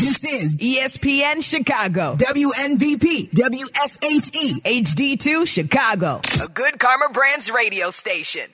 This 0.00 0.24
is 0.24 0.54
ESPN 0.56 1.42
Chicago, 1.42 2.16
WMVP, 2.16 3.28
WSHE, 3.32 4.62
HD2 4.62 5.46
Chicago, 5.46 6.22
a 6.42 6.48
good 6.48 6.78
Karma 6.78 7.10
Brands 7.12 7.50
radio 7.50 7.90
station. 7.90 8.48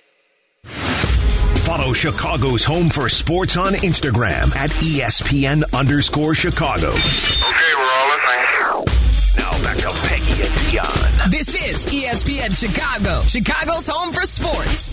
Follow 0.64 1.93
Chicago's 1.93 2.64
Home 2.64 2.88
for 2.88 3.09
Sports 3.09 3.56
on 3.56 3.74
Instagram 3.74 4.54
at 4.56 4.71
ESPN 4.71 5.62
underscore 5.72 6.35
Chicago. 6.35 6.88
Okay, 6.88 7.74
we're 7.76 7.92
all 7.92 8.08
listening. 8.08 8.85
Now 9.38 9.53
back 9.63 9.76
to 9.76 9.90
Peggy 10.08 10.42
and 10.42 10.53
Dionne. 10.67 11.31
This 11.31 11.54
is 11.54 11.87
ESPN 11.87 12.58
Chicago, 12.58 13.22
Chicago's 13.22 13.87
home 13.87 14.13
for 14.13 14.22
sports. 14.22 14.88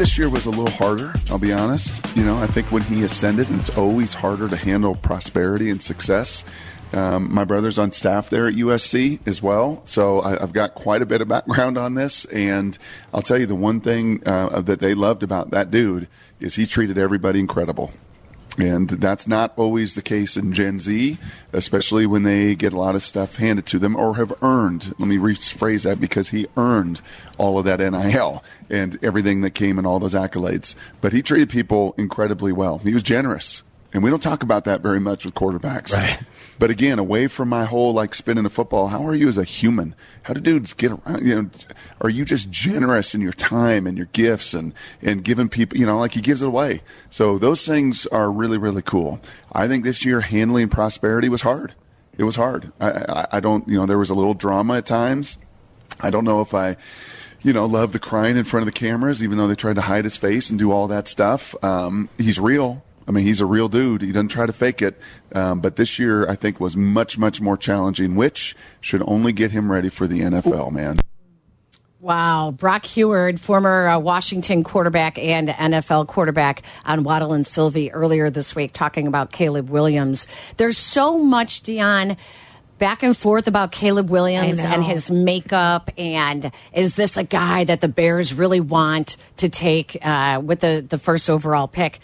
This 0.00 0.16
year 0.16 0.30
was 0.30 0.46
a 0.46 0.50
little 0.50 0.70
harder. 0.70 1.12
I'll 1.28 1.38
be 1.38 1.52
honest. 1.52 2.16
You 2.16 2.24
know, 2.24 2.34
I 2.38 2.46
think 2.46 2.72
when 2.72 2.80
he 2.80 3.02
ascended, 3.02 3.50
it's 3.50 3.76
always 3.76 4.14
harder 4.14 4.48
to 4.48 4.56
handle 4.56 4.94
prosperity 4.94 5.68
and 5.68 5.82
success. 5.82 6.42
Um, 6.94 7.30
my 7.30 7.44
brother's 7.44 7.78
on 7.78 7.92
staff 7.92 8.30
there 8.30 8.46
at 8.46 8.54
USC 8.54 9.18
as 9.26 9.42
well, 9.42 9.82
so 9.84 10.20
I, 10.20 10.42
I've 10.42 10.54
got 10.54 10.74
quite 10.74 11.02
a 11.02 11.06
bit 11.06 11.20
of 11.20 11.28
background 11.28 11.76
on 11.76 11.96
this. 11.96 12.24
And 12.24 12.78
I'll 13.12 13.20
tell 13.20 13.36
you, 13.36 13.44
the 13.44 13.54
one 13.54 13.82
thing 13.82 14.22
uh, 14.24 14.62
that 14.62 14.80
they 14.80 14.94
loved 14.94 15.22
about 15.22 15.50
that 15.50 15.70
dude 15.70 16.08
is 16.40 16.54
he 16.54 16.64
treated 16.64 16.96
everybody 16.96 17.38
incredible. 17.38 17.92
And 18.58 18.88
that's 18.88 19.26
not 19.26 19.52
always 19.56 19.94
the 19.94 20.02
case 20.02 20.36
in 20.36 20.52
Gen 20.52 20.80
Z, 20.80 21.18
especially 21.52 22.04
when 22.04 22.24
they 22.24 22.54
get 22.54 22.72
a 22.72 22.78
lot 22.78 22.94
of 22.94 23.02
stuff 23.02 23.36
handed 23.36 23.66
to 23.66 23.78
them 23.78 23.96
or 23.96 24.16
have 24.16 24.32
earned. 24.42 24.94
Let 24.98 25.08
me 25.08 25.16
rephrase 25.16 25.84
that 25.84 26.00
because 26.00 26.30
he 26.30 26.46
earned 26.56 27.00
all 27.38 27.58
of 27.58 27.64
that 27.64 27.80
NIL 27.80 28.42
and 28.68 28.98
everything 29.02 29.40
that 29.42 29.50
came 29.50 29.78
and 29.78 29.86
all 29.86 29.98
those 29.98 30.14
accolades. 30.14 30.74
But 31.00 31.12
he 31.12 31.22
treated 31.22 31.48
people 31.48 31.94
incredibly 31.96 32.52
well. 32.52 32.78
He 32.78 32.92
was 32.92 33.02
generous. 33.02 33.62
And 33.92 34.04
we 34.04 34.10
don't 34.10 34.22
talk 34.22 34.42
about 34.42 34.64
that 34.64 34.82
very 34.82 35.00
much 35.00 35.24
with 35.24 35.34
quarterbacks. 35.34 35.92
Right. 35.92 36.20
But 36.58 36.70
again, 36.70 36.98
away 36.98 37.26
from 37.26 37.48
my 37.48 37.64
whole 37.64 37.92
like 37.92 38.14
spinning 38.14 38.46
a 38.46 38.50
football, 38.50 38.88
how 38.88 39.04
are 39.06 39.14
you 39.14 39.28
as 39.28 39.38
a 39.38 39.44
human? 39.44 39.94
How 40.22 40.34
do 40.34 40.40
dudes 40.40 40.72
get 40.74 40.92
around? 40.92 41.26
You 41.26 41.42
know, 41.42 41.50
are 42.00 42.10
you 42.10 42.24
just 42.24 42.50
generous 42.50 43.14
in 43.14 43.20
your 43.20 43.32
time 43.32 43.86
and 43.86 43.96
your 43.96 44.06
gifts 44.12 44.54
and 44.54 44.74
and 45.02 45.24
giving 45.24 45.48
people? 45.48 45.78
You 45.78 45.86
know, 45.86 45.98
like 45.98 46.12
he 46.12 46.20
gives 46.20 46.42
it 46.42 46.46
away. 46.46 46.82
So 47.08 47.38
those 47.38 47.66
things 47.66 48.06
are 48.06 48.30
really 48.30 48.58
really 48.58 48.82
cool. 48.82 49.20
I 49.52 49.66
think 49.66 49.84
this 49.84 50.04
year 50.04 50.20
handling 50.20 50.68
prosperity 50.68 51.28
was 51.28 51.42
hard. 51.42 51.74
It 52.16 52.24
was 52.24 52.36
hard. 52.36 52.72
I, 52.80 52.90
I, 52.90 53.26
I 53.32 53.40
don't. 53.40 53.66
You 53.66 53.78
know, 53.78 53.86
there 53.86 53.98
was 53.98 54.10
a 54.10 54.14
little 54.14 54.34
drama 54.34 54.76
at 54.76 54.86
times. 54.86 55.38
I 56.00 56.10
don't 56.10 56.24
know 56.24 56.40
if 56.40 56.54
I 56.54 56.76
you 57.42 57.52
know, 57.52 57.64
love 57.64 57.92
the 57.92 57.98
crying 57.98 58.36
in 58.36 58.44
front 58.44 58.62
of 58.62 58.66
the 58.66 58.78
cameras, 58.78 59.22
even 59.24 59.38
though 59.38 59.48
they 59.48 59.54
tried 59.54 59.76
to 59.76 59.80
hide 59.80 60.04
his 60.04 60.16
face 60.16 60.50
and 60.50 60.58
do 60.58 60.70
all 60.72 60.88
that 60.88 61.08
stuff. 61.08 61.54
Um, 61.64 62.10
he's 62.18 62.38
real. 62.38 62.82
I 63.10 63.12
mean, 63.12 63.24
he's 63.24 63.40
a 63.40 63.46
real 63.46 63.66
dude. 63.66 64.02
He 64.02 64.12
doesn't 64.12 64.28
try 64.28 64.46
to 64.46 64.52
fake 64.52 64.80
it. 64.80 64.96
Um, 65.34 65.58
but 65.58 65.74
this 65.74 65.98
year, 65.98 66.28
I 66.30 66.36
think, 66.36 66.60
was 66.60 66.76
much, 66.76 67.18
much 67.18 67.40
more 67.40 67.56
challenging, 67.56 68.14
which 68.14 68.54
should 68.80 69.02
only 69.04 69.32
get 69.32 69.50
him 69.50 69.68
ready 69.68 69.88
for 69.88 70.06
the 70.06 70.20
NFL, 70.20 70.70
man. 70.70 71.00
Wow. 71.98 72.52
Brock 72.52 72.84
Huard, 72.84 73.40
former 73.40 73.88
uh, 73.88 73.98
Washington 73.98 74.62
quarterback 74.62 75.18
and 75.18 75.48
NFL 75.48 76.06
quarterback 76.06 76.62
on 76.84 77.02
Waddle 77.02 77.32
and 77.32 77.44
Silvy 77.44 77.90
earlier 77.90 78.30
this 78.30 78.54
week, 78.54 78.72
talking 78.72 79.08
about 79.08 79.32
Caleb 79.32 79.70
Williams. 79.70 80.28
There's 80.56 80.78
so 80.78 81.18
much, 81.18 81.64
Dionne, 81.64 82.16
back 82.78 83.02
and 83.02 83.16
forth 83.16 83.48
about 83.48 83.72
Caleb 83.72 84.08
Williams 84.08 84.60
and 84.60 84.84
his 84.84 85.10
makeup. 85.10 85.90
And 85.98 86.52
is 86.72 86.94
this 86.94 87.16
a 87.16 87.24
guy 87.24 87.64
that 87.64 87.80
the 87.80 87.88
Bears 87.88 88.32
really 88.32 88.60
want 88.60 89.16
to 89.38 89.48
take 89.48 89.98
uh, 90.00 90.40
with 90.44 90.60
the, 90.60 90.86
the 90.88 90.96
first 90.96 91.28
overall 91.28 91.66
pick? 91.66 91.98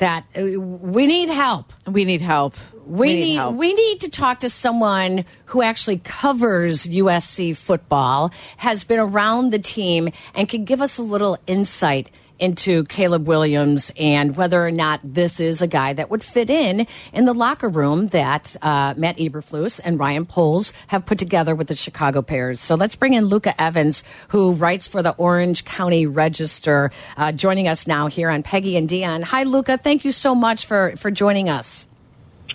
That 0.00 0.24
uh, 0.36 0.60
we 0.60 1.06
need 1.06 1.28
help. 1.28 1.72
We 1.86 2.04
need 2.04 2.20
help. 2.20 2.56
We, 2.86 3.14
need, 3.14 3.34
help. 3.36 3.54
we 3.54 3.72
need 3.72 4.00
to 4.00 4.08
talk 4.08 4.40
to 4.40 4.48
someone 4.48 5.24
who 5.44 5.62
actually 5.62 5.98
covers 5.98 6.86
USC 6.86 7.56
football, 7.56 8.32
has 8.56 8.82
been 8.82 8.98
around 8.98 9.52
the 9.52 9.58
team, 9.60 10.10
and 10.34 10.48
can 10.48 10.64
give 10.64 10.82
us 10.82 10.98
a 10.98 11.02
little 11.02 11.38
insight 11.46 12.10
into 12.40 12.84
Caleb 12.84 13.28
Williams 13.28 13.92
and 13.96 14.36
whether 14.36 14.66
or 14.66 14.70
not 14.70 15.00
this 15.04 15.38
is 15.38 15.62
a 15.62 15.66
guy 15.66 15.92
that 15.92 16.10
would 16.10 16.24
fit 16.24 16.50
in 16.50 16.86
in 17.12 17.24
the 17.26 17.34
locker 17.34 17.68
room 17.68 18.08
that 18.08 18.56
uh, 18.62 18.94
Matt 18.96 19.18
Eberflus 19.18 19.80
and 19.84 19.98
Ryan 19.98 20.26
Poles 20.26 20.72
have 20.88 21.06
put 21.06 21.18
together 21.18 21.54
with 21.54 21.68
the 21.68 21.76
Chicago 21.76 22.22
Bears. 22.22 22.60
So 22.60 22.74
let's 22.74 22.96
bring 22.96 23.14
in 23.14 23.26
Luca 23.26 23.60
Evans, 23.60 24.02
who 24.28 24.52
writes 24.52 24.88
for 24.88 25.02
the 25.02 25.12
Orange 25.12 25.64
County 25.64 26.06
Register, 26.06 26.90
uh, 27.16 27.32
joining 27.32 27.68
us 27.68 27.86
now 27.86 28.06
here 28.06 28.30
on 28.30 28.42
Peggy 28.42 28.76
and 28.76 28.88
Dionne. 28.88 29.22
Hi, 29.22 29.44
Luca. 29.44 29.78
Thank 29.78 30.04
you 30.04 30.12
so 30.12 30.34
much 30.34 30.66
for 30.66 30.94
for 30.96 31.10
joining 31.10 31.48
us. 31.48 31.86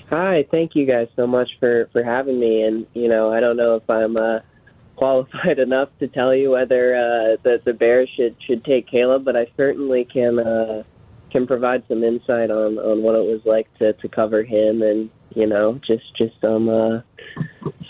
Hi, 0.09 0.45
thank 0.51 0.75
you 0.75 0.85
guys 0.85 1.07
so 1.15 1.25
much 1.25 1.49
for 1.59 1.89
for 1.91 2.03
having 2.03 2.39
me. 2.39 2.61
And 2.61 2.85
you 2.93 3.07
know, 3.07 3.31
I 3.31 3.39
don't 3.39 3.57
know 3.57 3.75
if 3.75 3.89
I'm 3.89 4.15
uh, 4.17 4.39
qualified 4.95 5.59
enough 5.67 5.89
to 5.99 6.07
tell 6.07 6.33
you 6.33 6.51
whether 6.51 6.87
uh, 6.87 7.37
the 7.43 7.61
the 7.63 7.73
Bears 7.73 8.09
should 8.15 8.35
should 8.45 8.63
take 8.63 8.87
Caleb, 8.87 9.25
but 9.25 9.35
I 9.35 9.47
certainly 9.57 10.05
can 10.05 10.39
uh, 10.39 10.83
can 11.31 11.47
provide 11.47 11.83
some 11.87 12.03
insight 12.03 12.51
on 12.51 12.77
on 12.77 13.03
what 13.03 13.15
it 13.15 13.25
was 13.25 13.41
like 13.45 13.73
to 13.79 13.93
to 13.93 14.07
cover 14.07 14.43
him, 14.43 14.81
and 14.81 15.09
you 15.35 15.45
know, 15.45 15.79
just 15.85 16.15
just 16.15 16.39
some 16.41 16.69
uh, 16.69 17.01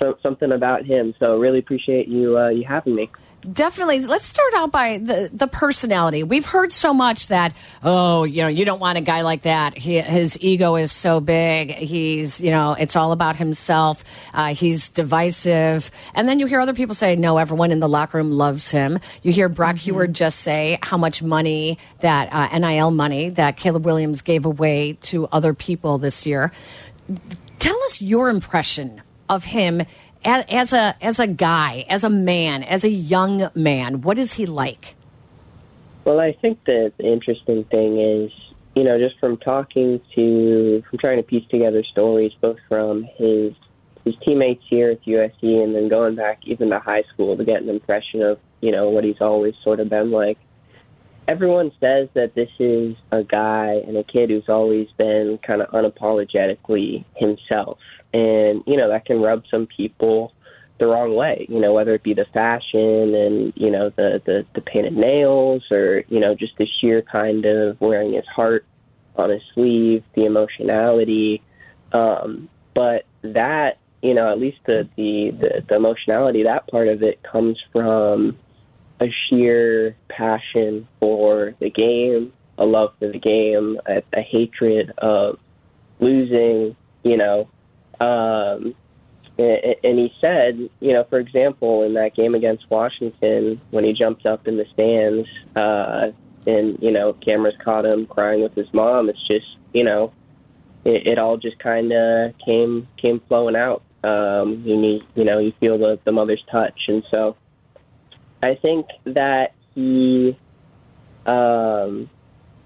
some 0.01 0.15
something 0.21 0.51
about 0.51 0.85
him. 0.85 1.13
So 1.19 1.37
really 1.37 1.59
appreciate 1.59 2.07
you 2.07 2.37
uh, 2.37 2.49
you 2.49 2.65
having 2.65 2.95
me. 2.95 3.09
Definitely. 3.51 3.99
Let's 4.01 4.25
start 4.25 4.53
out 4.55 4.71
by 4.71 4.97
the 4.97 5.29
the 5.31 5.47
personality. 5.47 6.23
We've 6.23 6.45
heard 6.45 6.73
so 6.73 6.93
much 6.93 7.27
that 7.27 7.53
oh, 7.83 8.23
you 8.23 8.41
know, 8.41 8.47
you 8.47 8.65
don't 8.65 8.79
want 8.79 8.97
a 8.97 9.01
guy 9.01 9.21
like 9.21 9.43
that. 9.43 9.77
He, 9.77 9.99
his 9.99 10.37
ego 10.41 10.75
is 10.75 10.91
so 10.91 11.19
big. 11.19 11.71
He's 11.71 12.41
you 12.41 12.49
know, 12.51 12.73
it's 12.73 12.95
all 12.95 13.11
about 13.11 13.35
himself. 13.35 14.03
Uh, 14.33 14.53
he's 14.55 14.89
divisive. 14.89 15.91
And 16.13 16.27
then 16.27 16.39
you 16.39 16.47
hear 16.47 16.59
other 16.59 16.73
people 16.73 16.95
say, 16.95 17.15
no, 17.15 17.37
everyone 17.37 17.71
in 17.71 17.79
the 17.79 17.89
locker 17.89 18.17
room 18.17 18.31
loves 18.31 18.71
him. 18.71 18.99
You 19.21 19.31
hear 19.31 19.49
Brock 19.49 19.77
Huard 19.77 20.13
just 20.13 20.39
say 20.39 20.79
how 20.81 20.97
much 20.97 21.21
money 21.21 21.77
that 21.99 22.29
uh, 22.31 22.57
NIL 22.57 22.91
money 22.91 23.29
that 23.29 23.57
Caleb 23.57 23.85
Williams 23.85 24.21
gave 24.21 24.45
away 24.45 24.97
to 25.03 25.27
other 25.27 25.53
people 25.53 25.97
this 25.97 26.25
year. 26.25 26.51
Tell 27.59 27.77
us 27.83 28.01
your 28.01 28.29
impression 28.29 29.01
of 29.29 29.43
him 29.43 29.83
as, 30.25 30.45
as 30.49 30.73
a 30.73 30.95
as 31.01 31.19
a 31.19 31.27
guy, 31.27 31.85
as 31.87 32.03
a 32.03 32.09
man, 32.09 32.63
as 32.63 32.83
a 32.83 32.89
young 32.89 33.49
man. 33.55 34.01
What 34.01 34.17
is 34.17 34.33
he 34.33 34.45
like? 34.45 34.95
Well, 36.03 36.19
I 36.19 36.33
think 36.33 36.63
the 36.65 36.91
interesting 36.99 37.63
thing 37.65 37.99
is, 37.99 38.31
you 38.75 38.83
know, 38.83 39.01
just 39.01 39.17
from 39.19 39.37
talking 39.37 40.01
to, 40.15 40.83
from 40.89 40.99
trying 40.99 41.17
to 41.17 41.23
piece 41.23 41.47
together 41.49 41.83
stories, 41.83 42.31
both 42.41 42.57
from 42.67 43.07
his 43.17 43.53
his 44.03 44.13
teammates 44.25 44.63
here 44.69 44.91
at 44.91 45.03
USC 45.03 45.63
and 45.63 45.73
then 45.73 45.89
going 45.89 46.15
back 46.15 46.39
even 46.43 46.69
to 46.69 46.79
high 46.79 47.03
school 47.11 47.35
to 47.35 47.43
get 47.43 47.63
an 47.63 47.69
impression 47.69 48.21
of, 48.21 48.37
you 48.61 48.71
know, 48.71 48.89
what 48.89 49.03
he's 49.03 49.19
always 49.19 49.55
sort 49.63 49.79
of 49.79 49.89
been 49.89 50.11
like. 50.11 50.37
Everyone 51.27 51.71
says 51.79 52.07
that 52.13 52.35
this 52.35 52.49
is 52.59 52.95
a 53.11 53.23
guy 53.23 53.81
and 53.87 53.97
a 53.97 54.03
kid 54.03 54.29
who's 54.29 54.47
always 54.47 54.87
been 54.97 55.39
kind 55.39 55.61
of 55.61 55.69
unapologetically 55.69 57.03
himself. 57.15 57.79
And, 58.13 58.63
you 58.67 58.77
know, 58.77 58.89
that 58.89 59.05
can 59.05 59.21
rub 59.21 59.43
some 59.49 59.65
people 59.65 60.33
the 60.77 60.87
wrong 60.87 61.15
way, 61.15 61.45
you 61.49 61.59
know, 61.59 61.73
whether 61.73 61.95
it 61.95 62.03
be 62.03 62.13
the 62.13 62.25
fashion 62.33 63.15
and, 63.15 63.53
you 63.55 63.71
know, 63.71 63.89
the, 63.89 64.21
the, 64.25 64.45
the 64.53 64.61
painted 64.61 64.95
nails 64.95 65.63
or, 65.71 66.03
you 66.09 66.19
know, 66.19 66.35
just 66.35 66.57
the 66.57 66.67
sheer 66.79 67.01
kind 67.01 67.45
of 67.45 67.79
wearing 67.79 68.13
his 68.13 68.25
heart 68.27 68.65
on 69.15 69.29
his 69.29 69.41
sleeve, 69.53 70.03
the 70.15 70.25
emotionality. 70.25 71.41
Um, 71.93 72.49
but 72.73 73.05
that, 73.21 73.77
you 74.01 74.13
know, 74.13 74.29
at 74.29 74.37
least 74.37 74.59
the, 74.65 74.87
the, 74.97 75.31
the, 75.31 75.65
the 75.67 75.75
emotionality, 75.75 76.43
that 76.43 76.67
part 76.67 76.89
of 76.89 77.01
it 77.01 77.23
comes 77.23 77.57
from 77.71 78.37
a 79.01 79.07
sheer 79.27 79.95
passion 80.07 80.87
for 80.99 81.55
the 81.59 81.69
game, 81.69 82.33
a 82.57 82.65
love 82.65 82.93
for 82.99 83.11
the 83.11 83.19
game, 83.19 83.79
a, 83.85 84.01
a 84.13 84.21
hatred 84.21 84.91
of 84.97 85.39
losing, 85.99 86.75
you 87.03 87.17
know, 87.17 87.49
um, 87.99 88.75
and, 89.37 89.75
and 89.83 89.99
he 89.99 90.13
said, 90.21 90.69
you 90.79 90.93
know, 90.93 91.05
for 91.09 91.19
example, 91.19 91.83
in 91.83 91.93
that 91.95 92.15
game 92.15 92.35
against 92.35 92.69
Washington, 92.69 93.61
when 93.71 93.83
he 93.83 93.93
jumped 93.93 94.25
up 94.25 94.47
in 94.47 94.57
the 94.57 94.65
stands, 94.73 95.27
uh, 95.55 96.11
and 96.47 96.77
you 96.81 96.91
know, 96.91 97.13
cameras 97.13 97.55
caught 97.63 97.85
him 97.85 98.05
crying 98.05 98.43
with 98.43 98.53
his 98.53 98.71
mom. 98.73 99.09
It's 99.09 99.27
just, 99.29 99.47
you 99.73 99.83
know, 99.83 100.13
it, 100.85 101.07
it 101.07 101.19
all 101.19 101.37
just 101.37 101.57
kind 101.59 101.91
of 101.91 102.33
came 102.45 102.87
came 103.01 103.21
flowing 103.27 103.55
out. 103.55 103.81
Um, 104.03 104.63
you 104.63 104.77
need, 104.77 105.01
you 105.15 105.23
know, 105.23 105.39
you 105.39 105.51
feel 105.59 105.77
the 105.77 105.99
the 106.05 106.11
mother's 106.11 106.43
touch, 106.51 106.79
and 106.87 107.03
so 107.13 107.35
I 108.43 108.55
think 108.55 108.87
that 109.05 109.53
he, 109.73 110.37
um, 111.25 112.09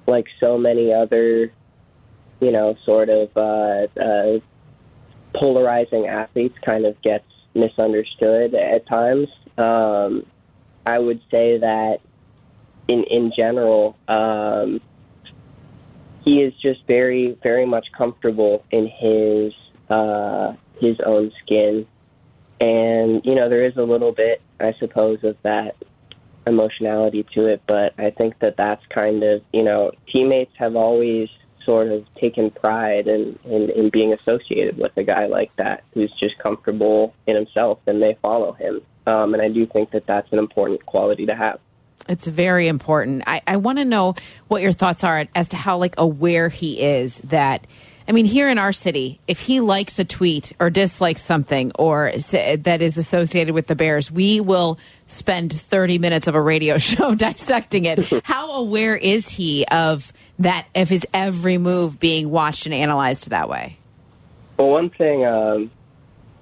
like 0.08 0.26
so 0.42 0.58
many 0.58 0.94
other, 0.94 1.52
you 2.40 2.52
know, 2.52 2.76
sort 2.86 3.10
of 3.10 3.30
uh, 3.36 3.88
uh, 4.00 4.40
polarizing 5.34 6.08
athletes 6.08 6.58
kind 6.66 6.86
of 6.86 7.02
gets 7.02 7.26
misunderstood 7.54 8.54
at 8.54 8.88
times. 8.88 9.28
Um, 9.58 10.26
I 10.86 11.00
would 11.00 11.22
say 11.32 11.60
that 11.60 12.00
in 12.88 13.04
in 13.04 13.32
general, 13.38 13.98
um, 14.08 14.82
he 16.26 16.42
is 16.42 16.54
just 16.62 16.86
very 16.88 17.38
very 17.44 17.66
much 17.66 17.88
comfortable 17.98 18.66
in 18.72 18.88
his 18.88 19.54
uh, 19.90 20.54
his 20.80 20.98
own 21.06 21.32
skin, 21.44 21.88
and 22.60 23.22
you 23.24 23.36
know 23.36 23.50
there 23.50 23.66
is 23.66 23.78
a 23.78 23.84
little 23.84 24.12
bit, 24.12 24.42
I 24.60 24.74
suppose, 24.80 25.24
of 25.24 25.38
that 25.44 25.76
emotionality 26.48 27.26
to 27.36 27.48
it. 27.48 27.62
But 27.68 27.94
I 27.98 28.12
think 28.12 28.40
that 28.40 28.58
that's 28.58 28.86
kind 28.88 29.24
of 29.24 29.42
you 29.54 29.64
know 29.64 29.92
teammates 30.12 30.52
have 30.58 30.76
always 30.76 31.30
sort 31.66 31.90
of 31.90 32.04
taken 32.16 32.50
pride 32.50 33.08
in, 33.08 33.38
in, 33.44 33.70
in 33.70 33.90
being 33.90 34.14
associated 34.14 34.78
with 34.78 34.92
a 34.98 35.04
guy 35.04 35.28
like 35.28 35.56
that 35.58 35.84
who's 35.94 36.12
just 36.20 36.38
comfortable 36.40 37.14
in 37.28 37.36
himself 37.36 37.80
and 37.86 38.02
they 38.02 38.18
follow 38.24 38.54
him. 38.54 38.82
Um, 39.06 39.34
and 39.34 39.44
I 39.44 39.50
do 39.50 39.68
think 39.68 39.92
that 39.92 40.08
that's 40.08 40.32
an 40.32 40.40
important 40.40 40.86
quality 40.86 41.28
to 41.28 41.36
have. 41.36 41.60
It's 42.08 42.28
very 42.28 42.68
important. 42.68 43.24
I, 43.28 43.42
I 43.46 43.58
want 43.58 43.78
to 43.78 43.86
know 43.86 44.16
what 44.48 44.64
your 44.64 44.72
thoughts 44.72 45.04
are 45.04 45.26
as 45.36 45.50
to 45.50 45.58
how 45.58 45.78
like 45.78 45.94
aware 45.98 46.50
he 46.50 46.82
is 46.82 47.20
that. 47.20 47.68
I 48.10 48.12
mean, 48.12 48.26
here 48.26 48.50
in 48.50 48.58
our 48.58 48.74
city, 48.74 49.20
if 49.28 49.40
he 49.40 49.60
likes 49.60 50.00
a 50.00 50.04
tweet 50.04 50.54
or 50.60 50.72
dislikes 50.72 51.22
something 51.22 51.72
or 51.76 52.12
that 52.12 52.82
is 52.82 52.98
associated 52.98 53.54
with 53.54 53.68
the 53.68 53.76
Bears, 53.76 54.12
we 54.12 54.42
will 54.42 54.80
spend 55.06 55.54
30 55.54 56.00
minutes 56.00 56.28
of 56.28 56.34
a 56.34 56.42
radio 56.42 56.78
show 56.80 57.14
dissecting 57.14 57.86
it. 57.86 58.00
how 58.26 58.54
aware 58.54 58.98
is 58.98 59.30
he 59.30 59.64
of 59.68 60.12
that, 60.40 60.66
of 60.74 60.90
his 60.90 61.06
every 61.14 61.60
move 61.60 62.00
being 62.00 62.32
watched 62.32 62.66
and 62.66 62.74
analyzed 62.74 63.30
that 63.30 63.48
way? 63.48 63.78
Well, 64.58 64.70
one 64.70 64.90
thing, 64.90 65.24
um, 65.24 65.70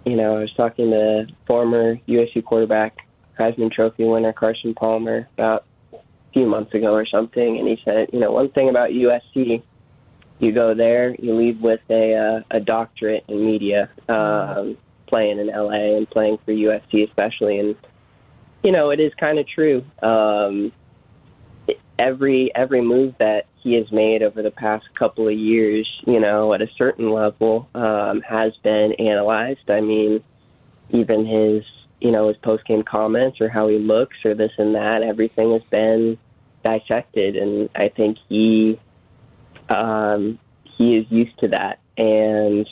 you 0.05 0.15
know, 0.15 0.37
I 0.37 0.39
was 0.39 0.53
talking 0.53 0.91
to 0.91 1.27
former 1.47 1.97
USC 2.07 2.45
quarterback 2.45 3.05
Heisman 3.37 3.73
Trophy 3.73 4.05
winner 4.05 4.31
Carson 4.31 4.73
Palmer 4.73 5.27
about 5.33 5.65
a 5.91 5.97
few 6.31 6.45
months 6.45 6.73
ago 6.73 6.93
or 6.93 7.05
something, 7.05 7.57
and 7.59 7.67
he 7.67 7.77
said, 7.83 8.11
you 8.13 8.19
know, 8.19 8.31
one 8.31 8.51
thing 8.51 8.69
about 8.69 8.91
USC, 8.91 9.61
you 10.39 10.51
go 10.51 10.73
there, 10.73 11.15
you 11.15 11.35
leave 11.35 11.59
with 11.61 11.81
a 11.89 12.15
uh, 12.15 12.41
a 12.51 12.59
doctorate 12.59 13.25
in 13.27 13.45
media, 13.45 13.89
um, 14.07 14.77
playing 15.07 15.39
in 15.39 15.47
LA 15.47 15.97
and 15.97 16.09
playing 16.09 16.37
for 16.45 16.51
USC 16.51 17.07
especially, 17.07 17.59
and 17.59 17.75
you 18.63 18.71
know, 18.71 18.91
it 18.91 18.99
is 18.99 19.11
kind 19.19 19.39
of 19.39 19.47
true. 19.47 19.83
Um, 20.01 20.71
every 21.99 22.51
every 22.55 22.81
move 22.81 23.15
that 23.19 23.47
he 23.63 23.73
has 23.73 23.91
made 23.91 24.21
over 24.21 24.41
the 24.41 24.51
past 24.51 24.85
couple 24.93 25.27
of 25.27 25.33
years, 25.33 25.87
you 26.05 26.19
know, 26.19 26.53
at 26.53 26.61
a 26.61 26.67
certain 26.77 27.11
level, 27.11 27.67
um, 27.73 28.21
has 28.21 28.53
been 28.63 28.93
analyzed. 28.93 29.69
I 29.69 29.81
mean, 29.81 30.23
even 30.89 31.25
his 31.25 31.63
you 31.99 32.11
know, 32.11 32.27
his 32.27 32.37
post 32.37 32.63
game 32.65 32.83
comments 32.83 33.41
or 33.41 33.49
how 33.49 33.67
he 33.67 33.79
looks 33.79 34.17
or 34.23 34.35
this 34.35 34.51
and 34.57 34.75
that. 34.75 35.01
Everything 35.01 35.53
has 35.53 35.63
been 35.71 36.17
dissected, 36.63 37.35
and 37.35 37.69
I 37.75 37.89
think 37.89 38.17
he 38.29 38.79
um, 39.69 40.39
he 40.77 40.95
is 40.95 41.05
used 41.09 41.37
to 41.39 41.49
that. 41.49 41.79
And 41.97 42.67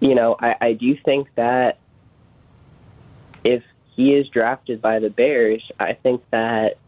you 0.00 0.14
know, 0.14 0.36
I, 0.38 0.54
I 0.60 0.72
do 0.72 0.96
think 1.04 1.28
that 1.36 1.78
if 3.44 3.62
he 3.96 4.14
is 4.14 4.28
drafted 4.28 4.80
by 4.80 5.00
the 5.00 5.10
Bears, 5.10 5.62
I 5.78 5.94
think 5.94 6.22
that 6.30 6.78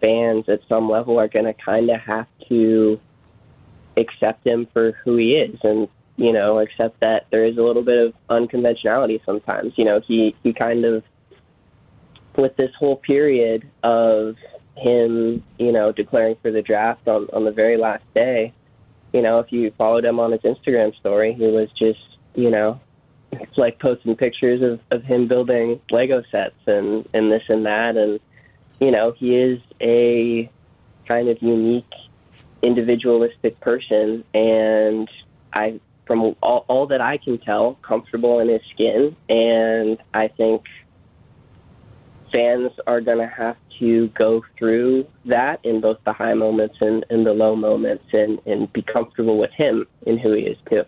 fans 0.00 0.44
at 0.48 0.60
some 0.68 0.88
level 0.88 1.18
are 1.18 1.28
going 1.28 1.44
to 1.44 1.54
kind 1.54 1.90
of 1.90 2.00
have 2.00 2.26
to 2.48 3.00
accept 3.96 4.46
him 4.46 4.66
for 4.72 4.92
who 5.04 5.16
he 5.16 5.36
is 5.36 5.58
and 5.62 5.88
you 6.16 6.32
know, 6.32 6.58
accept 6.60 7.00
that 7.00 7.26
there 7.30 7.44
is 7.44 7.58
a 7.58 7.62
little 7.62 7.82
bit 7.82 8.06
of 8.06 8.14
unconventionality 8.30 9.20
sometimes. 9.24 9.74
You 9.76 9.84
know, 9.84 10.00
he 10.06 10.34
he 10.42 10.52
kind 10.52 10.84
of 10.84 11.04
with 12.36 12.56
this 12.56 12.70
whole 12.78 12.96
period 12.96 13.68
of 13.82 14.36
him, 14.76 15.42
you 15.58 15.72
know, 15.72 15.92
declaring 15.92 16.36
for 16.40 16.50
the 16.50 16.62
draft 16.62 17.06
on 17.06 17.28
on 17.32 17.44
the 17.44 17.52
very 17.52 17.76
last 17.76 18.04
day. 18.14 18.52
You 19.12 19.22
know, 19.22 19.38
if 19.38 19.52
you 19.52 19.72
followed 19.78 20.04
him 20.04 20.20
on 20.20 20.32
his 20.32 20.42
Instagram 20.42 20.94
story, 20.96 21.32
he 21.32 21.46
was 21.46 21.68
just, 21.78 22.00
you 22.34 22.50
know, 22.50 22.80
like 23.56 23.78
posting 23.78 24.16
pictures 24.16 24.62
of 24.62 24.80
of 24.90 25.04
him 25.04 25.28
building 25.28 25.80
Lego 25.90 26.22
sets 26.30 26.56
and 26.66 27.08
and 27.14 27.30
this 27.30 27.42
and 27.48 27.66
that, 27.66 27.96
and 27.96 28.20
you 28.80 28.90
know, 28.90 29.12
he 29.12 29.36
is 29.36 29.60
a 29.80 30.50
kind 31.08 31.28
of 31.28 31.40
unique 31.40 31.92
individualistic 32.62 33.60
person 33.60 34.24
and 34.34 35.08
I 35.52 35.80
from 36.06 36.36
all, 36.40 36.64
all 36.68 36.86
that 36.86 37.00
I 37.00 37.18
can 37.18 37.38
tell, 37.38 37.74
comfortable 37.82 38.38
in 38.38 38.48
his 38.48 38.62
skin. 38.72 39.16
And 39.28 39.98
I 40.14 40.28
think 40.28 40.62
fans 42.36 42.70
are 42.86 43.00
going 43.00 43.18
to 43.18 43.26
have 43.26 43.56
to 43.78 44.08
go 44.08 44.44
through 44.58 45.06
that 45.24 45.60
in 45.64 45.80
both 45.80 45.98
the 46.04 46.12
high 46.12 46.34
moments 46.34 46.76
and, 46.80 47.04
and 47.10 47.26
the 47.26 47.32
low 47.32 47.56
moments 47.56 48.04
and, 48.12 48.38
and 48.46 48.72
be 48.72 48.82
comfortable 48.82 49.38
with 49.38 49.50
him 49.56 49.86
and 50.06 50.20
who 50.20 50.34
he 50.34 50.42
is, 50.42 50.58
too. 50.70 50.82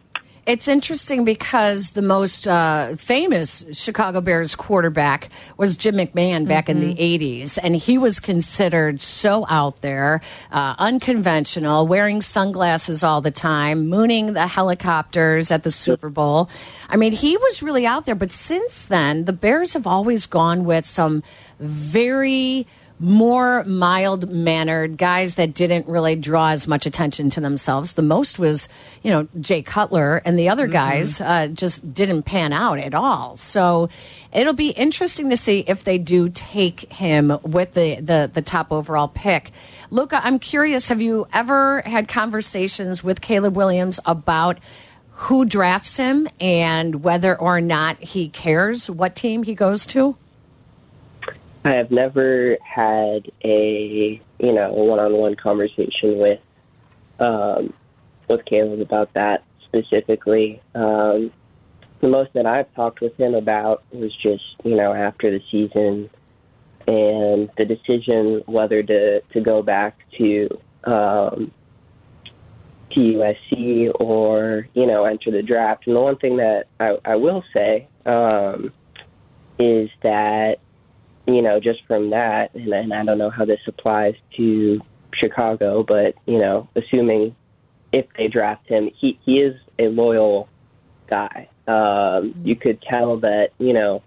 It's 0.49 0.67
interesting 0.67 1.25
because 1.25 1.91
the 1.91 2.01
most 2.01 2.49
uh, 2.49 2.97
famous 2.97 3.67
Chicago 3.73 4.23
Bears 4.23 4.57
quarterback 4.57 5.29
was 5.59 5.77
Jim 5.77 5.97
McMahon 5.97 6.49
back 6.49 6.69
mm 6.69 6.73
-hmm. 6.73 6.83
in 6.83 6.89
the 6.89 6.95
80s. 6.97 7.53
Mm-hmm. 7.53 7.67
And 7.67 7.77
he 7.77 7.99
was 7.99 8.19
considered 8.19 9.03
so 9.03 9.45
out 9.51 9.83
there, 9.83 10.23
uh, 10.51 10.75
unconventional, 10.79 11.87
wearing 11.87 12.23
sunglasses 12.23 13.05
all 13.05 13.21
the 13.21 13.31
time, 13.31 13.89
mooning 13.89 14.33
the 14.33 14.47
helicopters 14.47 15.51
at 15.51 15.63
the 15.65 15.71
Super 15.71 16.09
Bowl. 16.09 16.49
I 16.89 16.97
mean, 16.97 17.13
he 17.13 17.37
was 17.37 17.63
really 17.63 17.87
out 17.87 18.07
there. 18.07 18.17
But 18.17 18.33
since 18.33 18.87
then, 18.89 19.25
the 19.27 19.35
Bears 19.35 19.75
have 19.75 19.87
always 19.87 20.27
gone 20.27 20.65
with 20.65 20.87
some 20.87 21.23
very 21.61 22.67
more 23.01 23.63
mild 23.65 24.29
mannered 24.31 24.97
guys 24.97 25.37
that 25.37 25.55
didn't 25.55 25.89
really 25.89 26.17
draw 26.17 26.49
as 26.51 26.67
much 26.67 26.87
attention 26.87 27.31
to 27.31 27.41
themselves. 27.41 27.93
The 27.93 28.03
most 28.03 28.39
was, 28.39 28.69
you 29.03 29.11
know, 29.11 29.29
Jay 29.41 29.63
Cutler, 29.63 30.21
and 30.25 30.39
the 30.39 30.49
other 30.49 30.65
mm-hmm. 30.65 30.73
guys 30.73 31.21
uh, 31.21 31.49
just 31.49 31.95
didn't 31.95 32.25
pan 32.25 32.53
out 32.53 32.79
at 32.79 32.95
all. 32.95 33.37
So 33.37 33.89
it'll 34.33 34.55
be 34.55 34.71
interesting 34.71 35.31
to 35.31 35.37
see 35.37 35.61
if 35.67 35.85
they 35.85 35.99
do 35.99 36.29
take 36.29 36.93
him 36.93 37.39
with 37.43 37.75
the, 37.75 38.01
the, 38.01 38.31
the 38.33 38.43
top 38.43 38.73
overall 38.73 39.09
pick. 39.09 39.53
Luca, 39.91 40.21
I'm 40.23 40.39
curious 40.39 40.89
have 40.89 41.01
you 41.01 41.27
ever 41.33 41.83
had 41.83 42.09
conversations 42.09 43.05
with 43.05 43.21
Caleb 43.21 43.57
Williams 43.57 44.01
about 44.05 44.59
who 45.13 45.45
drafts 45.45 45.97
him 45.97 46.29
and 46.41 47.03
whether 47.03 47.37
or 47.39 47.61
not 47.61 48.03
he 48.03 48.29
cares 48.29 48.89
what 48.89 49.17
team 49.17 49.43
he 49.43 49.55
goes 49.55 49.87
to? 49.87 50.17
I 51.65 51.77
have 51.77 51.91
never 51.91 52.57
had 52.63 53.31
a 53.45 54.21
you 54.39 54.53
know 54.53 54.73
one-on-one 54.73 55.37
conversation 55.37 56.19
with 56.19 56.41
um, 57.19 57.73
with 58.29 58.45
Caleb 58.45 58.81
about 58.81 59.13
that 59.15 59.45
specifically. 59.65 60.63
Um, 60.75 61.33
the 62.01 62.09
most 62.09 62.33
that 62.35 62.47
I've 62.47 62.73
talked 62.75 63.01
with 63.01 63.17
him 63.19 63.35
about 63.35 63.83
was 63.93 64.15
just 64.23 64.45
you 64.65 64.77
know 64.77 64.93
after 64.93 65.31
the 65.31 65.41
season 65.51 66.11
and 66.87 67.51
the 67.59 67.65
decision 67.65 68.43
whether 68.47 68.83
to 68.83 69.21
to 69.21 69.41
go 69.41 69.63
back 69.63 69.99
to 70.19 70.49
um, 70.85 71.53
to 72.93 73.01
USC 73.01 73.91
or 74.01 74.69
you 74.75 74.87
know 74.87 75.05
enter 75.05 75.31
the 75.31 75.43
draft. 75.43 75.87
And 75.87 75.97
the 75.97 76.01
one 76.01 76.17
thing 76.17 76.37
that 76.37 76.69
I, 76.79 76.99
I 77.05 77.17
will 77.17 77.43
say 77.55 77.89
um, 78.07 78.73
is 79.59 79.91
that 80.03 80.59
you 81.29 81.43
know, 81.43 81.61
just 81.61 81.85
from 81.87 82.11
that, 82.11 82.55
and, 82.55 82.73
and 82.73 82.93
I 82.93 83.05
don't 83.05 83.19
know 83.19 83.29
how 83.29 83.45
this 83.45 83.61
applies 83.67 84.15
to 84.39 84.81
Chicago, 85.13 85.83
but 85.83 86.15
you 86.27 86.39
know, 86.39 86.69
assuming 86.75 87.37
if 87.93 88.07
they 88.17 88.29
draft 88.29 88.67
him, 88.67 88.91
he 88.99 89.19
he 89.25 89.41
is 89.41 89.55
a 89.79 89.89
loyal 89.89 90.49
guy. 91.07 91.49
Um, 91.67 92.35
you 92.45 92.57
could 92.57 92.81
tell 92.81 93.19
that 93.19 93.51
you 93.59 93.75
know, 93.75 94.03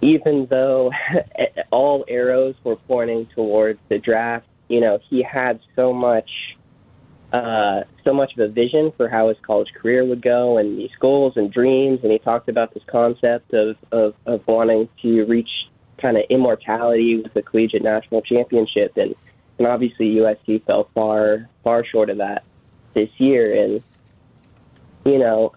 even 0.00 0.48
though 0.50 0.90
all 1.70 2.04
arrows 2.08 2.56
were 2.64 2.76
pointing 2.76 3.26
towards 3.26 3.78
the 3.88 3.98
draft, 3.98 4.46
you 4.68 4.80
know, 4.80 4.98
he 5.08 5.22
had 5.22 5.60
so 5.76 5.92
much 5.92 6.30
uh, 7.32 7.84
so 8.04 8.12
much 8.12 8.32
of 8.34 8.40
a 8.40 8.48
vision 8.48 8.92
for 8.96 9.08
how 9.08 9.28
his 9.28 9.38
college 9.42 9.72
career 9.74 10.04
would 10.04 10.20
go 10.20 10.58
and 10.58 10.78
these 10.78 10.90
goals 11.00 11.32
and 11.36 11.50
dreams. 11.50 12.00
And 12.02 12.12
he 12.12 12.18
talked 12.18 12.48
about 12.48 12.74
this 12.74 12.82
concept 12.86 13.54
of, 13.54 13.76
of, 13.90 14.14
of 14.26 14.46
wanting 14.46 14.88
to 15.00 15.24
reach 15.24 15.48
kind 15.96 16.16
of 16.16 16.24
immortality 16.28 17.22
with 17.22 17.32
the 17.32 17.42
collegiate 17.42 17.82
national 17.82 18.20
championship. 18.22 18.96
And, 18.96 19.14
and 19.58 19.66
obviously 19.66 20.16
USC 20.16 20.64
fell 20.66 20.88
far, 20.94 21.48
far 21.64 21.84
short 21.84 22.10
of 22.10 22.18
that 22.18 22.44
this 22.94 23.08
year. 23.16 23.64
And, 23.64 23.82
you 25.06 25.18
know, 25.18 25.52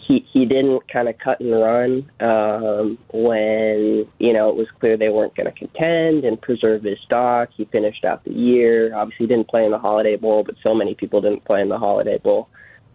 he 0.00 0.26
he 0.32 0.44
didn't 0.44 0.90
kind 0.92 1.08
of 1.08 1.18
cut 1.18 1.40
and 1.40 1.52
run 1.52 2.10
um, 2.20 2.98
when 3.12 4.06
you 4.18 4.32
know 4.32 4.48
it 4.48 4.56
was 4.56 4.66
clear 4.80 4.96
they 4.96 5.08
weren't 5.08 5.36
going 5.36 5.46
to 5.46 5.52
contend 5.52 6.24
and 6.24 6.40
preserve 6.40 6.82
his 6.82 6.98
stock. 7.04 7.50
He 7.56 7.64
finished 7.66 8.04
out 8.04 8.24
the 8.24 8.32
year. 8.32 8.94
Obviously, 8.94 9.26
didn't 9.26 9.48
play 9.48 9.64
in 9.64 9.70
the 9.70 9.78
Holiday 9.78 10.16
Bowl, 10.16 10.42
but 10.44 10.56
so 10.66 10.74
many 10.74 10.94
people 10.94 11.20
didn't 11.20 11.44
play 11.44 11.60
in 11.60 11.68
the 11.68 11.78
Holiday 11.78 12.18
Bowl. 12.18 12.48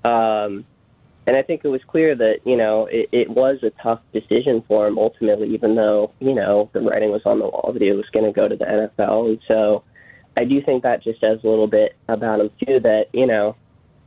Um, 0.04 0.66
and 1.26 1.38
I 1.38 1.42
think 1.42 1.62
it 1.64 1.70
was 1.70 1.82
clear 1.88 2.16
that 2.16 2.40
you 2.46 2.58
know 2.58 2.88
it, 2.88 3.10
it 3.12 3.30
was 3.30 3.60
a 3.64 3.70
tough 3.82 4.02
decision 4.12 4.64
for 4.68 4.88
him 4.88 4.98
ultimately, 4.98 5.54
even 5.54 5.76
though 5.76 6.12
you 6.20 6.34
know 6.34 6.70
the 6.74 6.82
writing 6.82 7.12
was 7.12 7.22
on 7.26 7.40
the 7.40 7.46
wall 7.46 7.72
that 7.72 7.82
he 7.82 7.92
was 7.92 8.06
going 8.12 8.26
to 8.26 8.34
go 8.34 8.48
to 8.48 8.56
the 8.56 8.66
NFL, 8.66 9.30
and 9.30 9.40
so 9.48 9.84
I 10.36 10.44
do 10.44 10.62
think 10.62 10.84
that 10.84 11.04
just 11.04 11.22
says 11.22 11.40
a 11.44 11.48
little 11.48 11.68
bit 11.68 11.96
about 12.10 12.42
him 12.42 12.50
too. 12.66 12.80
That 12.82 13.06
you 13.14 13.28
know, 13.28 13.56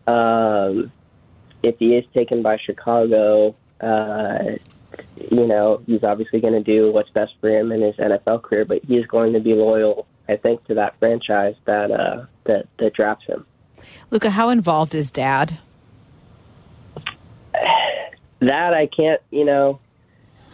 um, 0.06 0.92
if 1.66 1.78
he 1.78 1.96
is 1.96 2.04
taken 2.14 2.42
by 2.42 2.58
Chicago, 2.58 3.54
uh, 3.80 4.38
you 5.30 5.46
know, 5.46 5.82
he's 5.86 6.04
obviously 6.04 6.40
going 6.40 6.54
to 6.54 6.62
do 6.62 6.92
what's 6.92 7.10
best 7.10 7.32
for 7.40 7.50
him 7.50 7.72
in 7.72 7.82
his 7.82 7.96
NFL 7.96 8.42
career, 8.42 8.64
but 8.64 8.84
he's 8.84 9.04
going 9.06 9.32
to 9.32 9.40
be 9.40 9.54
loyal, 9.54 10.06
I 10.28 10.36
think, 10.36 10.64
to 10.66 10.74
that 10.74 10.98
franchise 10.98 11.56
that 11.64 11.90
uh, 11.90 12.26
that 12.44 12.66
that 12.78 12.94
drafts 12.94 13.26
him. 13.26 13.44
Luca, 14.10 14.30
how 14.30 14.48
involved 14.48 14.94
is 14.94 15.10
Dad? 15.10 15.58
That 18.40 18.74
I 18.74 18.86
can't, 18.86 19.20
you 19.30 19.44
know, 19.44 19.80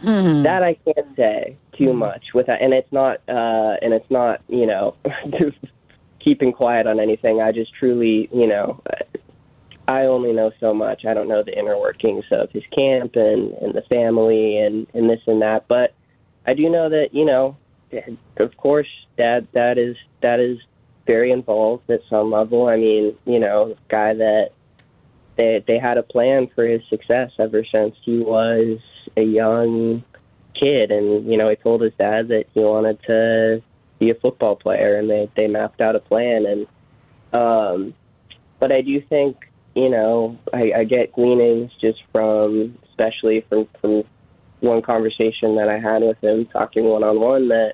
that 0.01 0.63
I 0.63 0.75
can't 0.85 1.15
say 1.15 1.57
too 1.77 1.93
much 1.93 2.33
without, 2.33 2.61
and 2.61 2.73
it's 2.73 2.91
not, 2.91 3.21
uh, 3.27 3.75
and 3.81 3.93
it's 3.93 4.09
not, 4.09 4.41
you 4.47 4.65
know, 4.65 4.95
keeping 6.19 6.53
quiet 6.53 6.87
on 6.87 6.99
anything. 6.99 7.41
I 7.41 7.51
just 7.51 7.73
truly, 7.73 8.29
you 8.33 8.47
know, 8.47 8.81
I 9.87 10.03
only 10.03 10.31
know 10.31 10.51
so 10.59 10.73
much. 10.73 11.05
I 11.05 11.13
don't 11.13 11.27
know 11.27 11.43
the 11.43 11.57
inner 11.57 11.77
workings 11.77 12.25
of 12.31 12.49
his 12.51 12.63
camp 12.77 13.15
and 13.15 13.53
and 13.53 13.73
the 13.73 13.83
family 13.91 14.57
and 14.57 14.87
and 14.93 15.09
this 15.09 15.21
and 15.27 15.41
that, 15.41 15.67
but 15.67 15.93
I 16.45 16.53
do 16.53 16.69
know 16.69 16.89
that, 16.89 17.13
you 17.13 17.25
know, 17.25 17.57
of 18.37 18.57
course, 18.57 18.87
dad, 19.17 19.47
that 19.53 19.77
is 19.77 19.95
that 20.21 20.39
is 20.39 20.57
very 21.05 21.31
involved 21.31 21.89
at 21.89 22.01
some 22.09 22.31
level. 22.31 22.67
I 22.67 22.77
mean, 22.77 23.15
you 23.25 23.39
know, 23.39 23.75
guy 23.89 24.13
that 24.13 24.51
they 25.37 25.63
they 25.67 25.79
had 25.79 25.97
a 25.97 26.03
plan 26.03 26.49
for 26.55 26.65
his 26.65 26.81
success 26.89 27.31
ever 27.39 27.63
since 27.73 27.95
he 28.03 28.19
was 28.19 28.79
a 29.17 29.23
young 29.23 30.03
kid, 30.53 30.91
and 30.91 31.29
you 31.29 31.37
know, 31.37 31.49
he 31.49 31.55
told 31.55 31.81
his 31.81 31.93
dad 31.97 32.29
that 32.29 32.45
he 32.53 32.61
wanted 32.61 33.01
to 33.03 33.61
be 33.99 34.11
a 34.11 34.15
football 34.15 34.55
player, 34.55 34.97
and 34.97 35.09
they 35.09 35.29
they 35.35 35.47
mapped 35.47 35.81
out 35.81 35.95
a 35.95 35.99
plan. 35.99 36.45
And 36.45 36.67
um, 37.33 37.93
but 38.59 38.71
I 38.71 38.81
do 38.81 39.01
think 39.01 39.37
you 39.75 39.89
know 39.89 40.37
I, 40.53 40.71
I 40.77 40.83
get 40.83 41.13
gleanings 41.13 41.71
just 41.81 41.99
from, 42.11 42.77
especially 42.89 43.45
from 43.49 43.67
from 43.81 44.03
one 44.59 44.81
conversation 44.81 45.57
that 45.57 45.67
I 45.69 45.77
had 45.77 46.01
with 46.01 46.23
him, 46.23 46.45
talking 46.45 46.85
one 46.85 47.03
on 47.03 47.19
one, 47.19 47.49
that 47.49 47.73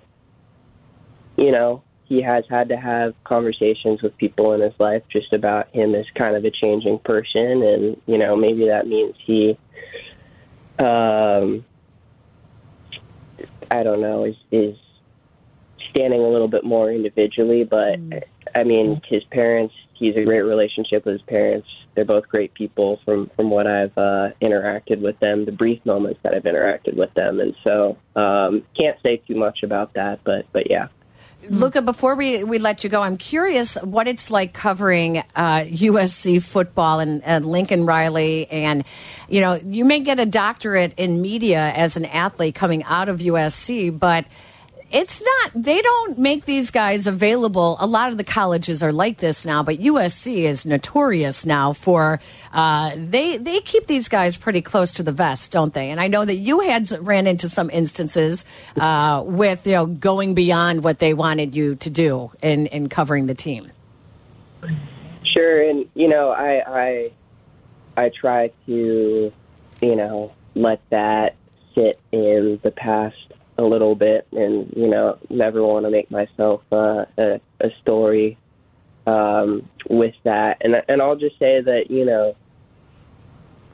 you 1.37 1.51
know 1.51 1.83
he 2.05 2.23
has 2.23 2.43
had 2.49 2.69
to 2.69 2.75
have 2.75 3.13
conversations 3.23 4.01
with 4.01 4.17
people 4.17 4.53
in 4.53 4.61
his 4.61 4.73
life 4.79 5.03
just 5.11 5.31
about 5.31 5.73
him 5.73 5.93
as 5.93 6.05
kind 6.17 6.35
of 6.35 6.43
a 6.43 6.51
changing 6.51 6.99
person, 6.99 7.63
and 7.63 8.01
you 8.07 8.17
know 8.17 8.35
maybe 8.35 8.67
that 8.67 8.87
means 8.87 9.15
he, 9.25 9.57
um, 10.79 11.63
I 13.69 13.83
don't 13.83 14.01
know, 14.01 14.25
is 14.25 14.35
is 14.51 14.75
standing 15.91 16.21
a 16.21 16.27
little 16.27 16.47
bit 16.47 16.63
more 16.63 16.91
individually. 16.91 17.63
But 17.63 17.99
I 18.55 18.63
mean, 18.63 19.01
his 19.07 19.23
parents, 19.25 19.73
he's 19.93 20.15
a 20.15 20.23
great 20.23 20.41
relationship 20.41 21.05
with 21.05 21.13
his 21.13 21.21
parents. 21.23 21.67
They're 21.95 22.05
both 22.05 22.27
great 22.27 22.53
people 22.53 22.99
from 23.03 23.29
from 23.35 23.49
what 23.49 23.67
I've 23.67 23.97
uh, 23.97 24.29
interacted 24.41 25.01
with 25.01 25.19
them, 25.19 25.45
the 25.45 25.51
brief 25.51 25.85
moments 25.85 26.19
that 26.23 26.33
I've 26.33 26.43
interacted 26.43 26.95
with 26.95 27.13
them, 27.13 27.39
and 27.39 27.55
so 27.63 27.97
um, 28.15 28.63
can't 28.79 28.97
say 29.05 29.17
too 29.17 29.35
much 29.35 29.63
about 29.63 29.93
that. 29.95 30.19
But 30.23 30.45
but 30.51 30.69
yeah. 30.69 30.87
Luca, 31.47 31.81
before 31.81 32.15
we, 32.15 32.43
we 32.43 32.59
let 32.59 32.83
you 32.83 32.89
go, 32.89 33.01
I'm 33.01 33.17
curious 33.17 33.75
what 33.75 34.07
it's 34.07 34.29
like 34.29 34.53
covering 34.53 35.19
uh, 35.35 35.63
USC 35.65 36.43
football 36.43 36.99
and, 36.99 37.23
and 37.23 37.45
Lincoln 37.45 37.85
Riley. 37.85 38.47
And, 38.51 38.83
you 39.29 39.39
know, 39.39 39.53
you 39.53 39.85
may 39.85 40.01
get 40.01 40.19
a 40.19 40.25
doctorate 40.25 40.93
in 40.97 41.21
media 41.21 41.71
as 41.75 41.95
an 41.95 42.05
athlete 42.05 42.55
coming 42.55 42.83
out 42.83 43.07
of 43.07 43.19
USC, 43.19 43.97
but 43.97 44.25
it's 44.91 45.21
not, 45.21 45.51
they 45.55 45.81
don't 45.81 46.17
make 46.17 46.45
these 46.45 46.71
guys 46.71 47.07
available. 47.07 47.77
A 47.79 47.87
lot 47.87 48.11
of 48.11 48.17
the 48.17 48.23
colleges 48.23 48.81
are 48.81 48.91
like 48.91 49.17
this 49.17 49.45
now, 49.45 49.63
but 49.63 49.79
USC 49.79 50.43
is 50.43 50.65
notorious 50.65 51.45
now 51.45 51.73
for, 51.73 52.19
uh, 52.53 52.91
they, 52.95 53.37
they 53.37 53.61
keep 53.61 53.87
these 53.87 54.09
guys 54.09 54.37
pretty 54.37 54.61
close 54.61 54.95
to 54.95 55.03
the 55.03 55.11
vest, 55.11 55.51
don't 55.51 55.73
they? 55.73 55.91
And 55.91 55.99
I 55.99 56.07
know 56.07 56.25
that 56.25 56.35
you 56.35 56.61
had 56.61 56.89
ran 57.05 57.27
into 57.27 57.49
some 57.49 57.69
instances, 57.69 58.45
uh, 58.77 59.23
with, 59.25 59.67
you 59.67 59.73
know, 59.73 59.85
going 59.85 60.33
beyond 60.33 60.83
what 60.83 60.99
they 60.99 61.13
wanted 61.13 61.55
you 61.55 61.75
to 61.75 61.89
do 61.89 62.31
in, 62.41 62.67
in 62.67 62.89
covering 62.89 63.27
the 63.27 63.35
team. 63.35 63.71
Sure, 65.35 65.61
and 65.69 65.87
you 65.93 66.07
know, 66.07 66.31
I 66.31 66.61
I 66.67 67.11
I 67.95 68.09
try 68.09 68.51
to, 68.65 69.31
you 69.81 69.95
know, 69.95 70.33
let 70.55 70.81
that 70.89 71.35
sit 71.75 71.99
in 72.11 72.59
the 72.63 72.71
past 72.71 73.15
a 73.59 73.65
little 73.65 73.93
bit, 73.93 74.27
and 74.31 74.73
you 74.75 74.87
know, 74.87 75.17
never 75.29 75.61
want 75.61 75.85
to 75.85 75.91
make 75.91 76.09
myself 76.09 76.61
uh, 76.71 77.05
a, 77.17 77.41
a 77.59 77.69
story 77.81 78.37
um, 79.05 79.67
with 79.89 80.15
that. 80.23 80.57
And 80.61 80.81
and 80.87 81.01
I'll 81.01 81.17
just 81.17 81.37
say 81.39 81.61
that 81.61 81.91
you 81.91 82.05
know, 82.05 82.35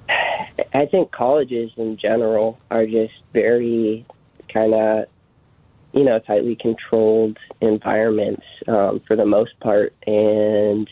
I 0.10 0.86
think 0.88 1.12
colleges 1.12 1.72
in 1.78 1.98
general 1.98 2.60
are 2.72 2.86
just 2.86 3.14
very 3.32 4.06
kind 4.52 4.74
of 4.74 5.06
you 5.94 6.04
know 6.04 6.20
tightly 6.20 6.56
controlled 6.56 7.38
environments 7.62 8.46
um, 8.68 9.02
for 9.08 9.16
the 9.16 9.26
most 9.26 9.60
part, 9.60 9.94
and 10.08 10.90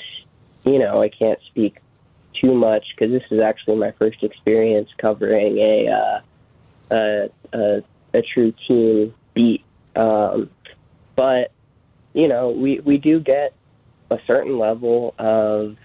you 0.65 0.77
know 0.77 1.01
I 1.01 1.09
can't 1.09 1.39
speak 1.47 1.77
too 2.39 2.53
much 2.53 2.85
because 2.95 3.11
this 3.11 3.23
is 3.31 3.41
actually 3.41 3.77
my 3.77 3.91
first 3.99 4.21
experience 4.23 4.89
covering 4.97 5.57
a 5.57 5.87
uh, 5.87 6.21
a, 6.91 7.29
a, 7.53 7.83
a 8.13 8.21
true 8.21 8.53
team 8.67 9.13
beat. 9.33 9.63
Um, 9.95 10.49
but 11.15 11.51
you 12.13 12.27
know 12.27 12.49
we 12.49 12.79
we 12.79 12.97
do 12.97 13.19
get 13.19 13.53
a 14.09 14.19
certain 14.27 14.57
level 14.57 15.13
of 15.17 15.77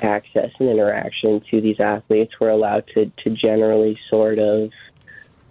access 0.00 0.50
and 0.60 0.68
interaction 0.68 1.40
to 1.50 1.60
these 1.60 1.80
athletes. 1.80 2.34
We're 2.40 2.50
allowed 2.50 2.86
to 2.94 3.10
to 3.24 3.30
generally 3.30 3.98
sort 4.10 4.38
of 4.38 4.70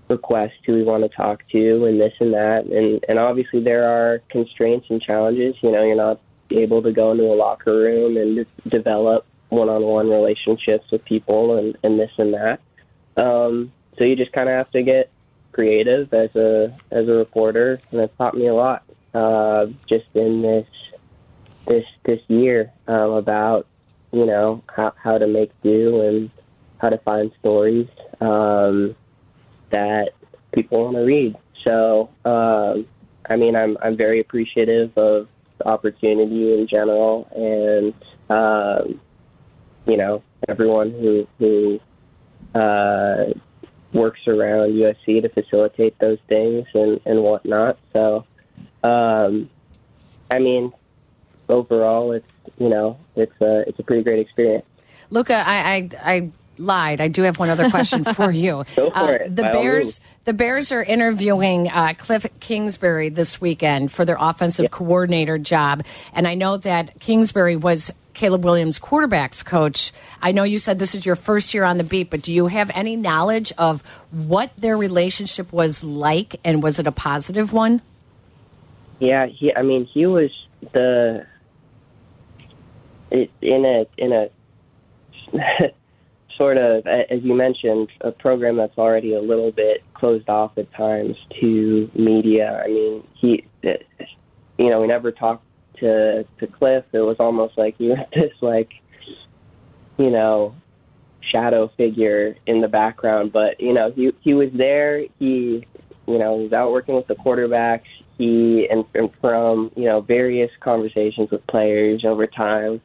request 0.09 0.53
who 0.65 0.73
we 0.73 0.83
want 0.83 1.03
to 1.03 1.09
talk 1.09 1.43
to 1.49 1.85
and 1.85 1.99
this 1.99 2.13
and 2.19 2.33
that 2.33 2.65
and 2.65 3.03
and 3.09 3.19
obviously 3.19 3.61
there 3.61 3.89
are 3.89 4.21
constraints 4.29 4.87
and 4.89 5.01
challenges 5.01 5.55
you 5.61 5.71
know 5.71 5.83
you're 5.83 5.95
not 5.95 6.19
able 6.51 6.81
to 6.81 6.93
go 6.93 7.11
into 7.11 7.25
a 7.25 7.35
locker 7.35 7.75
room 7.75 8.15
and 8.15 8.35
de- 8.37 8.69
develop 8.69 9.25
one-on-one 9.49 10.09
relationships 10.09 10.89
with 10.91 11.03
people 11.03 11.57
and 11.57 11.77
and 11.83 11.99
this 11.99 12.11
and 12.17 12.33
that 12.33 12.61
um 13.17 13.71
so 13.97 14.05
you 14.05 14.15
just 14.15 14.31
kind 14.31 14.47
of 14.47 14.55
have 14.55 14.71
to 14.71 14.81
get 14.81 15.11
creative 15.57 16.13
as 16.13 16.33
a 16.35 16.77
as 16.91 17.07
a 17.07 17.13
reporter 17.13 17.81
and 17.91 18.01
it's 18.01 18.15
taught 18.17 18.35
me 18.35 18.47
a 18.47 18.53
lot 18.53 18.83
uh 19.13 19.65
just 19.89 20.05
in 20.13 20.41
this 20.41 20.67
this 21.65 21.85
this 22.03 22.21
year 22.27 22.71
um 22.87 23.11
about 23.11 23.65
you 24.11 24.25
know 24.25 24.61
how 24.73 24.93
how 25.03 25.17
to 25.17 25.25
make 25.25 25.51
do 25.63 26.01
and 26.01 26.31
how 26.77 26.89
to 26.89 26.97
find 26.99 27.31
stories 27.39 27.87
um 28.21 28.95
that 29.69 30.13
people 30.57 30.83
want 30.83 30.95
to 30.95 31.03
read. 31.03 31.35
So, 31.65 32.09
um, 32.25 32.87
I 33.29 33.35
mean, 33.35 33.55
I'm 33.55 33.77
I'm 33.81 33.97
very 33.97 34.19
appreciative 34.19 34.97
of 34.97 35.27
the 35.57 35.67
opportunity 35.67 36.53
in 36.53 36.67
general, 36.67 37.27
and 37.35 37.93
um, 38.29 38.99
you 39.85 39.97
know, 39.97 40.23
everyone 40.47 40.91
who 40.91 41.27
who 41.37 41.79
uh, 42.55 43.33
works 43.93 44.19
around 44.27 44.73
USC 44.73 45.21
to 45.21 45.29
facilitate 45.29 45.97
those 45.99 46.19
things 46.27 46.65
and 46.73 46.99
and 47.05 47.23
whatnot. 47.23 47.77
So, 47.93 48.25
um, 48.83 49.49
I 50.31 50.39
mean, 50.39 50.73
overall, 51.49 52.11
it's 52.11 52.27
you 52.57 52.69
know, 52.69 52.97
it's 53.15 53.39
a 53.41 53.67
it's 53.67 53.79
a 53.79 53.83
pretty 53.83 54.03
great 54.03 54.19
experience. 54.19 54.65
Luca, 55.09 55.35
I, 55.35 55.55
I, 55.55 55.89
I 56.03 56.31
lied. 56.57 56.99
I 56.99 57.07
do 57.07 57.21
have 57.23 57.39
one 57.39 57.49
other 57.49 57.69
question 57.69 58.03
for 58.13 58.31
you. 58.31 58.65
Go 58.75 58.89
for 58.89 58.97
Uh, 58.97 59.11
it, 59.11 59.35
the 59.35 59.43
by 59.43 59.51
Bears, 59.51 59.99
the 60.25 60.33
Bears 60.33 60.71
are 60.71 60.83
interviewing 60.83 61.69
uh, 61.69 61.93
Cliff 61.97 62.25
Kingsbury 62.39 63.09
this 63.09 63.39
weekend 63.39 63.91
for 63.91 64.05
their 64.05 64.17
offensive 64.19 64.69
coordinator 64.71 65.37
job, 65.37 65.85
and 66.13 66.27
I 66.27 66.33
know 66.33 66.57
that 66.57 66.99
Kingsbury 66.99 67.55
was 67.55 67.91
Caleb 68.17 68.43
Williams' 68.43 68.79
quarterbacks 68.79 69.45
coach. 69.45 69.93
I 70.23 70.31
know 70.31 70.43
you 70.43 70.57
said 70.57 70.79
this 70.79 70.95
is 70.95 71.05
your 71.05 71.15
first 71.15 71.53
year 71.53 71.63
on 71.63 71.77
the 71.77 71.83
beat, 71.83 72.09
but 72.09 72.23
do 72.23 72.33
you 72.33 72.47
have 72.47 72.71
any 72.73 72.95
knowledge 72.95 73.53
of 73.59 73.83
what 74.09 74.51
their 74.57 74.75
relationship 74.75 75.53
was 75.53 75.83
like, 75.83 76.39
and 76.43 76.63
was 76.63 76.79
it 76.79 76.87
a 76.87 76.91
positive 76.91 77.53
one? 77.53 77.83
Yeah, 78.99 79.27
he. 79.27 79.55
I 79.55 79.61
mean, 79.61 79.85
he 79.85 80.07
was 80.07 80.31
the 80.73 81.27
in 83.11 83.29
a 83.65 83.85
in 83.99 84.11
a 84.11 84.29
sort 86.39 86.57
of, 86.57 86.87
as 86.87 87.21
you 87.21 87.35
mentioned, 87.35 87.89
a 88.01 88.11
program 88.11 88.57
that's 88.57 88.79
already 88.79 89.13
a 89.13 89.21
little 89.21 89.51
bit 89.51 89.83
closed 89.93 90.27
off 90.27 90.57
at 90.57 90.73
times 90.73 91.15
to 91.39 91.91
media. 91.93 92.63
I 92.65 92.67
mean, 92.67 93.07
he, 93.13 93.45
you 93.61 94.69
know, 94.71 94.81
we 94.81 94.87
never 94.87 95.11
talked 95.11 95.43
to 95.79 96.25
to 96.39 96.47
Cliff. 96.47 96.85
It 96.91 96.99
was 96.99 97.17
almost 97.19 97.57
like 97.57 97.75
he 97.77 97.89
was 97.89 97.99
this 98.13 98.33
like, 98.41 98.71
you 99.97 100.09
know, 100.09 100.55
shadow 101.33 101.71
figure 101.77 102.35
in 102.45 102.61
the 102.61 102.67
background, 102.67 103.31
but 103.31 103.59
you 103.59 103.73
know 103.73 103.91
he 103.91 104.11
he 104.21 104.33
was 104.33 104.49
there. 104.53 105.01
He 105.19 105.65
you 106.07 106.17
know 106.17 106.35
was 106.35 106.53
out 106.53 106.71
working 106.71 106.95
with 106.95 107.07
the 107.07 107.15
quarterbacks. 107.15 107.87
He 108.17 108.67
and, 108.69 108.85
and 108.95 109.09
from 109.21 109.71
you 109.75 109.85
know 109.85 110.01
various 110.01 110.51
conversations 110.59 111.29
with 111.31 111.45
players 111.47 112.03
over 112.05 112.25
time, 112.25 112.81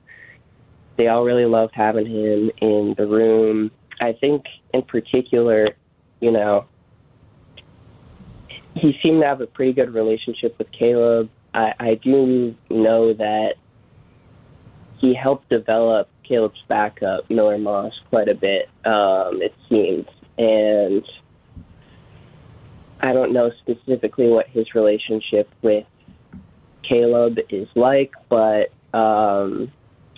they 0.96 1.08
all 1.08 1.24
really 1.24 1.46
loved 1.46 1.74
having 1.74 2.06
him 2.06 2.50
in 2.60 2.94
the 2.96 3.06
room. 3.06 3.70
I 4.02 4.12
think 4.12 4.44
in 4.74 4.82
particular, 4.82 5.66
you 6.20 6.32
know, 6.32 6.66
he 8.74 8.98
seemed 9.02 9.22
to 9.22 9.28
have 9.28 9.40
a 9.40 9.46
pretty 9.46 9.72
good 9.72 9.94
relationship 9.94 10.58
with 10.58 10.70
Caleb. 10.72 11.30
I, 11.54 11.74
I 11.78 11.94
do 11.94 12.54
know 12.70 13.12
that 13.14 13.54
he 14.98 15.14
helped 15.14 15.48
develop 15.50 16.08
Caleb's 16.26 16.62
backup, 16.68 17.28
Miller 17.28 17.58
Moss, 17.58 17.92
quite 18.08 18.28
a 18.28 18.34
bit, 18.34 18.68
um, 18.84 19.42
it 19.42 19.54
seems. 19.68 20.06
And 20.38 21.04
I 23.00 23.12
don't 23.12 23.32
know 23.32 23.50
specifically 23.60 24.28
what 24.28 24.48
his 24.48 24.74
relationship 24.74 25.50
with 25.60 25.84
Caleb 26.88 27.38
is 27.50 27.68
like, 27.74 28.12
but 28.28 28.72
um, 28.96 29.72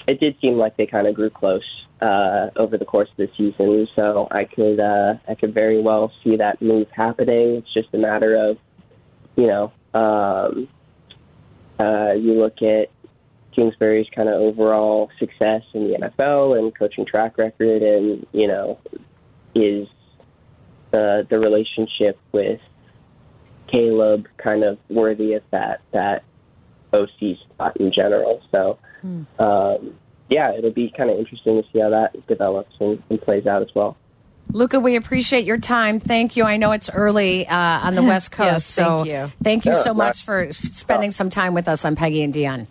it 0.07 0.21
did 0.21 0.37
seem 0.41 0.57
like 0.57 0.77
they 0.77 0.87
kind 0.87 1.07
of 1.07 1.15
grew 1.15 1.31
close 1.31 1.63
uh, 2.01 2.51
over 2.57 2.77
the 2.77 2.85
course 2.85 3.09
of 3.11 3.17
the 3.17 3.31
season. 3.37 3.89
So 3.97 4.29
I 4.31 4.45
could 4.45 4.81
uh, 4.81 5.15
I 5.27 5.35
could 5.35 5.55
very 5.55 5.81
well 5.81 6.13
see 6.23 6.37
that 6.37 6.61
move 6.61 6.89
happening. 6.93 7.57
It's 7.57 7.73
just 7.73 7.89
a 7.95 7.99
matter 7.99 8.37
of, 8.37 8.59
you 9.37 9.47
know, 9.47 9.73
um, 9.95 10.69
uh, 11.79 12.13
you 12.13 12.35
look 12.35 12.63
at 12.63 12.91
Kingsbury's 13.55 14.07
kind 14.15 14.29
of 14.29 14.41
overall 14.41 15.11
success 15.19 15.63
in 15.75 15.89
the 15.91 15.99
NFL 15.99 16.59
and 16.59 16.77
coaching 16.77 17.07
track 17.07 17.39
record, 17.39 17.83
and 17.83 18.27
you 18.33 18.47
know, 18.47 18.79
is 19.55 19.89
the 20.91 21.27
the 21.29 21.39
relationship 21.39 22.19
with 22.33 22.61
Caleb 23.69 24.27
kind 24.37 24.65
of 24.65 24.79
worthy 24.89 25.35
of 25.35 25.43
that 25.51 25.81
that 25.93 26.25
OC 26.93 27.39
spot 27.53 27.77
in 27.79 27.93
general. 27.93 28.41
So, 28.55 28.79
um, 29.39 29.95
yeah, 30.29 30.53
it'll 30.57 30.71
be 30.71 30.93
kind 30.97 31.11
of 31.11 31.19
interesting 31.19 31.61
to 31.61 31.69
see 31.73 31.81
how 31.81 31.91
that 31.91 32.27
develops 32.27 32.75
and, 32.81 33.03
and 33.11 33.21
plays 33.21 33.47
out 33.47 33.63
as 33.63 33.69
well. 33.75 33.97
Luca, 34.53 34.79
we 34.79 34.97
appreciate 34.97 35.45
your 35.45 35.59
time. 35.59 35.99
Thank 35.99 36.37
you. 36.37 36.45
I 36.45 36.57
know 36.57 36.73
it's 36.73 36.89
early 36.91 37.47
uh, 37.49 37.57
on 37.57 37.95
the 37.95 38.03
West 38.05 38.31
Coast, 38.33 38.53
Yes, 38.53 38.65
so 38.65 38.99
thank 38.99 39.09
you. 39.09 39.33
thank 39.43 39.65
you 39.65 39.73
Sure, 39.75 39.83
so 39.83 39.91
not- 39.91 39.97
much 39.97 40.23
for 40.25 40.53
spending 40.53 41.11
some 41.13 41.31
time 41.31 41.55
with 41.55 41.69
us 41.69 41.85
on 41.85 41.97
Peggy 41.97 42.23
and 42.23 42.33
Dionne. 42.33 42.67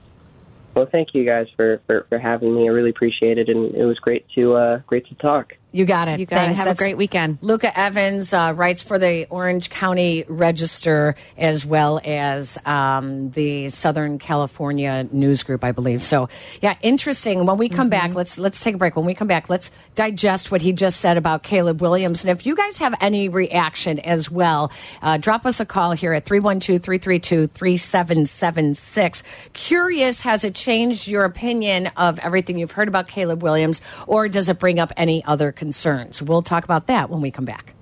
Well, 0.75 0.88
thank 0.92 1.10
you 1.13 1.24
guys 1.24 1.48
for, 1.56 1.82
for, 1.86 2.06
for 2.10 2.18
having 2.18 2.56
me. 2.56 2.63
I 2.68 2.72
really 2.72 2.89
appreciate 2.89 3.38
it, 3.38 3.48
and 3.50 3.75
it 3.75 3.86
was 3.86 4.00
great 4.00 4.25
to 4.36 4.53
uh, 4.56 4.77
great 4.88 5.06
to 5.08 5.15
talk. 5.15 5.53
You 5.74 5.84
got 5.86 6.08
it. 6.08 6.20
You 6.20 6.27
got 6.27 6.36
Thanks. 6.38 6.60
have 6.60 6.68
a 6.68 6.75
great 6.75 6.98
weekend. 6.98 7.39
Luca 7.42 7.75
Evans 7.77 8.32
uh, 8.32 8.53
writes 8.56 8.84
for 8.84 9.00
the 9.00 9.25
Orange 9.32 9.72
County 9.72 10.24
Register 10.27 11.15
as 11.36 11.65
well 11.65 12.00
as 12.06 12.60
um, 12.63 13.32
the 13.32 13.70
Southern 13.70 14.20
California 14.20 15.08
News 15.12 15.42
Group, 15.42 15.63
I 15.63 15.72
believe. 15.72 16.03
So, 16.03 16.30
yeah, 16.62 16.75
interesting. 16.84 17.48
When 17.48 17.58
we 17.58 17.70
come 17.70 17.89
back, 17.89 18.13
let's 18.13 18.38
let's 18.38 18.63
take 18.63 18.75
a 18.75 18.77
break. 18.77 18.96
When 18.96 19.06
we 19.06 19.15
come 19.15 19.27
back, 19.27 19.50
let's 19.50 19.72
digest 19.96 20.51
what 20.51 20.62
he 20.62 20.74
just 20.74 21.00
said 21.00 21.18
about 21.18 21.42
Caleb 21.42 21.82
Williams. 21.82 22.24
And 22.24 22.30
if 22.38 22.46
you 22.46 22.56
guys 22.56 22.77
have 22.77 22.94
any 23.01 23.27
reaction 23.27 23.98
as 24.00 24.30
well, 24.30 24.72
uh, 25.01 25.18
drop 25.18 25.48
us 25.48 25.60
a 25.60 25.65
call 25.65 25.94
here 25.94 26.13
at 26.13 26.25
312-332-3776. 26.25 29.24
Curious, 29.53 30.22
has 30.22 30.44
it 30.44 30.53
changed 30.53 31.08
your 31.08 31.24
opinion 31.24 31.88
of 31.98 32.20
everything 32.20 32.60
you've 32.60 32.74
heard 32.74 32.88
about 32.88 33.08
Caleb 33.08 33.42
Williams, 33.42 33.82
or 34.06 34.30
does 34.30 34.50
it 34.50 34.60
bring 34.60 34.77
up 34.77 34.92
any 34.96 35.25
other 35.25 35.51
concerns? 35.63 36.22
We'll 36.22 36.41
talk 36.41 36.65
about 36.65 36.88
that 36.88 37.10
when 37.10 37.22
we 37.22 37.32
come 37.32 37.46
back. 37.46 37.74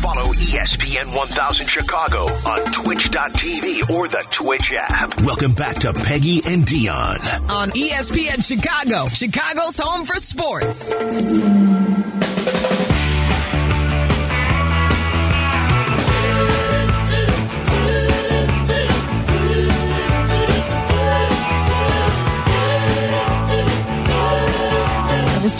Follow 0.00 0.32
ESPN 0.34 1.16
1000 1.16 1.66
Chicago 1.66 2.26
on 2.46 2.72
twitch.tv 2.72 3.90
or 3.90 4.06
the 4.06 4.24
Twitch 4.30 4.72
app. 4.76 5.20
Welcome 5.22 5.54
back 5.54 5.74
to 5.80 5.92
Peggy 5.92 6.36
and 6.46 6.62
Dionne. 6.64 7.50
On 7.50 7.68
ESPN 7.70 8.46
Chicago, 8.46 9.08
Chicago's 9.08 9.78
home 9.78 10.04
for 10.04 10.16
sports. 10.16 10.84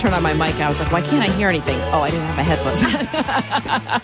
Turned 0.05 0.17
on 0.17 0.23
my 0.23 0.35
mic. 0.35 0.57
I 0.61 0.69
was 0.69 0.79
like, 0.79 0.93
why 0.93 1.01
can't 1.01 1.23
I 1.23 1.33
hear 1.35 1.49
anything? 1.49 1.81
Oh, 1.81 2.03
I 2.03 2.11
didn't 2.11 2.27
have 2.27 2.37
my 2.37 2.43
headphones 2.43 2.85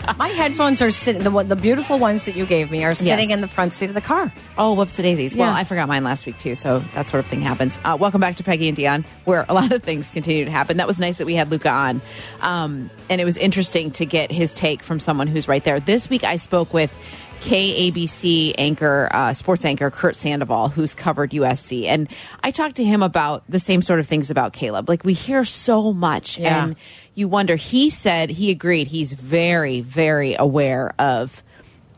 on. 0.08 0.16
My 0.16 0.28
headphones 0.28 0.80
are 0.80 0.90
sitting. 0.90 1.22
The, 1.22 1.42
the 1.44 1.56
beautiful 1.56 1.98
ones 1.98 2.24
that 2.24 2.34
you 2.36 2.46
gave 2.46 2.70
me 2.70 2.84
are 2.84 2.92
sitting 2.92 3.28
Yes. 3.28 3.36
in 3.36 3.42
the 3.42 3.48
front 3.48 3.74
seat 3.74 3.90
of 3.90 3.94
the 3.94 4.00
car. 4.00 4.32
Oh, 4.56 4.72
whoops 4.72 4.96
the 4.96 5.02
daisies. 5.02 5.36
Well, 5.36 5.52
I 5.52 5.64
forgot 5.64 5.88
mine 5.88 6.02
last 6.02 6.24
week 6.24 6.38
too, 6.38 6.54
so 6.54 6.78
that 6.94 7.06
sort 7.10 7.20
of 7.22 7.26
thing 7.30 7.42
happens. 7.42 7.78
Uh, 7.84 7.98
welcome 8.00 8.18
back 8.20 8.36
to 8.36 8.42
Peggy 8.42 8.68
and 8.68 8.78
Dionne, 8.78 9.04
where 9.26 9.44
a 9.46 9.52
lot 9.52 9.72
of 9.72 9.82
things 9.82 10.10
continue 10.10 10.46
to 10.46 10.50
happen. 10.50 10.78
That 10.78 10.86
was 10.86 11.00
nice 11.00 11.18
that 11.18 11.26
we 11.26 11.34
had 11.34 11.50
Luca 11.50 11.68
on, 11.68 12.00
um, 12.40 12.88
and 13.10 13.20
it 13.20 13.24
was 13.26 13.36
interesting 13.36 13.90
to 13.92 14.06
get 14.06 14.30
his 14.32 14.54
take 14.54 14.82
from 14.82 15.00
someone 15.00 15.26
who's 15.26 15.48
right 15.48 15.62
there. 15.64 15.80
This 15.80 16.08
week, 16.08 16.24
I 16.24 16.36
spoke 16.36 16.72
with 16.72 16.94
KABC 17.40 18.54
anchor, 18.58 19.08
uh, 19.12 19.32
sports 19.32 19.64
anchor 19.64 19.90
Curt 19.90 20.14
Sandoval, 20.16 20.68
who's 20.68 20.94
covered 20.94 21.30
USC, 21.32 21.86
and 21.86 22.08
I 22.44 22.50
talked 22.50 22.76
to 22.76 22.84
him 22.84 23.02
about 23.02 23.42
the 23.48 23.58
same 23.58 23.82
sort 23.82 23.98
of 24.00 24.06
things 24.06 24.30
about 24.30 24.52
Caleb. 24.52 24.88
Like 24.88 25.04
we 25.04 25.12
hear 25.14 25.44
so 25.44 25.92
much, 25.92 26.38
Yeah. 26.38 26.64
and 26.64 26.76
you 27.14 27.28
wonder. 27.28 27.56
He 27.56 27.90
said 27.90 28.30
he 28.30 28.50
agreed. 28.50 28.86
He's 28.86 29.12
very, 29.12 29.80
very 29.80 30.36
aware 30.38 30.94
of 30.98 31.42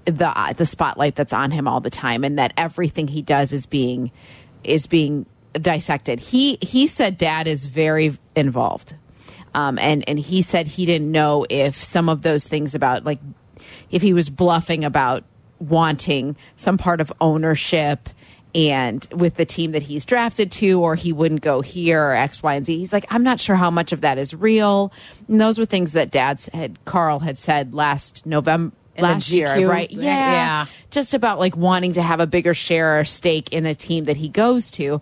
the 0.04 0.54
the 0.56 0.66
spotlight 0.66 1.14
that's 1.14 1.32
on 1.32 1.50
him 1.50 1.68
all 1.68 1.80
the 1.80 1.90
time 1.90 2.24
and 2.24 2.38
that 2.38 2.52
everything 2.56 3.06
he 3.08 3.22
does 3.22 3.52
is 3.52 3.66
being 3.66 4.10
is 4.64 4.86
being 4.86 5.26
dissected. 5.54 6.18
He 6.18 6.58
he 6.60 6.86
said 6.86 7.18
dad 7.18 7.46
is 7.46 7.66
very 7.66 8.16
involved. 8.34 8.94
Um, 9.54 9.78
and 9.78 10.08
and 10.08 10.18
he 10.18 10.40
said 10.42 10.66
he 10.66 10.86
didn't 10.86 11.12
know 11.12 11.44
if 11.50 11.74
some 11.76 12.08
of 12.08 12.22
those 12.22 12.46
things 12.48 12.74
about 12.74 13.04
like 13.04 13.20
if 13.90 14.02
he 14.02 14.12
was 14.14 14.30
bluffing 14.30 14.84
about 14.84 15.24
wanting 15.68 16.36
some 16.56 16.78
part 16.78 17.00
of 17.00 17.12
ownership 17.20 18.08
and 18.54 19.06
with 19.12 19.36
the 19.36 19.44
team 19.44 19.72
that 19.72 19.82
he's 19.82 20.04
drafted 20.04 20.52
to 20.52 20.80
or 20.80 20.94
he 20.94 21.12
wouldn't 21.12 21.40
go 21.40 21.60
here 21.60 22.02
or 22.02 22.14
x 22.14 22.42
y 22.42 22.54
and 22.54 22.66
z. 22.66 22.78
He's 22.78 22.92
like 22.92 23.06
i'm 23.10 23.22
not 23.22 23.40
sure 23.40 23.56
how 23.56 23.70
much 23.70 23.92
of 23.92 24.02
that 24.02 24.18
is 24.18 24.34
real. 24.34 24.92
And 25.28 25.40
those 25.40 25.58
were 25.58 25.64
things 25.64 25.92
that 25.92 26.10
dad's 26.10 26.48
had 26.52 26.84
carl 26.84 27.20
had 27.20 27.38
said 27.38 27.74
last 27.74 28.26
november 28.26 28.74
last 28.98 29.30
year 29.30 29.68
right? 29.68 29.90
Yeah. 29.90 30.02
yeah. 30.02 30.66
Just 30.90 31.14
about 31.14 31.38
like 31.38 31.56
wanting 31.56 31.94
to 31.94 32.02
have 32.02 32.20
a 32.20 32.26
bigger 32.26 32.52
share 32.52 33.00
or 33.00 33.04
stake 33.04 33.50
in 33.52 33.64
a 33.64 33.74
team 33.74 34.04
that 34.04 34.18
he 34.18 34.28
goes 34.28 34.70
to. 34.72 35.00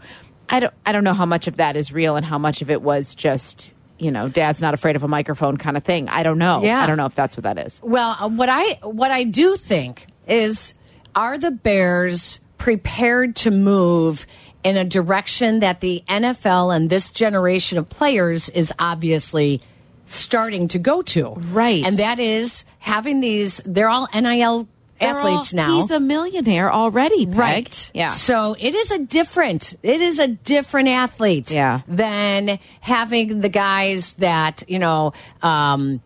I 0.48 0.60
don't 0.60 0.74
i 0.86 0.92
don't 0.92 1.04
know 1.04 1.14
how 1.14 1.26
much 1.26 1.48
of 1.48 1.56
that 1.56 1.76
is 1.76 1.92
real 1.92 2.16
and 2.16 2.24
how 2.24 2.38
much 2.38 2.62
of 2.62 2.70
it 2.70 2.82
was 2.82 3.14
just 3.14 3.74
you 3.98 4.10
know 4.10 4.28
dad's 4.28 4.62
not 4.62 4.74
afraid 4.74 4.96
of 4.96 5.02
a 5.02 5.08
microphone 5.08 5.56
kind 5.56 5.76
of 5.76 5.82
thing. 5.82 6.08
I 6.08 6.22
don't 6.22 6.38
know. 6.38 6.62
Yeah. 6.62 6.82
i 6.82 6.86
don't 6.86 6.96
know 6.96 7.06
if 7.06 7.14
that's 7.16 7.36
what 7.36 7.44
that 7.44 7.58
is. 7.58 7.80
Well, 7.82 8.16
uh, 8.20 8.28
what 8.28 8.48
I 8.48 8.78
what 8.82 9.10
I 9.10 9.24
do 9.24 9.56
think 9.56 10.06
is, 10.26 10.74
are 11.14 11.38
the 11.38 11.50
Bears 11.50 12.40
prepared 12.58 13.36
to 13.36 13.50
move 13.50 14.26
in 14.62 14.76
a 14.76 14.84
direction 14.84 15.60
that 15.60 15.80
the 15.80 16.02
NFL 16.08 16.74
and 16.74 16.90
this 16.90 17.10
generation 17.10 17.78
of 17.78 17.88
players 17.88 18.48
is 18.50 18.72
obviously 18.78 19.60
starting 20.04 20.68
to 20.68 20.78
go 20.78 21.02
to? 21.02 21.30
Right. 21.30 21.84
and 21.84 21.96
that 21.96 22.18
is 22.18 22.64
having 22.78 23.20
these. 23.20 23.62
They're 23.64 23.88
all 23.88 24.08
NIL 24.14 24.68
athletes 25.00 25.54
all- 25.54 25.56
now. 25.56 25.76
He's 25.80 25.90
a 25.90 26.00
millionaire 26.00 26.70
already, 26.72 27.24
Peg. 27.26 27.36
Right. 27.38 27.90
Yeah. 27.94 28.10
So 28.10 28.54
it 28.58 28.74
is 28.74 28.90
a 28.90 28.98
different, 28.98 29.74
it 29.82 30.00
is 30.02 30.18
a 30.18 30.28
different 30.28 30.88
athlete. 30.88 31.50
Yeah. 31.50 31.80
Than 31.88 32.58
having 32.80 33.40
the 33.40 33.48
guys 33.48 34.12
that, 34.14 34.62
you 34.68 34.78
know, 34.78 35.14
um, 35.42 36.02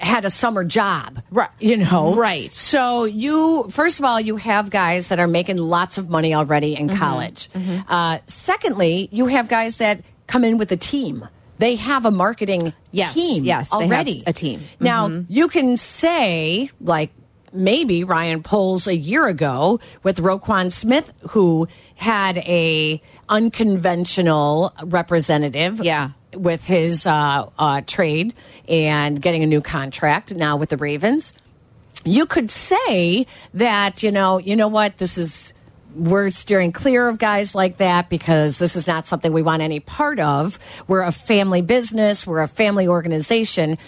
had 0.00 0.24
a 0.24 0.30
summer 0.30 0.64
job. 0.64 1.20
Right. 1.30 1.50
You 1.60 1.76
know? 1.78 2.14
Right. 2.14 2.50
So 2.52 3.04
you, 3.04 3.68
first 3.70 3.98
of 3.98 4.04
all, 4.04 4.20
you 4.20 4.36
have 4.36 4.70
guys 4.70 5.08
that 5.08 5.18
are 5.18 5.26
making 5.28 5.58
lots 5.58 5.98
of 5.98 6.08
money 6.08 6.34
already 6.34 6.74
in 6.76 6.88
Mm-hmm. 6.88 6.96
college. 6.98 7.48
Uh, 7.88 8.18
secondly, 8.26 9.08
you 9.12 9.26
have 9.26 9.48
guys 9.48 9.78
that 9.78 10.02
come 10.26 10.44
in 10.44 10.58
with 10.58 10.70
a 10.72 10.76
team. 10.76 11.26
They 11.58 11.74
have 11.76 12.04
a 12.06 12.10
marketing 12.10 12.72
Yes, 12.92 13.14
team 13.14 13.44
yes, 13.44 13.70
they 13.70 13.76
have 13.82 13.90
already. 13.90 14.22
a 14.26 14.32
team. 14.32 14.62
Now, 14.78 15.24
you 15.28 15.48
can 15.48 15.76
say, 15.76 16.70
like, 16.80 17.10
maybe 17.52 18.04
Ryan 18.04 18.42
Poles 18.42 18.86
a 18.86 18.94
year 18.96 19.26
ago 19.26 19.80
with 20.02 20.18
Roquan 20.18 20.70
Smith, 20.70 21.12
who 21.30 21.66
had 21.96 22.38
a 22.38 23.02
unconventional 23.28 24.72
representative. 24.84 25.80
Yeah. 25.82 26.10
With 26.34 26.64
his 26.64 27.06
uh, 27.06 27.48
uh, 27.58 27.80
trade 27.86 28.34
and 28.68 29.20
getting 29.20 29.42
a 29.42 29.46
new 29.46 29.62
contract 29.62 30.34
now 30.34 30.56
with 30.56 30.68
the 30.68 30.76
Ravens, 30.76 31.32
you 32.04 32.26
could 32.26 32.50
say 32.50 33.26
that 33.54 34.02
you 34.02 34.12
know, 34.12 34.38
you 34.38 34.54
know 34.54 34.68
what, 34.68 34.98
this 34.98 35.16
is 35.16 35.54
we're 35.94 36.30
steering 36.30 36.70
clear 36.70 37.08
of 37.08 37.18
guys 37.18 37.54
like 37.54 37.78
that 37.78 38.08
because 38.08 38.58
this 38.58 38.76
is 38.76 38.86
not 38.86 39.06
something 39.06 39.32
we 39.32 39.42
want 39.42 39.62
any 39.62 39.80
part 39.80 40.20
of. 40.20 40.58
We're 40.86 41.02
a 41.02 41.12
family 41.12 41.62
business, 41.62 42.26
we're 42.26 42.42
a 42.42 42.48
family 42.48 42.86
organization. 42.88 43.78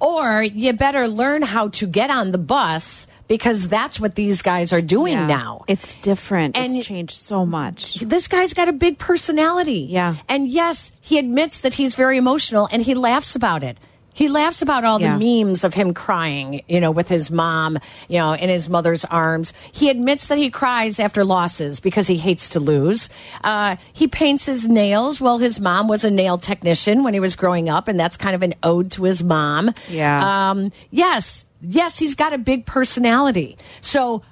Or 0.00 0.42
you 0.42 0.72
better 0.72 1.08
learn 1.08 1.42
how 1.42 1.68
to 1.68 1.86
get 1.86 2.10
on 2.10 2.30
the 2.32 2.38
bus 2.38 3.06
because 3.26 3.68
that's 3.68 4.00
what 4.00 4.14
these 4.14 4.40
guys 4.42 4.72
are 4.72 4.80
doing 4.80 5.12
Yeah. 5.14 5.26
now. 5.26 5.64
It's 5.68 5.96
different. 5.96 6.56
And- 6.56 6.74
it's 6.76 6.86
changed 6.86 7.14
so 7.16 7.44
much. 7.44 7.96
this 8.00 8.26
guy's 8.28 8.54
got 8.54 8.68
a 8.68 8.72
big 8.72 8.98
personality. 8.98 9.86
Yeah. 9.90 10.16
And 10.28 10.48
yes, 10.48 10.92
he 11.00 11.18
admits 11.18 11.60
that 11.60 11.74
he's 11.74 11.94
very 11.94 12.16
emotional 12.16 12.68
and 12.72 12.82
he 12.82 12.94
laughs 12.94 13.36
about 13.36 13.62
it. 13.62 13.76
He 14.18 14.26
laughs 14.26 14.62
about 14.62 14.82
all 14.84 15.00
Yeah. 15.00 15.16
the 15.16 15.44
memes 15.44 15.62
of 15.62 15.74
him 15.74 15.94
crying, 15.94 16.62
you 16.66 16.80
know, 16.80 16.90
with 16.90 17.08
his 17.08 17.30
mom, 17.30 17.78
you 18.08 18.18
know, 18.18 18.32
in 18.32 18.48
his 18.48 18.68
mother's 18.68 19.04
arms. 19.04 19.52
He 19.70 19.90
admits 19.90 20.26
that 20.26 20.38
he 20.38 20.50
cries 20.50 20.98
after 20.98 21.24
losses 21.24 21.78
because 21.78 22.08
he 22.08 22.16
hates 22.16 22.48
to 22.48 22.58
lose. 22.58 23.08
Uh, 23.44 23.76
he 23.92 24.08
paints 24.08 24.44
his 24.46 24.66
nails. 24.68 25.20
Well, 25.20 25.38
his 25.38 25.60
mom 25.60 25.86
was 25.86 26.02
a 26.02 26.10
nail 26.10 26.36
technician 26.36 27.04
when 27.04 27.14
he 27.14 27.20
was 27.20 27.36
growing 27.36 27.68
up, 27.68 27.86
and 27.86 27.98
that's 27.98 28.16
kind 28.16 28.34
of 28.34 28.42
an 28.42 28.54
ode 28.64 28.90
to 28.90 29.04
his 29.04 29.22
mom. 29.22 29.72
Yeah. 29.88 30.50
Um, 30.50 30.72
yes, 30.90 31.44
yes, 31.62 32.00
he's 32.00 32.16
got 32.16 32.32
a 32.32 32.38
big 32.38 32.66
personality. 32.66 33.56
So, 33.82 34.22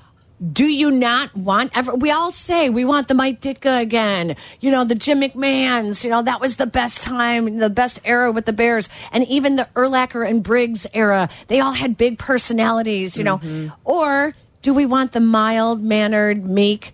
do 0.52 0.66
you 0.66 0.90
not 0.90 1.34
want 1.34 1.72
ever? 1.74 1.94
We 1.94 2.10
all 2.10 2.30
say 2.30 2.68
we 2.68 2.84
want 2.84 3.08
the 3.08 3.14
Mike 3.14 3.40
Ditka 3.40 3.80
again. 3.80 4.36
You 4.60 4.70
know, 4.70 4.84
the 4.84 4.94
Jim 4.94 5.20
McMahons. 5.20 6.04
You 6.04 6.10
know, 6.10 6.22
that 6.22 6.40
was 6.40 6.56
the 6.56 6.66
best 6.66 7.02
time, 7.02 7.58
the 7.58 7.70
best 7.70 8.00
era 8.04 8.30
with 8.30 8.44
the 8.44 8.52
Bears, 8.52 8.88
and 9.12 9.26
even 9.28 9.56
the 9.56 9.68
Urlacher 9.74 10.28
and 10.28 10.42
Briggs 10.42 10.86
era. 10.92 11.30
They 11.46 11.60
all 11.60 11.72
had 11.72 11.96
big 11.96 12.18
personalities. 12.18 13.16
You 13.16 13.24
know, 13.24 13.38
mm-hmm. 13.38 13.68
or 13.84 14.34
do 14.60 14.74
we 14.74 14.84
want 14.84 15.12
the 15.12 15.20
mild 15.20 15.82
mannered, 15.82 16.46
meek? 16.46 16.92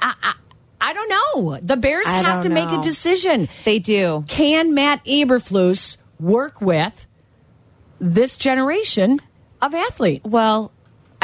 I, 0.00 0.14
I, 0.22 0.34
I 0.80 0.92
don't 0.92 1.08
know. 1.08 1.58
The 1.62 1.78
Bears 1.78 2.06
I 2.06 2.16
have 2.16 2.42
to 2.42 2.48
don't 2.48 2.54
make 2.54 2.68
a 2.68 2.82
decision. 2.82 3.48
They 3.64 3.78
do. 3.78 4.24
Can 4.28 4.74
Matt 4.74 5.02
Eberflus 5.06 5.96
work 6.20 6.60
with 6.60 7.06
this 7.98 8.36
generation 8.36 9.20
of 9.62 9.74
athlete? 9.74 10.22
Well, 10.24 10.73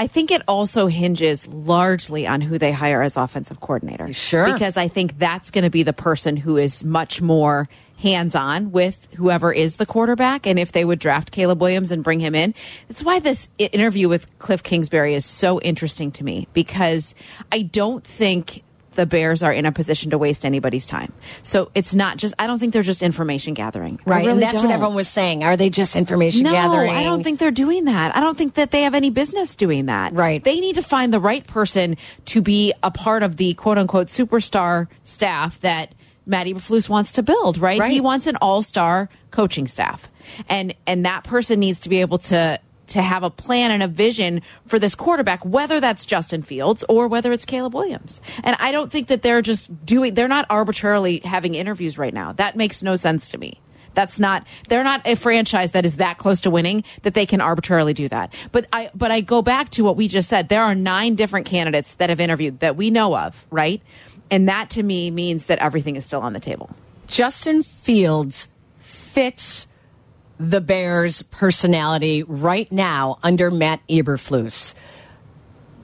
I 0.01 0.07
think 0.07 0.31
it 0.31 0.41
also 0.49 0.87
hinges 0.87 1.47
largely 1.47 2.27
on 2.27 2.41
who 2.41 2.57
they 2.57 2.73
hire 2.73 3.03
as 3.03 3.19
offensive 3.19 3.61
coordinator. 3.61 4.11
Sure. 4.15 4.51
Because 4.51 4.79
I 4.79 4.89
think 4.89 5.19
that's 5.19 5.51
going 5.51 5.65
to 5.65 5.71
be 5.71 5.83
the 5.83 5.93
person 5.93 6.39
who 6.39 6.57
is 6.57 6.83
much 6.83 7.21
more 7.21 7.69
hands 7.99 8.35
on 8.35 8.73
with 8.73 9.07
whoever 9.17 9.53
is 9.53 9.77
the 9.77 9.85
quarterback. 9.85 10.47
And 10.47 10.59
if 10.59 10.73
they 10.73 10.87
would 10.87 11.01
draft 11.01 11.33
Caleb 11.33 11.61
Williams 11.61 11.93
and 11.93 12.03
bring 12.03 12.19
him 12.19 12.35
in, 12.35 12.55
that's 12.89 13.03
why 13.03 13.19
this 13.19 13.51
interview 13.59 14.09
with 14.09 14.39
Cliff 14.39 14.63
Kingsbury 14.63 15.13
is 15.13 15.27
so 15.27 15.61
interesting 15.61 16.13
to 16.13 16.25
me 16.25 16.49
because 16.55 17.15
I 17.53 17.61
don't 17.61 18.03
think 18.03 18.63
the 18.94 19.07
Bears 19.07 19.42
are 19.42 19.53
in 19.53 19.66
a 19.66 19.72
position 19.72 20.11
to 20.11 20.18
waste 20.18 20.44
anybody's 20.44 20.87
time. 20.87 21.12
So 21.42 21.70
it's 21.74 21.94
not 21.94 22.16
just, 22.16 22.35
I 22.38 22.46
don't 22.46 22.59
think 22.59 22.72
they're 22.72 22.83
just 22.83 23.03
information 23.03 23.55
gathering. 23.55 24.00
Right, 24.05 24.18
really 24.26 24.33
and 24.33 24.42
that's 24.42 24.57
what 24.57 24.62
don't. 24.62 24.72
everyone 24.72 24.96
was 24.96 25.09
saying. 25.09 25.44
Are 25.44 25.57
they 25.57 25.70
just 25.70 25.96
information 25.96 26.44
No, 26.44 26.53
gathering? 26.53 26.90
I 26.90 27.05
don't 27.05 27.22
think 27.22 27.38
they're 27.38 27.50
doing 27.50 27.85
that. 27.85 28.16
I 28.16 28.20
don't 28.20 28.37
think 28.37 28.55
that 28.55 28.70
they 28.70 28.83
have 28.83 28.94
any 28.94 29.11
business 29.11 29.57
doing 29.57 29.87
that. 29.87 30.12
Right. 30.12 30.42
They 30.42 30.61
need 30.61 30.74
to 30.74 30.83
find 30.83 31.12
the 31.12 31.20
right 31.20 31.46
person 31.46 31.96
to 32.26 32.42
be 32.42 32.72
a 32.83 32.90
part 32.90 33.22
of 33.22 33.37
the 33.37 33.55
quote 33.55 33.79
unquote 33.79 34.09
superstar 34.09 34.88
staff 35.03 35.61
that 35.61 35.94
Matt 36.26 36.46
Eberflus 36.46 36.88
wants 36.88 37.12
to 37.12 37.22
build, 37.22 37.59
right? 37.59 37.81
Right. 37.81 37.90
He 37.92 38.00
wants 38.00 38.26
an 38.26 38.37
all-star 38.37 39.09
coaching 39.31 39.66
staff. 39.66 40.09
And 40.48 40.74
and 40.87 41.07
that 41.07 41.24
person 41.24 41.59
needs 41.59 41.81
to 41.81 41.88
be 41.88 42.00
able 42.00 42.18
to 42.18 42.61
to 42.90 43.03
have 43.03 43.22
a 43.22 43.31
plan 43.31 43.70
and 43.70 43.83
a 43.83 43.88
vision 43.88 44.42
for 44.66 44.79
this 44.79 44.94
quarterback, 44.94 45.44
whether 45.44 45.81
that's 45.81 46.07
Justin 46.07 46.42
Fields 46.42 46.85
or 46.88 47.09
whether 47.09 47.33
it's 47.33 47.44
Caleb 47.44 47.74
Williams. 47.74 48.20
And 48.44 48.57
I 48.61 48.72
don't 48.72 48.90
think 48.90 49.09
that 49.09 49.22
they're 49.22 49.42
just 49.42 49.85
doing 49.85 50.14
they're 50.14 50.29
not 50.29 50.46
arbitrarily 50.50 51.20
having 51.24 51.55
interviews 51.55 51.98
right 51.98 52.14
now. 52.14 52.33
That 52.33 52.57
makes 52.57 52.83
no 52.83 52.96
sense 52.96 53.31
to 53.31 53.38
me. 53.38 53.61
That's 53.94 54.20
not 54.20 54.46
they're 54.68 54.85
not 54.85 55.07
a 55.07 55.16
franchise 55.16 55.72
that 55.72 55.85
is 55.85 55.96
that 55.96 56.18
close 56.18 56.42
to 56.42 56.50
winning 56.50 56.85
that 57.03 57.14
they 57.14 57.26
can 57.26 57.40
arbitrarily 57.40 57.94
do 57.94 58.09
that. 58.09 58.33
But 58.53 58.66
I 58.72 58.90
but 58.94 59.11
I 59.11 59.20
go 59.20 59.42
back 59.42 59.70
to 59.70 59.85
what 59.85 59.96
we 59.96 60.09
just 60.09 60.29
said. 60.29 60.48
There 60.48 60.62
are 60.62 60.74
nine 60.74 61.14
different 61.14 61.46
candidates 61.46 61.94
that 61.94 62.11
have 62.11 62.20
interviewed 62.20 62.61
that 62.61 62.76
we 62.76 62.90
know 62.90 63.16
of, 63.16 63.46
right? 63.50 63.83
And 64.31 64.48
that 64.48 64.70
to 64.70 64.83
me 64.83 65.11
means 65.11 65.46
that 65.46 65.59
everything 65.59 65.96
is 65.96 66.05
still 66.05 66.20
on 66.20 66.33
the 66.33 66.40
table. 66.40 66.70
Justin 67.09 67.64
Fields 67.64 68.46
fits 68.79 69.66
the 70.40 70.61
Bears' 70.62 71.20
personality 71.22 72.22
right 72.22 72.70
now 72.72 73.18
under 73.22 73.50
Matt 73.50 73.87
Eberflus. 73.88 74.74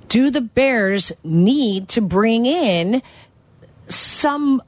Do 0.09 0.31
the 0.31 0.41
Bears 0.41 1.13
need 1.23 1.91
to 1.91 2.01
bring 2.01 2.47
in 2.47 3.03
some 3.89 4.63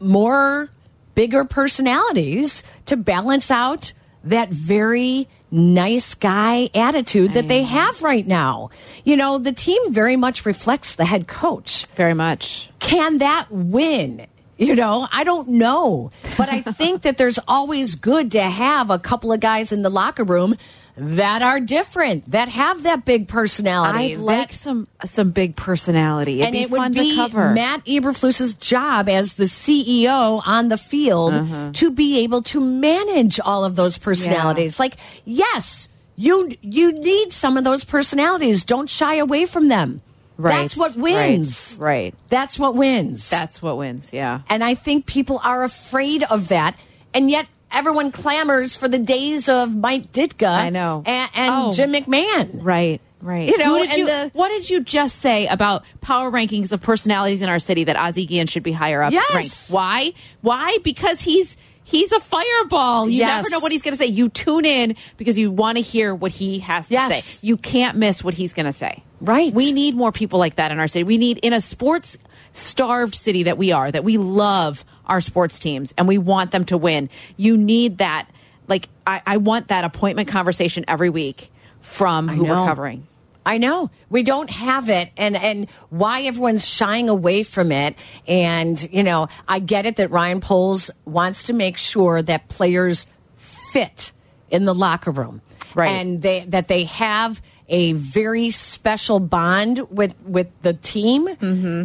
more 0.00 0.70
bigger 1.14 1.44
personalities 1.44 2.64
to 2.86 2.96
balance 2.96 3.50
out 3.50 3.92
that 4.24 4.50
very 4.50 5.28
nice 5.52 6.14
guy 6.14 6.68
attitude 6.74 7.34
that 7.34 7.46
they 7.46 7.62
mm. 7.62 7.66
have 7.66 8.02
right 8.02 8.26
now? 8.26 8.70
You 9.04 9.16
know, 9.16 9.38
the 9.38 9.52
team 9.52 9.92
very 9.92 10.16
much 10.16 10.44
reflects 10.44 10.96
the 10.96 11.04
head 11.04 11.28
coach 11.28 11.86
Very 11.94 12.14
much. 12.14 12.70
can 12.80 13.18
that 13.18 13.46
win? 13.50 14.26
You 14.58 14.74
know, 14.76 15.08
I 15.10 15.24
don't 15.24 15.48
know. 15.48 16.10
But 16.36 16.48
I 16.48 16.60
think 16.60 17.02
that 17.02 17.16
there's 17.16 17.38
always 17.48 17.94
good 17.94 18.32
to 18.32 18.42
have 18.42 18.90
a 18.90 18.98
couple 18.98 19.32
of 19.32 19.40
guys 19.40 19.72
in 19.72 19.82
the 19.82 19.90
locker 19.90 20.24
room 20.24 20.56
that 20.94 21.40
are 21.40 21.58
different, 21.58 22.30
that 22.32 22.50
have 22.50 22.82
that 22.82 23.06
big 23.06 23.26
personality. 23.26 24.12
I'd 24.12 24.16
like 24.18 24.48
that- 24.50 24.54
some 24.54 24.88
some 25.06 25.30
big 25.30 25.56
personality. 25.56 26.42
It'd 26.42 26.48
and 26.48 26.52
be 26.52 26.62
it 26.62 26.70
would 26.70 26.92
be. 26.94 27.16
Matt 27.16 27.84
Eberflus's 27.86 28.52
job 28.54 29.08
as 29.08 29.34
the 29.34 29.46
CEO 29.48 30.42
on 30.44 30.68
the 30.68 30.76
field 30.76 31.32
Uh-huh. 31.34 31.70
to 31.72 31.90
be 31.90 32.18
able 32.20 32.42
to 32.42 32.60
manage 32.60 33.40
all 33.40 33.64
of 33.64 33.74
those 33.74 33.96
personalities. 33.96 34.78
Like, 34.78 34.96
yes, 35.24 35.88
you 36.16 36.50
you 36.60 36.92
need 36.92 37.32
some 37.32 37.56
of 37.56 37.64
those 37.64 37.84
personalities. 37.84 38.62
Don't 38.62 38.90
shy 38.90 39.14
away 39.14 39.46
from 39.46 39.68
them. 39.68 40.02
Right, 40.42 40.62
That's 40.62 40.76
what 40.76 40.96
wins. 40.96 41.76
right, 41.80 41.86
right. 41.86 42.14
That's 42.28 42.58
what 42.58 42.74
wins. 42.74 43.30
That's 43.30 43.62
what 43.62 43.76
wins. 43.78 44.12
Yeah. 44.12 44.40
And 44.48 44.64
I 44.64 44.74
think 44.74 45.06
people 45.06 45.40
are 45.44 45.62
afraid 45.64 46.22
of 46.24 46.48
that. 46.48 46.76
And 47.14 47.30
yet 47.30 47.46
everyone 47.70 48.10
clamors 48.12 48.76
for 48.76 48.88
the 48.88 48.98
days 48.98 49.48
of 49.48 49.74
Mike 49.74 50.12
Ditka. 50.12 50.48
I 50.50 50.70
know. 50.70 51.02
And, 51.06 51.30
and 51.34 51.50
Oh. 51.54 51.72
Jim 51.72 51.92
McMahon. 51.92 52.58
Right, 52.62 53.00
right. 53.20 53.48
You 53.48 53.56
know, 53.58 53.78
did 53.78 53.88
and 53.90 53.98
you, 53.98 54.06
the- 54.06 54.30
what 54.34 54.48
did 54.48 54.68
you 54.68 54.80
just 54.82 55.20
say 55.20 55.46
about 55.46 55.84
power 56.00 56.30
rankings 56.30 56.72
of 56.72 56.80
personalities 56.82 57.40
in 57.42 57.48
our 57.48 57.58
city 57.58 57.84
that 57.84 57.96
Ozzie 57.96 58.26
Guillen 58.26 58.46
should 58.48 58.62
be 58.62 58.72
higher 58.72 59.02
up 59.02 59.12
Yes. 59.12 59.32
ranked? 59.34 59.68
Why? 59.70 60.12
Why? 60.40 60.78
Because 60.82 61.20
he's 61.20 61.56
he's 61.92 62.10
a 62.10 62.18
fireball. 62.18 63.08
You 63.08 63.18
Yes. 63.18 63.44
never 63.44 63.50
know 63.50 63.60
what 63.60 63.70
he's 63.70 63.82
going 63.82 63.92
to 63.92 63.98
say. 63.98 64.06
You 64.06 64.28
tune 64.28 64.64
in 64.64 64.96
because 65.16 65.38
you 65.38 65.50
want 65.52 65.76
to 65.78 65.82
hear 65.82 66.12
what 66.14 66.32
he 66.32 66.58
has 66.58 66.88
to 66.88 66.94
Yes. 66.94 67.24
say. 67.24 67.46
You 67.46 67.56
can't 67.56 67.96
miss 67.96 68.24
what 68.24 68.34
he's 68.34 68.52
going 68.52 68.66
to 68.66 68.72
say. 68.72 69.04
Right. 69.20 69.52
We 69.54 69.70
need 69.72 69.94
more 69.94 70.10
people 70.10 70.40
like 70.40 70.56
that 70.56 70.72
in 70.72 70.80
our 70.80 70.88
city. 70.88 71.04
We 71.04 71.18
need 71.18 71.38
in 71.38 71.52
a 71.52 71.60
sports 71.60 72.18
starved 72.52 73.14
city 73.14 73.44
that 73.44 73.56
we 73.56 73.70
are, 73.72 73.90
that 73.90 74.02
we 74.04 74.16
love 74.18 74.84
our 75.06 75.20
sports 75.20 75.58
teams 75.58 75.94
and 75.96 76.08
we 76.08 76.18
want 76.18 76.50
them 76.50 76.64
to 76.66 76.76
win. 76.76 77.08
You 77.36 77.56
need 77.56 77.98
that. 77.98 78.26
Like 78.68 78.88
I, 79.06 79.22
I 79.26 79.36
want 79.36 79.68
that 79.68 79.84
appointment 79.84 80.28
conversation 80.28 80.84
every 80.88 81.10
week 81.10 81.50
from 81.80 82.28
who 82.28 82.46
know. 82.46 82.60
we're 82.60 82.66
covering. 82.66 83.06
I 83.44 83.58
know 83.58 83.90
we 84.08 84.22
don't 84.22 84.50
have 84.50 84.88
it, 84.88 85.10
and 85.16 85.36
and 85.36 85.68
why 85.90 86.22
everyone's 86.22 86.66
shying 86.66 87.08
away 87.08 87.42
from 87.42 87.72
it. 87.72 87.96
And 88.26 88.80
you 88.92 89.02
know, 89.02 89.28
I 89.48 89.58
get 89.58 89.86
it 89.86 89.96
that 89.96 90.10
Ryan 90.10 90.40
Poles 90.40 90.90
wants 91.04 91.44
to 91.44 91.52
make 91.52 91.76
sure 91.76 92.22
that 92.22 92.48
players 92.48 93.06
fit 93.36 94.12
in 94.50 94.64
the 94.64 94.74
locker 94.74 95.10
room, 95.10 95.40
Right. 95.74 95.90
And 95.90 96.20
they 96.20 96.44
that 96.46 96.68
they 96.68 96.84
have 96.84 97.42
a 97.68 97.92
very 97.92 98.50
special 98.50 99.20
bond 99.20 99.80
with 99.90 100.14
with 100.22 100.48
the 100.62 100.74
team. 100.74 101.26
Mm-hmm. 101.26 101.84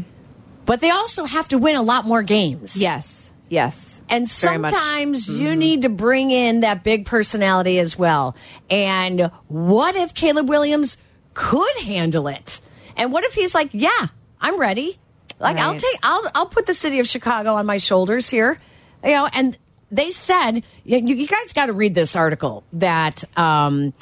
But 0.65 0.81
they 0.81 0.89
also 0.89 1.23
have 1.23 1.47
to 1.49 1.57
win 1.57 1.75
a 1.75 1.81
lot 1.81 2.05
more 2.05 2.23
games. 2.23 2.75
Yes. 2.79 3.33
Yes. 3.49 4.01
And 4.09 4.27
sometimes 4.27 5.29
you 5.29 5.55
need 5.55 5.83
to 5.83 5.89
bring 5.89 6.31
in 6.31 6.61
that 6.61 6.83
big 6.83 7.05
personality 7.05 7.79
as 7.79 7.97
well. 7.97 8.35
And 8.69 9.31
what 9.47 9.95
if 9.95 10.13
Caleb 10.13 10.49
Williams 10.49 10.97
could 11.37 11.77
handle 11.83 12.27
it? 12.27 12.59
And 12.97 13.13
what 13.13 13.23
if 13.23 13.35
he's 13.35 13.53
like, 13.53 13.69
"Yeah, 13.71 14.07
I'm 14.41 14.59
ready. 14.59 14.97
Like 15.39 15.57
I'll 15.57 15.75
take 15.75 15.99
I'll 16.01 16.23
I'll 16.33 16.47
put 16.47 16.65
the 16.65 16.73
city 16.73 16.99
of 16.99 17.07
Chicago 17.07 17.53
on 17.53 17.65
my 17.67 17.77
shoulders 17.77 18.27
here." 18.27 18.59
You 19.03 19.11
know, 19.11 19.29
and 19.31 19.55
they 19.91 20.09
said 20.09 20.63
you, 20.83 20.97
you 20.97 21.27
guys 21.27 21.53
got 21.53 21.67
to 21.67 21.73
read 21.73 21.93
this 21.93 22.15
article 22.15 22.63
that 22.73 23.23
um 23.37 23.93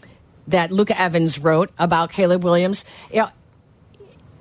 that 0.47 0.71
Luca 0.71 0.99
Evans 0.99 1.37
wrote 1.37 1.71
about 1.77 2.09
Caleb 2.09 2.43
Williams. 2.45 2.85
You 3.11 3.23
know, 3.23 3.29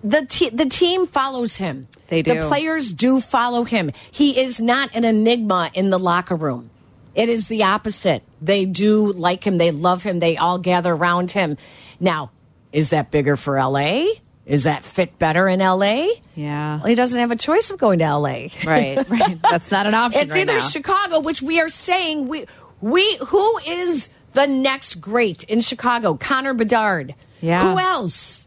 the 0.05 0.25
te- 0.27 0.51
the 0.51 0.67
team 0.67 1.09
follows 1.09 1.57
him. 1.57 1.89
They 2.07 2.23
do. 2.23 2.43
The 2.43 2.47
players 2.47 2.93
do 2.93 3.21
follow 3.21 3.65
him. 3.65 3.91
He 4.13 4.39
is 4.39 4.61
not 4.61 4.95
an 4.95 5.05
enigma 5.05 5.73
in 5.75 5.91
the 5.91 5.99
locker 5.99 6.37
room. 6.37 6.71
It 7.17 7.29
is 7.29 7.49
the 7.49 7.65
opposite. 7.65 8.23
They 8.41 8.67
do 8.67 9.13
like 9.13 9.45
him. 9.45 9.59
They 9.59 9.73
love 9.73 10.05
him. 10.05 10.21
They 10.21 10.37
all 10.37 10.59
gather 10.59 10.93
around 10.93 11.33
him. 11.33 11.57
Now, 11.99 12.31
is 12.75 12.91
that 12.91 13.11
bigger 13.11 13.37
for 13.37 13.57
LA 13.59 14.05
Is 14.45 14.65
that 14.65 14.85
fit 14.85 15.19
better 15.19 15.49
in 15.49 15.61
LA? 15.61 16.09
Yeah. 16.35 16.77
Well, 16.79 16.87
he 16.87 16.95
doesn't 16.95 17.19
have 17.19 17.31
a 17.31 17.37
choice 17.37 17.71
of 17.71 17.79
going 17.79 18.01
to 18.01 18.05
LA. 18.17 18.49
Right, 18.67 19.09
right. 19.09 19.39
That's 19.43 19.71
not 19.71 19.87
an 19.87 19.95
option. 19.95 20.21
It's 20.23 20.33
right 20.35 20.43
either 20.43 20.55
now. 20.59 20.69
Chicago, 20.69 21.21
which 21.21 21.41
we 21.41 21.61
are 21.61 21.69
saying 21.71 22.29
we 22.29 22.45
we 22.83 23.17
who 23.29 23.59
is 23.67 24.11
the 24.35 24.47
next 24.47 24.97
great 25.01 25.45
in 25.45 25.61
Chicago? 25.63 26.15
Connor 26.15 26.53
Bedard. 26.53 27.15
Yeah. 27.41 27.73
Who 27.73 27.79
else? 27.79 28.47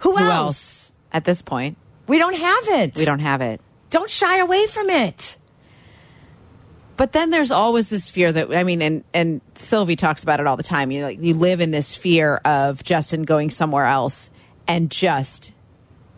Who, 0.00 0.12
Who 0.16 0.18
else? 0.22 0.30
else? 0.30 0.92
At 1.12 1.24
this 1.24 1.40
point, 1.42 1.76
We 2.06 2.18
don't 2.18 2.36
have 2.36 2.64
it. 2.82 2.96
we 2.96 3.04
don't 3.06 3.20
have 3.20 3.40
it. 3.40 3.60
Don't 3.90 4.10
shy 4.10 4.38
away 4.38 4.66
from 4.66 4.90
it. 4.90 5.36
But 6.96 7.12
then 7.12 7.30
there's 7.30 7.50
always 7.50 7.88
this 7.88 8.08
fear 8.08 8.32
that 8.32 8.54
I 8.54 8.64
mean, 8.64 8.80
and 8.80 9.04
and 9.12 9.40
Silvy 9.54 9.96
talks 9.96 10.22
about 10.22 10.40
it 10.40 10.46
all 10.46 10.56
the 10.56 10.62
time. 10.62 10.90
You 10.90 11.00
know, 11.00 11.06
like 11.06 11.20
you 11.20 11.34
live 11.34 11.60
in 11.60 11.70
this 11.70 11.94
fear 11.94 12.36
of 12.44 12.82
Justin 12.82 13.24
going 13.24 13.50
somewhere 13.50 13.86
else 13.86 14.30
and 14.66 14.90
just 14.90 15.54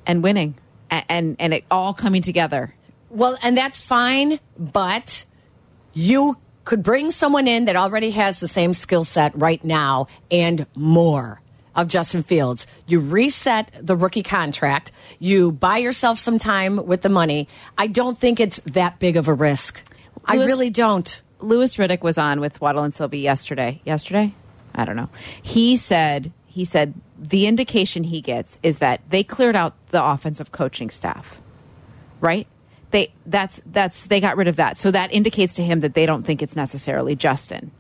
and 0.07 0.23
winning 0.23 0.57
and 0.91 1.05
and, 1.09 1.37
and 1.41 1.55
it 1.55 1.65
all 1.71 1.95
coming 1.95 2.23
together. 2.23 2.75
Well, 3.11 3.39
and 3.43 3.57
that's 3.57 3.81
fine, 3.81 4.39
but 4.59 5.25
you 5.95 6.37
could 6.65 6.83
bring 6.83 7.11
someone 7.11 7.49
in 7.49 7.65
that 7.65 7.77
already 7.77 8.11
has 8.11 8.41
the 8.41 8.49
same 8.49 8.75
skill 8.75 9.03
set 9.03 9.35
right 9.35 9.65
now 9.65 10.07
and 10.31 10.67
more 10.77 11.41
of 11.75 11.89
Justin 11.89 12.23
Fields. 12.23 12.67
You 12.87 13.01
reset 13.01 13.71
the 13.81 13.97
rookie 13.97 14.23
contract, 14.23 14.93
you 15.19 15.53
buy 15.53 15.79
yourself 15.79 16.19
some 16.19 16.39
time 16.39 16.85
with 16.87 17.01
the 17.01 17.09
money. 17.09 17.49
I 17.79 17.87
don't 17.87 18.19
think 18.19 18.39
it's 18.39 18.61
that 18.67 18.99
big 18.99 19.17
of 19.17 19.29
a 19.29 19.35
risk. 19.35 19.81
I 20.25 20.37
really 20.37 20.71
don't. 20.71 21.23
Louis 21.41 21.77
Riddick 21.77 22.03
was 22.03 22.19
on 22.19 22.41
with 22.41 22.61
Waddle 22.61 22.83
and 22.83 22.93
Silvy 22.93 23.21
yesterday. 23.21 23.81
Yesterday, 23.85 24.35
I 24.75 24.85
don't 24.85 24.97
know. 24.97 25.09
He 25.43 25.77
said 25.77 26.33
he 26.47 26.65
said 26.65 26.95
the 27.19 27.47
indication 27.47 28.05
he 28.05 28.21
gets 28.21 28.59
is 28.63 28.79
that 28.79 29.01
they 29.11 29.23
cleared 29.23 29.57
out 29.57 29.75
the 29.89 30.03
offensive 30.03 30.53
coaching 30.53 30.91
staff, 30.91 31.41
right? 32.21 32.47
They 32.91 33.13
that's 33.27 33.61
that's 33.67 34.07
they 34.07 34.21
got 34.21 34.37
rid 34.37 34.49
of 34.49 34.57
that, 34.57 34.77
so 34.77 34.91
that 34.91 35.13
indicates 35.13 35.55
to 35.55 35.63
him 35.63 35.81
that 35.81 35.95
they 35.95 36.07
don't 36.07 36.25
think 36.25 36.43
it's 36.43 36.57
necessarily 36.57 37.15
Justin 37.15 37.71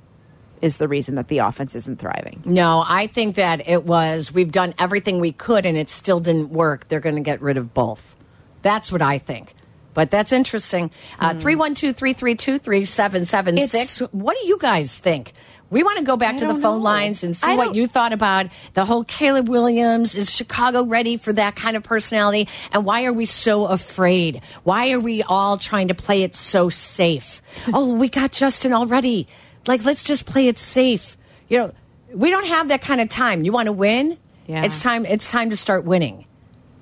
is 0.61 0.77
the 0.79 0.88
reason 0.88 1.14
that 1.14 1.29
the 1.29 1.38
offense 1.38 1.74
isn't 1.74 1.98
thriving. 1.98 2.42
No, 2.44 2.85
I 2.87 3.07
think 3.07 3.37
that 3.37 3.68
it 3.68 3.85
was 3.85 4.33
we've 4.33 4.53
done 4.53 4.74
everything 4.79 5.20
we 5.20 5.33
could 5.33 5.66
and 5.66 5.77
it 5.77 5.88
still 5.88 6.20
didn't 6.20 6.51
work. 6.51 6.88
They're 6.88 7.01
going 7.01 7.14
to 7.14 7.20
get 7.20 7.40
rid 7.40 7.57
of 7.57 7.72
both. 7.74 8.16
That's 8.62 8.90
what 8.90 9.03
I 9.03 9.18
think. 9.18 9.55
But 9.98 10.12
that's 10.12 10.30
interesting. 10.30 10.92
Uh, 11.18 11.34
312 11.34 11.96
332 11.96 12.58
3776. 12.61 13.98
What 14.12 14.37
do 14.40 14.46
you 14.46 14.56
guys 14.56 14.96
think? 14.96 15.32
We 15.70 15.82
want 15.82 15.98
to 15.98 16.04
go 16.04 16.16
back 16.16 16.37
to 16.37 16.46
the 16.46 16.54
phone 16.54 16.78
know. 16.78 16.84
lines 16.84 17.24
and 17.24 17.34
see 17.34 17.56
what 17.56 17.74
you 17.74 17.88
thought 17.88 18.12
about 18.12 18.46
the 18.74 18.84
whole 18.84 19.02
Caleb 19.02 19.48
Williams. 19.48 20.14
Is 20.14 20.32
Chicago 20.32 20.84
ready 20.84 21.16
for 21.16 21.32
that 21.32 21.56
kind 21.56 21.76
of 21.76 21.82
personality? 21.82 22.46
And 22.70 22.84
why 22.84 23.06
are 23.06 23.12
we 23.12 23.24
so 23.24 23.66
afraid? 23.66 24.40
Why 24.62 24.92
are 24.92 25.00
we 25.00 25.24
all 25.24 25.58
trying 25.58 25.88
to 25.88 25.94
play 25.94 26.22
it 26.22 26.37
so 26.37 26.68
safe? 26.68 27.42
oh, 27.74 27.92
we 27.94 28.08
got 28.08 28.30
Justin 28.30 28.72
already. 28.74 29.26
Like, 29.66 29.84
let's 29.84 30.04
just 30.04 30.26
play 30.26 30.46
it 30.46 30.58
safe. 30.58 31.16
You 31.48 31.58
know, 31.58 31.72
we 32.14 32.30
don't 32.30 32.46
have 32.46 32.68
that 32.68 32.82
kind 32.82 33.00
of 33.00 33.08
time. 33.08 33.42
You 33.42 33.50
want 33.50 33.66
to 33.66 33.72
win? 33.72 34.16
Yeah. 34.46 34.62
It's 34.62 34.80
time. 34.80 35.04
It's 35.06 35.28
time 35.28 35.50
to 35.50 35.56
start 35.56 35.84
winning. 35.84 36.24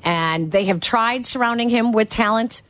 And 0.05 0.53
they 0.53 0.67
have 0.67 0.81
tried 0.81 1.25
surrounding 1.25 1.71
him 1.71 1.93
with 1.93 2.11
talent. 2.11 2.61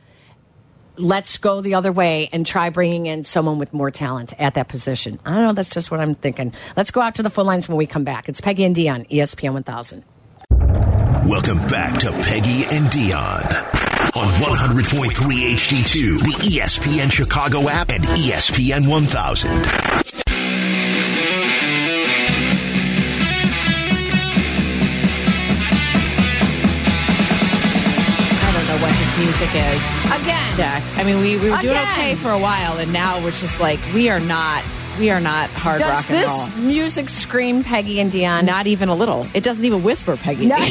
Let's 0.99 1.37
go 1.37 1.61
the 1.61 1.75
other 1.75 1.91
way 1.91 2.27
and 2.33 2.43
try 2.43 2.71
bringing 2.71 3.05
in 3.05 3.23
someone 3.23 3.59
with 3.59 3.71
more 3.71 3.91
talent 3.91 4.33
at 4.39 4.55
that 4.55 4.67
position. 4.67 5.19
I 5.23 5.33
don't 5.33 5.43
know. 5.43 5.53
That's 5.53 5.71
just 5.71 5.91
what 5.91 5.99
I'm 5.99 6.15
thinking. 6.15 6.53
Let's 6.75 6.89
go 6.89 7.01
out 7.01 7.15
to 7.15 7.23
the 7.23 7.29
phone 7.29 7.45
lines 7.45 7.69
when 7.69 7.77
we 7.77 7.85
come 7.85 8.03
back. 8.03 8.27
It's 8.27 8.41
Peggy 8.41 8.63
and 8.63 8.75
Dionne, 8.75 9.07
ESPN 9.09 9.53
1000. 9.53 10.03
Welcome 11.29 11.59
back 11.67 11.99
to 11.99 12.11
Peggy 12.11 12.65
and 12.75 12.87
Dionne 12.87 13.77
on 14.15 14.27
100.3 14.41 15.11
HD2, 15.53 16.17
the 16.17 16.57
ESPN 16.57 17.11
Chicago 17.11 17.69
app, 17.69 17.89
and 17.89 18.03
ESPN 18.03 18.89
1000. 18.89 19.86
Music 29.39 29.55
is. 29.55 30.05
Again. 30.05 30.57
Jack. 30.57 30.83
I 30.97 31.03
mean, 31.03 31.19
we, 31.19 31.37
we 31.37 31.51
were 31.51 31.57
doing 31.57 31.77
Again. 31.77 31.91
okay 31.93 32.15
for 32.15 32.31
a 32.31 32.39
while, 32.39 32.79
and 32.79 32.91
now 32.91 33.23
we're 33.23 33.29
just 33.29 33.59
like 33.59 33.79
we 33.93 34.09
are 34.09 34.19
not 34.19 34.63
we 34.97 35.11
are 35.11 35.19
not 35.19 35.51
hard 35.51 35.79
Does 35.79 35.91
rock 35.91 36.09
and 36.09 36.17
this 36.17 36.27
roll. 36.27 36.47
music 36.65 37.07
scream 37.07 37.63
Peggy 37.63 37.99
and 37.99 38.11
Dionne? 38.11 38.45
Not 38.45 38.65
even 38.65 38.89
a 38.89 38.95
little. 38.95 39.27
It 39.35 39.43
doesn't 39.43 39.63
even 39.63 39.83
whisper, 39.83 40.17
Peggy. 40.17 40.47
No. 40.47 40.57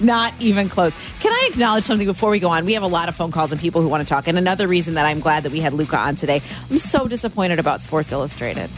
Not 0.00 0.32
even 0.40 0.70
close. 0.70 0.94
Can 1.20 1.30
I 1.30 1.48
acknowledge 1.50 1.84
something 1.84 2.06
before 2.06 2.30
we 2.30 2.38
go 2.38 2.48
on? 2.48 2.64
We 2.64 2.72
have 2.72 2.82
a 2.82 2.86
lot 2.86 3.10
of 3.10 3.16
phone 3.16 3.32
calls 3.32 3.52
and 3.52 3.60
people 3.60 3.82
who 3.82 3.88
want 3.88 4.02
to 4.02 4.08
talk. 4.08 4.26
And 4.26 4.38
another 4.38 4.66
reason 4.66 4.94
that 4.94 5.04
I'm 5.04 5.20
glad 5.20 5.42
that 5.42 5.52
we 5.52 5.60
had 5.60 5.74
Luca 5.74 5.98
on 5.98 6.16
today, 6.16 6.40
I'm 6.70 6.78
so 6.78 7.06
disappointed 7.06 7.58
about 7.58 7.82
Sports 7.82 8.12
Illustrated 8.12 8.70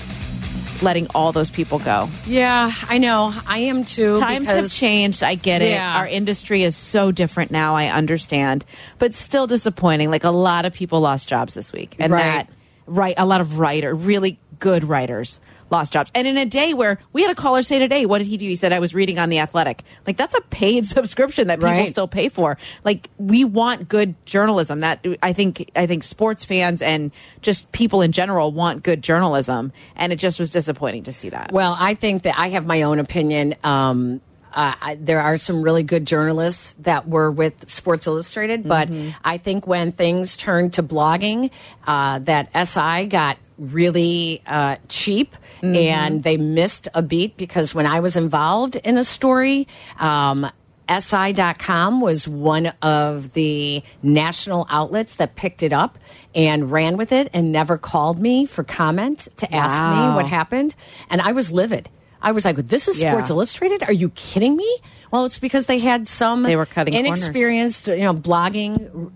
letting 0.83 1.07
all 1.15 1.33
those 1.33 1.51
people 1.51 1.79
go. 1.79 2.09
Yeah, 2.27 2.71
I 2.89 2.99
know. 2.99 3.33
I 3.47 3.59
am 3.61 3.85
too. 3.85 4.17
Times 4.19 4.49
have 4.49 4.71
changed. 4.71 5.23
I 5.23 5.35
get 5.35 5.63
it. 5.63 5.71
Yeah. 5.71 5.97
Our 5.99 6.07
industry 6.07 6.63
is 6.63 6.77
so 6.77 7.13
different 7.13 7.51
now. 7.51 7.75
I 7.75 7.87
understand, 7.89 8.65
but 8.99 9.15
still 9.15 9.47
disappointing. 9.47 10.11
Like 10.11 10.25
a 10.25 10.31
lot 10.31 10.65
of 10.65 10.73
people 10.75 11.01
lost 11.01 11.29
jobs 11.29 11.55
this 11.55 11.73
week, 11.73 11.97
and 11.99 12.13
Right. 12.13 12.23
that 12.23 12.51
right, 12.87 13.15
a 13.17 13.25
lot 13.27 13.41
of 13.41 13.59
writer, 13.59 13.95
really 13.95 14.39
good 14.59 14.85
writers 14.85 15.41
lost 15.73 15.93
jobs. 15.93 16.13
And 16.15 16.29
in 16.29 16.37
a 16.37 16.47
day 16.47 16.75
where 16.75 16.99
we 17.13 17.23
had 17.23 17.31
a 17.33 17.35
caller 17.35 17.63
say 17.65 17.81
today, 17.81 18.07
what 18.07 18.19
did 18.19 18.29
he 18.29 18.37
do? 18.37 18.47
He 18.47 18.55
said, 18.55 18.73
"I 18.73 18.79
was 18.79 18.95
reading 18.95 19.19
on 19.19 19.29
the 19.31 19.41
Athletic." 19.41 19.83
Like 20.07 20.17
that's 20.17 20.35
a 20.35 20.41
paid 20.43 20.87
subscription 20.97 21.49
that 21.49 21.59
people 21.59 21.71
Right. 21.71 21.89
still 21.89 22.07
pay 22.07 22.29
for. 22.29 22.59
Like 22.85 23.09
we 23.19 23.43
want 23.45 23.89
good 23.89 24.15
journalism. 24.27 24.81
That 24.81 25.05
I 25.23 25.33
think 25.33 25.71
I 25.75 25.87
think 25.87 26.05
sports 26.05 26.45
fans 26.45 26.83
and 26.83 27.11
just 27.41 27.73
people 27.73 28.03
in 28.03 28.13
general 28.13 28.53
want 28.53 28.85
good 28.85 29.03
journalism, 29.03 29.73
and 29.97 30.13
it 30.13 30.17
just 30.17 30.39
was 30.39 30.51
disappointing 30.51 31.03
to 31.05 31.13
see 31.13 31.31
that. 31.31 31.51
Well, 31.51 31.77
I 31.79 31.95
think 31.95 32.23
that 32.23 32.39
I 32.39 32.51
have 32.51 32.67
my 32.67 32.83
own 32.83 32.99
opinion. 33.01 33.57
Um, 33.65 34.21
uh, 34.53 34.75
I, 34.81 34.95
there 34.97 35.21
are 35.21 35.37
some 35.37 35.63
really 35.63 35.83
good 35.83 36.07
journalists 36.07 36.75
that 36.81 37.09
were 37.09 37.31
with 37.31 37.71
Sports 37.71 38.07
Illustrated, 38.07 38.67
but 38.69 38.89
I 39.25 39.39
think 39.39 39.67
when 39.67 39.93
things 39.93 40.37
turned 40.37 40.75
to 40.75 40.83
blogging, 40.83 41.51
uh, 41.87 42.19
that 42.21 42.51
SI 42.67 43.07
got 43.07 43.39
really 43.59 44.43
uh, 44.47 44.77
cheap 44.89 45.37
and 45.63 46.23
they 46.23 46.37
missed 46.37 46.89
a 46.95 47.03
beat 47.03 47.37
because 47.37 47.75
when 47.75 47.87
I 47.87 48.01
was 48.01 48.17
involved 48.17 48.77
in 48.77 48.99
a 48.99 49.05
story, 49.05 49.69
um, 50.01 50.51
SI.com 50.89 52.01
was 52.01 52.27
one 52.27 52.67
of 52.83 53.33
the 53.33 53.83
national 54.03 54.67
outlets 54.69 55.15
that 55.17 55.37
picked 55.37 55.63
it 55.63 55.73
up 55.73 55.99
and 56.35 56.71
ran 56.71 56.97
with 56.97 57.13
it 57.13 57.31
and 57.33 57.53
never 57.53 57.79
called 57.79 58.19
me 58.19 58.45
for 58.47 58.65
comment 58.65 59.29
to 59.37 59.55
ask 59.55 59.81
me 59.81 60.17
what 60.17 60.27
happened. 60.27 60.75
And 61.09 61.21
I 61.21 61.33
was 61.33 61.53
livid. 61.53 61.89
I 62.23 62.33
was 62.33 62.45
like, 62.45 62.57
this 62.57 62.89
is 62.89 63.03
Yeah. 63.03 63.13
Sports 63.13 63.31
Illustrated? 63.31 63.83
Are 63.83 63.93
you 63.93 64.11
kidding 64.11 64.57
me? 64.57 64.79
Well, 65.11 65.25
it's 65.27 65.39
because 65.39 65.67
they 65.67 65.79
had 65.79 66.09
some 66.09 66.43
They 66.45 66.57
were 66.57 66.65
cutting 66.67 66.95
corners. 66.95 67.09
inexperienced, 67.23 67.89
you 67.89 67.99
know, 67.99 68.15
blogging 68.15 69.11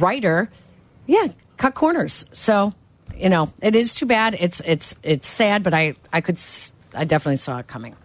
writer. 0.00 0.48
Yeah, 1.06 1.28
cut 1.58 1.74
corners. 1.74 2.24
So, 2.32 2.72
you 3.16 3.28
know, 3.28 3.52
it 3.60 3.74
is 3.74 3.94
too 3.94 4.06
bad. 4.06 4.36
It's 4.40 4.62
it's 4.64 4.96
it's 5.02 5.28
sad, 5.28 5.62
but 5.62 5.74
I 5.74 5.94
I 6.12 6.20
could 6.22 6.38
I 6.94 7.04
definitely 7.04 7.38
saw 7.38 7.58
it 7.58 7.66
coming. 7.66 7.96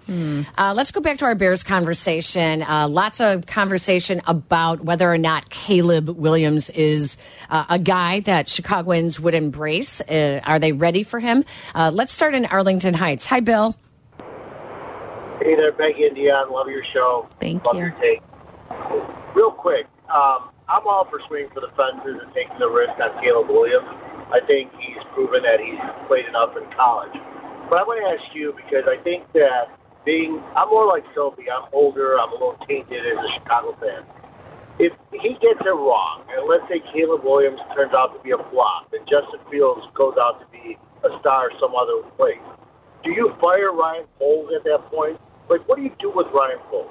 Uh, 0.57 0.73
let's 0.73 0.91
go 0.91 1.01
back 1.01 1.17
to 1.17 1.25
our 1.25 1.35
Bears 1.35 1.61
conversation. 1.63 2.63
Uh, 2.63 2.87
lots 2.87 3.19
of 3.19 3.45
conversation 3.45 4.21
about 4.25 4.79
whether 4.81 5.11
or 5.11 5.17
not 5.17 5.49
Caleb 5.49 6.07
Williams 6.09 6.69
is 6.69 7.17
uh, 7.49 7.65
a 7.69 7.79
guy 7.79 8.21
that 8.21 8.47
Chicagoans 8.47 9.19
would 9.19 9.35
embrace. 9.35 9.99
Uh, 10.01 10.39
are 10.45 10.59
they 10.59 10.71
ready 10.71 11.03
for 11.03 11.19
him? 11.19 11.43
Uh, 11.75 11.91
let's 11.93 12.13
start 12.13 12.33
in 12.33 12.45
Arlington 12.45 12.93
Heights. 12.93 13.25
Hi, 13.27 13.41
Bill. 13.41 13.75
Hey 15.37 15.53
there, 15.53 15.71
Peggy 15.71 16.05
and 16.09 16.17
Dionne. 16.17 16.49
Love 16.49 16.67
your 16.67 16.83
show. 16.93 17.29
Thank 17.39 17.63
Love 17.65 17.75
you. 17.75 17.81
your 17.83 17.95
take. 18.01 18.25
Real 19.35 19.51
quick, 19.51 19.85
um, 20.09 20.49
I'm 20.67 20.81
all 20.89 21.05
for 21.05 21.21
swinging 21.27 21.53
for 21.53 21.61
the 21.61 21.69
fences 21.77 22.17
and 22.25 22.33
taking 22.33 22.57
the 22.57 22.67
risk 22.67 22.97
on 22.97 23.13
Caleb 23.21 23.45
Williams. 23.47 23.85
I 24.33 24.41
think 24.49 24.73
he's 24.81 24.97
proven 25.13 25.43
that 25.45 25.61
he's 25.61 25.77
played 26.09 26.25
enough 26.25 26.57
in 26.57 26.65
college. 26.73 27.13
But 27.69 27.79
I 27.79 27.83
want 27.85 28.01
to 28.01 28.07
ask 28.17 28.33
you 28.33 28.57
because 28.57 28.89
I 28.89 28.97
think 29.05 29.29
that 29.37 29.77
being, 30.03 30.41
I'm 30.57 30.73
more 30.73 30.87
like 30.89 31.05
Sophie. 31.13 31.45
I'm 31.53 31.69
older. 31.71 32.17
I'm 32.17 32.33
a 32.33 32.37
little 32.41 32.57
tainted 32.67 33.05
as 33.05 33.21
a 33.21 33.29
Chicago 33.37 33.77
fan. 33.77 34.09
If 34.79 34.93
he 35.13 35.37
gets 35.37 35.61
it 35.61 35.69
wrong, 35.69 36.25
and 36.33 36.49
let's 36.49 36.65
say 36.65 36.81
Caleb 36.91 37.21
Williams 37.23 37.61
turns 37.77 37.93
out 37.93 38.17
to 38.17 38.19
be 38.25 38.31
a 38.33 38.41
flop, 38.49 38.89
and 38.89 39.05
Justin 39.05 39.39
Fields 39.53 39.85
goes 39.93 40.17
out 40.17 40.41
to 40.41 40.47
be 40.49 40.77
a 41.05 41.09
star 41.21 41.53
some 41.61 41.77
other 41.77 42.01
place, 42.17 42.41
do 43.03 43.11
you 43.13 43.33
fire 43.39 43.71
Ryan 43.71 44.05
Poles 44.17 44.49
at 44.57 44.63
that 44.65 44.89
point? 44.89 45.21
Like, 45.49 45.67
what 45.67 45.77
do 45.77 45.83
you 45.83 45.91
do 45.99 46.11
with 46.11 46.27
Ryan 46.33 46.59
Poles? 46.69 46.89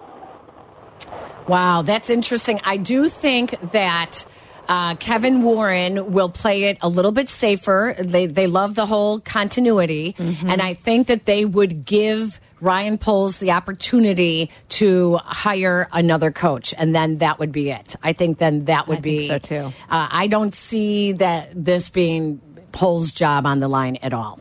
Wow, 1.48 1.82
that's 1.82 2.10
interesting. 2.10 2.60
I 2.64 2.76
do 2.76 3.08
think 3.08 3.54
that 3.72 4.24
uh, 4.68 4.96
Kevin 4.96 5.42
Warren 5.42 6.12
will 6.12 6.28
play 6.28 6.64
it 6.64 6.78
a 6.80 6.88
little 6.88 7.12
bit 7.12 7.28
safer. 7.28 7.94
They 7.98 8.26
they 8.26 8.46
love 8.48 8.74
the 8.74 8.86
whole 8.86 9.20
continuity, 9.20 10.16
and 10.18 10.60
I 10.60 10.74
think 10.74 11.06
that 11.06 11.24
they 11.24 11.44
would 11.44 11.84
give 11.84 12.40
Ryan 12.60 12.98
Poles 12.98 13.38
the 13.38 13.52
opportunity 13.52 14.50
to 14.70 15.18
hire 15.18 15.88
another 15.92 16.32
coach, 16.32 16.74
and 16.76 16.94
then 16.94 17.18
that 17.18 17.38
would 17.38 17.52
be 17.52 17.70
it. 17.70 17.94
I 18.02 18.12
think 18.12 18.38
then 18.38 18.64
that 18.64 18.88
would 18.88 18.98
I 18.98 19.00
be 19.02 19.28
think 19.28 19.44
so, 19.46 19.70
too. 19.70 19.72
Uh, 19.88 20.08
I 20.10 20.26
don't 20.26 20.54
see 20.54 21.12
that 21.12 21.52
this 21.54 21.88
being 21.88 22.40
Poles' 22.72 23.12
job 23.14 23.46
on 23.46 23.60
the 23.60 23.68
line 23.68 23.96
at 24.02 24.12
all. 24.12 24.40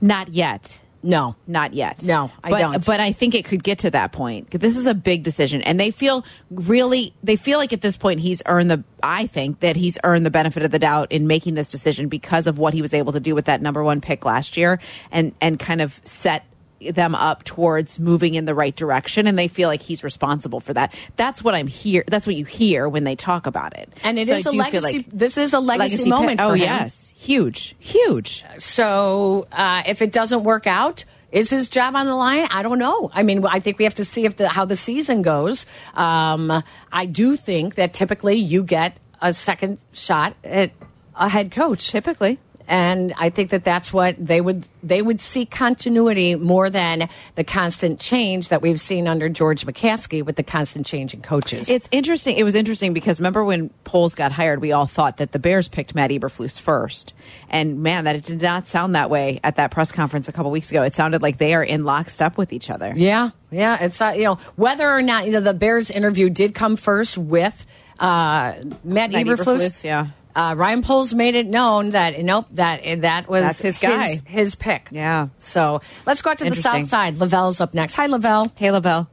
Not 0.00 0.28
yet. 0.30 0.80
No, 1.02 1.36
Not 1.46 1.74
yet. 1.74 2.02
No, 2.04 2.30
I 2.42 2.50
but, 2.50 2.58
don't. 2.58 2.86
But 2.86 2.98
I 3.00 3.12
think 3.12 3.34
it 3.34 3.44
could 3.44 3.62
get 3.62 3.80
to 3.80 3.90
that 3.90 4.10
point. 4.10 4.50
This 4.50 4.76
is 4.76 4.86
a 4.86 4.94
big 4.94 5.22
decision, 5.22 5.62
and 5.62 5.78
they 5.78 5.92
feel 5.92 6.24
really. 6.50 7.14
They 7.22 7.36
feel 7.36 7.58
like 7.58 7.72
at 7.72 7.80
this 7.80 7.96
point 7.96 8.20
he's 8.20 8.42
earned 8.46 8.70
the. 8.70 8.82
I 9.00 9.26
think 9.26 9.60
that 9.60 9.76
he's 9.76 9.96
earned 10.02 10.26
the 10.26 10.30
benefit 10.30 10.64
of 10.64 10.72
the 10.72 10.78
doubt 10.78 11.12
in 11.12 11.28
making 11.28 11.54
this 11.54 11.68
decision 11.68 12.08
because 12.08 12.48
of 12.48 12.58
what 12.58 12.74
he 12.74 12.82
was 12.82 12.94
able 12.94 13.12
to 13.12 13.20
do 13.20 13.34
with 13.34 13.44
that 13.44 13.62
number 13.62 13.84
one 13.84 14.00
pick 14.00 14.24
last 14.24 14.56
year, 14.56 14.80
and 15.12 15.34
and 15.40 15.58
kind 15.58 15.80
of 15.80 16.00
set 16.02 16.44
them 16.92 17.14
up 17.14 17.44
towards 17.44 17.98
moving 17.98 18.34
in 18.34 18.44
the 18.44 18.54
right 18.54 18.76
direction 18.76 19.26
and 19.26 19.38
they 19.38 19.48
feel 19.48 19.68
like 19.68 19.82
he's 19.82 20.04
responsible 20.04 20.60
for 20.60 20.72
that 20.72 20.94
that's 21.16 21.42
what 21.42 21.54
i'm 21.54 21.66
here 21.66 22.04
that's 22.06 22.26
what 22.26 22.36
you 22.36 22.44
hear 22.44 22.88
when 22.88 23.04
they 23.04 23.16
talk 23.16 23.46
about 23.46 23.76
it 23.76 23.92
and 24.04 24.18
it 24.18 24.28
So 24.28 24.34
is 24.34 24.46
a 24.46 24.50
legacy. 24.52 24.98
like 24.98 25.10
this 25.10 25.36
is 25.38 25.52
a 25.54 25.60
legacy, 25.60 25.96
legacy 26.04 26.10
moment 26.10 26.40
for 26.40 26.46
oh 26.46 26.50
him. 26.52 26.58
yes 26.60 27.12
huge 27.16 27.74
huge 27.78 28.44
So 28.58 29.46
uh, 29.52 29.82
if 29.86 30.02
it 30.02 30.12
doesn't 30.12 30.42
work 30.44 30.66
out, 30.66 31.04
is 31.30 31.50
his 31.50 31.68
job 31.68 31.94
on 31.94 32.06
the 32.06 32.14
line? 32.14 32.46
I 32.50 32.62
don't 32.62 32.78
know. 32.78 33.10
I 33.12 33.22
mean, 33.22 33.44
I 33.46 33.60
think 33.60 33.78
we 33.78 33.84
have 33.84 33.96
to 33.96 34.04
see 34.04 34.24
if 34.24 34.36
the, 34.38 34.48
how 34.48 34.64
the 34.64 34.76
season 34.76 35.20
goes. 35.22 35.66
Um, 35.94 36.62
I 36.90 37.04
do 37.06 37.36
think 37.36 37.74
that 37.74 37.92
typically 37.92 38.36
you 38.36 38.62
get 38.62 38.98
a 39.20 39.34
second 39.34 39.78
shot 39.92 40.36
at 40.42 40.70
a 41.14 41.28
head 41.28 41.50
coach. 41.52 41.90
typically 41.90 42.38
And 42.68 43.14
I 43.16 43.30
think 43.30 43.48
that 43.50 43.64
that's 43.64 43.94
what 43.94 44.14
they 44.18 44.42
would 44.42 44.68
they 44.82 45.00
would 45.00 45.22
seek 45.22 45.50
continuity 45.50 46.34
more 46.34 46.68
than 46.68 47.08
the 47.34 47.42
constant 47.42 47.98
change 47.98 48.50
that 48.50 48.60
we've 48.60 48.78
seen 48.78 49.08
under 49.08 49.30
George 49.30 49.64
McCaskey 49.64 50.22
with 50.22 50.36
the 50.36 50.42
constant 50.42 50.84
change 50.84 51.14
in 51.14 51.22
coaches. 51.22 51.70
It's 51.70 51.88
interesting. 51.90 52.36
It 52.36 52.44
was 52.44 52.54
interesting 52.54 52.92
because 52.92 53.18
remember 53.20 53.42
when 53.42 53.70
Poles 53.84 54.14
got 54.14 54.32
hired, 54.32 54.60
we 54.60 54.72
all 54.72 54.84
thought 54.84 55.16
that 55.16 55.32
the 55.32 55.38
Bears 55.38 55.66
picked 55.66 55.94
Matt 55.94 56.10
Eberflus 56.10 56.60
first, 56.60 57.14
and 57.48 57.82
man, 57.82 58.04
that 58.04 58.16
it 58.16 58.24
did 58.24 58.42
not 58.42 58.68
sound 58.68 58.94
that 58.94 59.08
way 59.08 59.40
at 59.42 59.56
that 59.56 59.70
press 59.70 59.90
conference 59.90 60.28
a 60.28 60.32
couple 60.32 60.50
weeks 60.50 60.70
ago. 60.70 60.82
It 60.82 60.94
sounded 60.94 61.22
like 61.22 61.38
they 61.38 61.54
are 61.54 61.64
in 61.64 61.84
lockstep 61.84 62.36
with 62.36 62.52
each 62.52 62.68
other. 62.68 62.92
Yeah, 62.94 63.30
yeah. 63.50 63.82
It's 63.82 63.98
uh, 63.98 64.12
you 64.14 64.24
know 64.24 64.34
whether 64.56 64.86
or 64.86 65.00
not 65.00 65.24
you 65.24 65.32
know 65.32 65.40
the 65.40 65.54
Bears 65.54 65.90
interview 65.90 66.28
did 66.28 66.54
come 66.54 66.76
first 66.76 67.16
with 67.16 67.64
uh, 67.98 68.54
Matt, 68.62 68.84
Matt 68.84 69.10
Eberflus. 69.12 69.38
Eberflus, 69.38 69.84
yeah. 69.84 70.08
Uh, 70.38 70.54
Ryan 70.54 70.82
Poles 70.82 71.12
made 71.12 71.34
it 71.34 71.48
known 71.48 71.90
that 71.90 72.22
nope 72.22 72.46
that 72.52 73.00
that 73.00 73.28
was 73.28 73.42
That's 73.42 73.60
his 73.60 73.78
guy. 73.78 74.20
his, 74.24 74.54
pick. 74.54 74.86
Yeah. 74.92 75.30
So 75.38 75.80
let's 76.06 76.22
go 76.22 76.30
out 76.30 76.38
to 76.38 76.48
the 76.48 76.54
south 76.54 76.86
side. 76.86 77.16
Lavelle's 77.16 77.60
up 77.60 77.74
next. 77.74 77.96
Hi, 77.96 78.06
Lavelle. 78.06 78.52
Hey, 78.54 78.70
Lavelle. 78.70 79.10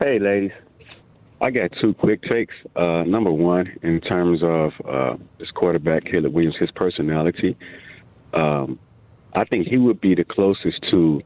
Hey, 0.00 0.20
ladies. 0.20 0.52
I 1.40 1.50
got 1.50 1.72
two 1.80 1.92
quick 1.92 2.22
takes. 2.22 2.54
Uh, 2.76 3.02
number 3.02 3.32
one, 3.32 3.66
in 3.82 4.00
terms 4.00 4.44
of 4.44 4.72
uh, 4.88 5.16
this 5.40 5.50
quarterback, 5.50 6.04
Caleb 6.04 6.32
Williams, 6.32 6.54
his 6.60 6.70
personality, 6.70 7.56
um, 8.32 8.78
I 9.34 9.44
think 9.46 9.66
he 9.66 9.76
would 9.76 10.00
be 10.00 10.14
the 10.14 10.24
closest 10.24 10.80
to 10.92 11.20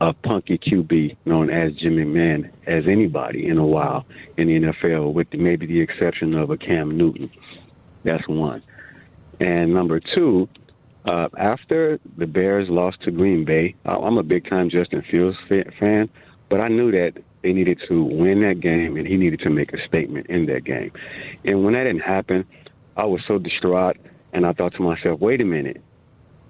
a 0.00 0.12
punky 0.12 0.58
QB 0.58 1.16
known 1.24 1.48
as 1.48 1.72
Jimmy 1.76 2.04
McMahon 2.04 2.50
as 2.66 2.82
anybody 2.88 3.46
in 3.46 3.58
a 3.58 3.64
while 3.64 4.04
in 4.36 4.48
the 4.48 4.58
NFL, 4.58 5.12
with 5.12 5.32
maybe 5.32 5.64
the 5.64 5.80
exception 5.80 6.34
of 6.34 6.50
a 6.50 6.56
Cam 6.56 6.96
Newton. 6.96 7.30
That's 8.04 8.26
one. 8.28 8.62
And 9.40 9.74
number 9.74 10.00
two, 10.00 10.48
uh, 11.10 11.28
after 11.36 11.98
the 12.16 12.26
Bears 12.26 12.68
lost 12.70 13.02
to 13.02 13.10
Green 13.10 13.44
Bay, 13.44 13.74
I'm 13.84 14.16
a 14.18 14.22
big 14.22 14.48
time 14.48 14.70
Justin 14.70 15.02
Fields 15.10 15.36
fan, 15.48 16.08
but 16.48 16.60
I 16.60 16.68
knew 16.68 16.90
that 16.92 17.14
they 17.42 17.52
needed 17.52 17.82
to 17.88 18.02
win 18.02 18.40
that 18.42 18.60
game 18.60 18.96
and 18.96 19.06
he 19.06 19.16
needed 19.16 19.40
to 19.40 19.50
make 19.50 19.72
a 19.72 19.86
statement 19.86 20.28
in 20.28 20.46
that 20.46 20.64
game. 20.64 20.92
And 21.44 21.64
when 21.64 21.74
that 21.74 21.84
didn't 21.84 22.00
happen, 22.00 22.46
I 22.96 23.04
was 23.06 23.20
so 23.26 23.38
distraught 23.38 23.96
and 24.32 24.46
I 24.46 24.52
thought 24.52 24.74
to 24.74 24.82
myself, 24.82 25.20
wait 25.20 25.42
a 25.42 25.44
minute, 25.44 25.82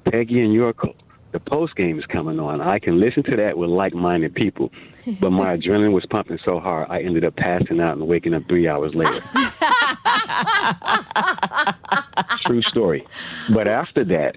Peggy 0.05 0.41
and 0.41 0.55
Yorko, 0.55 0.95
the 1.35 1.41
post 1.41 1.75
game 1.75 1.99
is 1.99 2.07
coming 2.07 2.39
on. 2.39 2.61
I 2.61 2.79
can 2.79 3.01
listen 3.01 3.25
to 3.25 3.37
that 3.39 3.59
with 3.59 3.69
like 3.69 3.93
minded 3.93 4.37
people. 4.37 4.71
But 5.19 5.31
my 5.31 5.47
adrenaline 5.57 5.93
was 5.93 6.07
pumping 6.07 6.39
so 6.49 6.61
hard, 6.61 6.87
I 6.89 7.03
ended 7.03 7.25
up 7.25 7.35
passing 7.35 7.81
out 7.81 7.97
and 7.97 8.07
waking 8.07 8.35
up 8.35 8.47
three 8.47 8.69
hours 8.69 8.95
later. 8.95 9.21
True 12.47 12.63
story. 12.63 13.05
But 13.53 13.67
after 13.67 14.05
that, 14.05 14.37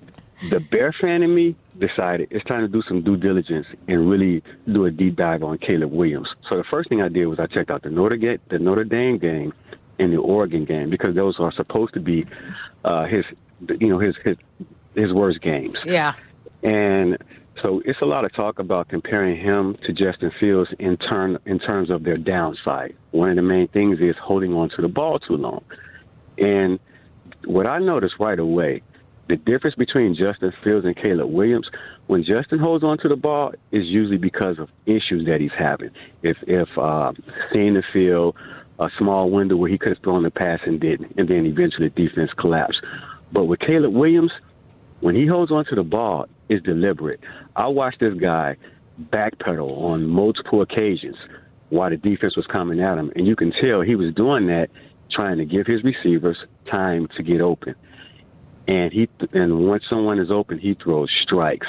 the 0.50 0.60
bear 0.60 0.92
fan 0.92 1.22
in 1.22 1.36
me 1.36 1.56
decided 1.78 2.30
it's 2.32 2.44
time 2.46 2.62
to 2.62 2.68
do 2.68 2.82
some 2.88 3.04
due 3.04 3.16
diligence 3.16 3.68
and 3.88 4.10
really 4.10 4.42
do 4.66 4.86
a 4.86 4.92
deep 4.92 5.18
dive 5.18 5.44
on 5.44 5.60
Caleb 5.60 5.92
Williams. 5.92 6.30
So 6.50 6.58
the 6.58 6.64
first 6.64 6.90
thing 6.90 7.04
I 7.04 7.10
did 7.10 7.28
was 7.28 7.40
I 7.40 7.46
checked 7.46 7.70
out 7.70 7.84
the 7.84 7.92
Notre, 7.92 8.18
Ga- 8.18 8.40
the 8.50 8.58
Notre 8.58 8.86
Dame 8.86 9.20
game 9.20 9.54
and 10.00 10.12
the 10.12 10.18
Oregon 10.18 10.66
game 10.66 10.90
because 10.90 11.14
those 11.14 11.40
are 11.40 11.52
supposed 11.52 11.94
to 11.94 12.00
be 12.00 12.26
uh, 12.86 13.06
his, 13.06 13.24
you 13.80 13.90
know, 13.90 14.00
his 14.00 14.16
his 14.26 14.36
his 14.96 15.14
worst 15.14 15.42
games. 15.42 15.78
Yeah. 15.86 16.16
And 16.64 17.18
so 17.64 17.82
it's 17.86 18.02
a 18.02 18.06
lot 18.06 18.26
of 18.26 18.34
talk 18.34 18.60
about 18.60 18.90
comparing 18.90 19.38
him 19.38 19.78
to 19.86 19.94
Justin 19.94 20.32
Fields 20.40 20.70
in 20.80 20.98
turn 20.98 21.38
in 21.46 21.60
terms 21.60 21.90
of 21.90 22.04
their 22.04 22.18
downside. 22.18 22.96
One 23.12 23.30
of 23.30 23.36
the 23.36 23.42
main 23.42 23.68
things 23.68 24.00
is 24.00 24.16
holding 24.22 24.54
on 24.54 24.70
to 24.72 24.82
the 24.82 24.88
ball 24.88 25.20
too 25.20 25.36
long. 25.36 25.64
And 26.38 26.80
what 27.46 27.68
I 27.68 27.80
noticed 27.80 28.16
right 28.20 28.38
away, 28.38 28.84
the 29.28 29.38
difference 29.38 29.76
between 29.76 30.16
Justin 30.16 30.54
Fields 30.64 30.86
and 30.86 30.96
Caleb 30.96 31.30
Williams, 31.30 31.68
when 32.08 32.24
Justin 32.24 32.60
holds 32.60 32.84
on 32.84 32.98
to 33.00 33.10
the 33.10 33.16
ball, 33.16 33.54
is 33.72 33.86
usually 33.86 34.18
because 34.18 34.60
of 34.60 34.70
issues 34.86 35.26
that 35.26 35.42
he's 35.42 35.52
having. 35.58 35.90
If 36.24 36.38
if 36.44 36.70
uh, 36.78 37.12
seeing 37.54 37.74
the 37.74 37.84
field, 37.92 38.36
a 38.80 38.90
small 38.98 39.30
window 39.30 39.56
where 39.56 39.70
he 39.70 39.78
could 39.78 39.90
have 39.90 40.04
thrown 40.04 40.24
the 40.24 40.32
pass 40.32 40.60
and 40.66 40.80
didn't, 40.80 41.16
and 41.18 41.28
then 41.28 41.46
eventually 41.46 41.90
the 41.90 42.08
defense 42.08 42.32
collapsed. 42.38 42.82
But 43.32 43.46
with 43.46 43.60
Caleb 43.60 43.94
Williams, 43.94 44.32
when 45.00 45.16
he 45.16 45.26
holds 45.26 45.52
onto 45.52 45.76
the 45.76 45.84
ball, 45.84 46.28
it's 46.50 46.66
deliberate. 46.66 47.20
I 47.56 47.68
watched 47.68 48.00
this 48.00 48.14
guy 48.16 48.58
backpedal 49.12 49.78
on 49.78 50.08
multiple 50.08 50.62
occasions 50.62 51.16
while 51.70 51.90
the 51.90 51.98
defense 51.98 52.36
was 52.36 52.48
coming 52.48 52.80
at 52.80 52.98
him, 52.98 53.12
and 53.16 53.28
you 53.28 53.36
can 53.36 53.52
tell 53.52 53.82
he 53.82 53.96
was 53.96 54.14
doing 54.14 54.48
that 54.48 54.70
trying 55.12 55.38
to 55.38 55.46
give 55.46 55.68
his 55.68 55.84
receivers 55.84 56.38
time 56.72 57.08
to 57.16 57.24
get 57.24 57.42
open. 57.42 57.76
And 58.68 58.92
he 58.92 59.08
and 59.34 59.68
once 59.68 59.84
someone 59.90 60.20
is 60.20 60.32
open, 60.32 60.60
he 60.60 60.74
throws 60.74 61.10
strikes. 61.24 61.68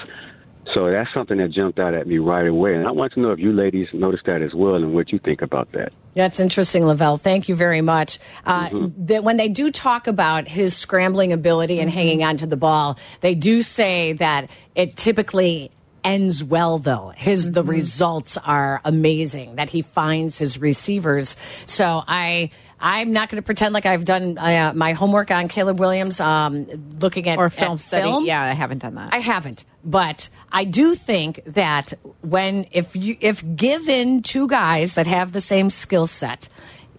So 0.75 0.91
that's 0.91 1.13
something 1.15 1.39
that 1.39 1.51
jumped 1.51 1.79
out 1.79 1.95
at 1.95 2.07
me 2.07 2.19
right 2.19 2.47
away. 2.47 2.75
And 2.75 2.87
I 2.87 2.93
want 2.93 3.13
to 3.15 3.21
know 3.21 3.31
if 3.31 3.39
you 3.39 3.53
ladies 3.53 3.89
noticed 3.93 4.25
that 4.27 4.43
as 4.43 4.55
well 4.55 4.75
and 4.75 4.95
what 4.95 5.13
you 5.13 5.19
think 5.19 5.43
about 5.43 5.73
that. 5.73 5.93
That's 6.15 6.41
interesting, 6.41 6.85
Lavelle. 6.85 7.17
Thank 7.17 7.49
you 7.49 7.55
very 7.55 7.81
much. 7.81 8.19
Uh, 8.45 8.69
mm-hmm. 8.69 9.07
that 9.07 9.25
when 9.25 9.37
they 9.37 9.49
do 9.49 9.71
talk 9.71 10.07
about 10.07 10.49
his 10.49 10.77
scrambling 10.77 11.33
ability 11.33 11.81
and 11.81 11.89
mm-hmm. 11.89 11.99
hanging 11.99 12.25
onto 12.25 12.47
the 12.47 12.57
ball, 12.57 12.99
they 13.21 13.35
do 13.35 13.63
say 13.63 14.15
that 14.15 14.51
it 14.75 14.97
typically 14.97 15.71
ends 16.05 16.45
well 16.45 16.79
though 16.79 17.13
his 17.17 17.51
the 17.51 17.61
mm-hmm. 17.61 17.71
results 17.71 18.37
are 18.39 18.81
amazing 18.85 19.57
that 19.57 19.69
he 19.69 19.83
finds 19.83 20.39
his 20.39 20.59
receivers 20.59 21.37
so 21.67 22.05
i 22.07 22.49
i'm 22.81 23.13
not 23.13 23.29
going 23.29 23.37
to 23.37 23.45
pretend 23.45 23.73
like 23.75 23.87
i've 23.87 24.05
done 24.05 24.39
uh, 24.39 24.73
my 24.75 24.93
homework 24.93 25.31
on 25.31 25.49
caleb 25.49 25.79
williams 25.79 26.21
um, 26.21 26.67
looking 27.01 27.29
at 27.29 27.39
Or 27.39 27.51
film 27.51 27.75
at 27.75 27.81
study. 27.81 28.03
film. 28.03 28.25
Yeah, 28.25 28.43
I 28.43 28.53
haven't 28.55 28.79
done 28.79 28.95
that. 28.97 29.13
I 29.13 29.19
haven't, 29.19 29.65
but 29.85 30.29
I 30.53 30.65
do 30.65 30.95
think 30.95 31.43
that 31.45 31.93
when 32.21 32.67
if 32.73 32.95
you 32.97 33.17
if 33.21 33.43
given 33.57 34.23
two 34.23 34.49
guys 34.49 34.95
that 34.95 35.07
have 35.07 35.33
the 35.33 35.41
same 35.41 35.71
skill 35.71 36.07
set 36.07 36.49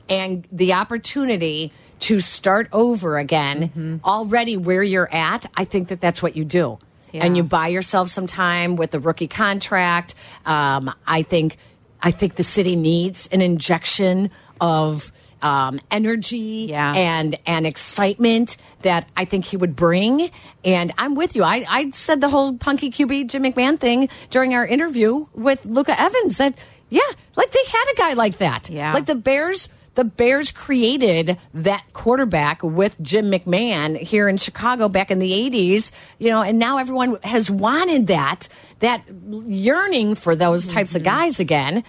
and 0.08 0.48
the 0.52 0.74
opportunity 0.74 1.72
to 2.00 2.20
start 2.20 2.70
over 2.72 3.18
again 3.18 4.00
already 4.06 4.56
where 4.58 4.82
you're 4.84 5.14
at, 5.14 5.46
I 5.56 5.66
think 5.66 5.90
that 5.90 6.00
that's 6.00 6.24
what 6.24 6.36
you 6.36 6.46
do. 6.46 6.80
Yeah. 7.12 7.26
And 7.26 7.36
you 7.36 7.44
buy 7.44 7.68
yourself 7.70 8.10
some 8.10 8.26
time 8.28 8.76
with 8.76 8.92
the 8.92 9.00
rookie 9.00 9.28
contract. 9.28 10.16
Um, 10.46 10.94
I 11.06 11.24
think 11.24 11.58
I 12.02 12.12
think 12.12 12.36
the 12.36 12.44
city 12.44 12.76
needs 12.76 13.28
an 13.32 13.42
injection 13.42 14.30
of 14.62 15.12
um, 15.42 15.80
energy 15.92 16.68
Yeah. 16.70 16.94
and 16.94 17.38
and 17.46 17.66
excitement 17.66 18.58
that 18.82 19.08
I 19.16 19.26
think 19.26 19.46
he 19.46 19.58
would 19.58 19.76
bring. 19.76 20.30
And 20.64 20.92
I'm 20.98 21.16
with 21.16 21.36
you. 21.36 21.44
I, 21.44 21.66
I 21.70 21.90
said 21.92 22.22
the 22.22 22.30
whole 22.30 22.54
punky 22.58 22.90
QB 22.92 23.28
Jim 23.28 23.44
McMahon 23.44 23.80
thing 23.80 24.10
during 24.30 24.54
our 24.54 24.66
interview 24.66 25.28
with 25.34 25.66
Luca 25.66 26.00
Evans 26.00 26.38
that 26.38 26.56
yeah, 26.90 27.02
like 27.36 27.52
they 27.52 27.64
had 27.72 27.86
a 27.94 27.96
guy 27.96 28.14
like 28.14 28.38
that. 28.40 28.70
Yeah. 28.70 28.94
like 28.94 29.06
the 29.06 29.16
Bears. 29.16 29.70
The 29.96 30.04
Bears 30.06 30.54
created 30.54 31.38
that 31.54 31.84
quarterback 31.92 32.64
with 32.64 32.96
Jim 33.02 33.30
McMahon 33.30 33.98
here 34.00 34.30
in 34.30 34.38
Chicago 34.38 34.88
back 34.88 35.12
in 35.12 35.20
the 35.20 35.32
80s, 35.32 35.92
you 36.20 36.30
know, 36.30 36.42
and 36.42 36.58
now 36.58 36.78
everyone 36.78 37.18
has 37.24 37.52
wanted 37.52 38.08
that, 38.08 38.48
that 38.80 39.04
yearning 39.10 40.16
for 40.16 40.38
those 40.38 40.70
types 40.70 40.96
of 40.96 41.04
guys 41.04 41.42
again. 41.42 41.84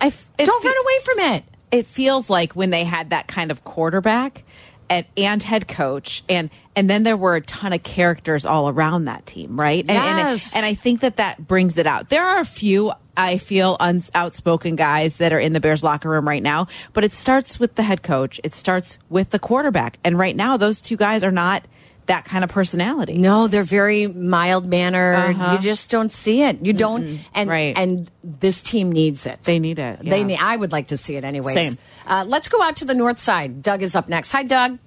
I 0.00 0.12
Don't 0.38 0.64
run 0.64 0.74
away 0.74 0.98
from 1.04 1.18
it. 1.34 1.44
It 1.72 1.86
feels 1.86 2.28
like 2.30 2.54
when 2.54 2.70
they 2.70 2.84
had 2.84 3.10
that 3.10 3.26
kind 3.28 3.50
of 3.50 3.64
quarterback 3.64 4.42
and, 4.88 5.06
and 5.16 5.42
head 5.42 5.68
coach 5.68 6.24
and 6.28 6.50
and 6.74 6.88
then 6.88 7.02
there 7.04 7.16
were 7.16 7.36
a 7.36 7.40
ton 7.40 7.72
of 7.72 7.82
characters 7.82 8.44
all 8.46 8.68
around 8.68 9.04
that 9.04 9.24
team 9.26 9.58
right 9.60 9.84
and, 9.88 9.90
and, 9.90 10.18
Yes. 10.18 10.56
and 10.56 10.66
i 10.66 10.74
think 10.74 11.00
that 11.00 11.16
that 11.18 11.46
brings 11.46 11.78
it 11.78 11.86
out 11.86 12.08
there 12.08 12.24
are 12.24 12.40
a 12.40 12.44
few 12.44 12.92
I 13.16 13.36
feel 13.36 13.76
uns 13.80 14.10
outspoken 14.14 14.76
guys 14.76 15.18
that 15.18 15.30
are 15.34 15.38
in 15.38 15.52
the 15.52 15.60
Bears 15.60 15.84
locker 15.84 16.08
room 16.08 16.26
right 16.26 16.42
now, 16.42 16.68
but 16.94 17.04
it 17.04 17.12
starts 17.12 17.60
with 17.60 17.74
the 17.74 17.82
head 17.82 18.02
coach. 18.02 18.40
It 18.42 18.54
starts 18.54 18.98
with 19.10 19.28
the 19.28 19.38
quarterback. 19.38 19.98
And 20.02 20.16
right 20.18 20.34
now, 20.34 20.56
those 20.56 20.80
two 20.80 20.96
guys 20.96 21.22
are 21.22 21.30
not 21.32 21.62
that 22.10 22.24
kind 22.24 22.42
of 22.44 22.50
personality. 22.50 23.14
No, 23.18 23.46
they're 23.46 23.62
very 23.62 24.06
mild 24.08 24.66
mannered. 24.66 25.14
Uh-huh. 25.16 25.52
You 25.52 25.58
just 25.58 25.90
don't 25.90 26.10
see 26.12 26.42
it. 26.42 26.64
You 26.64 26.72
don't, 26.72 27.20
and 27.34 27.48
Right. 27.48 27.72
and 27.76 28.10
this 28.24 28.60
team 28.60 28.90
needs 28.90 29.26
it. 29.26 29.42
They 29.44 29.58
need 29.58 29.78
it. 29.78 30.00
They 30.02 30.24
need. 30.24 30.38
I 30.40 30.56
would 30.56 30.72
like 30.72 30.88
to 30.88 30.96
see 30.96 31.14
it 31.16 31.24
anyways. 31.24 31.54
Same. 31.54 31.78
Uh, 32.06 32.24
let's 32.26 32.48
go 32.48 32.60
out 32.62 32.76
to 32.76 32.84
the 32.84 32.94
north 32.94 33.18
side. 33.18 33.62
Doug 33.62 33.82
is 33.82 33.94
up 33.94 34.08
next. 34.08 34.32
Hi, 34.32 34.42
Doug. 34.42 34.78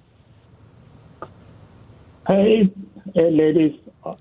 Hey, 2.28 2.70
hey, 3.14 3.30
ladies, 3.30 3.72
Uh, 4.04 4.14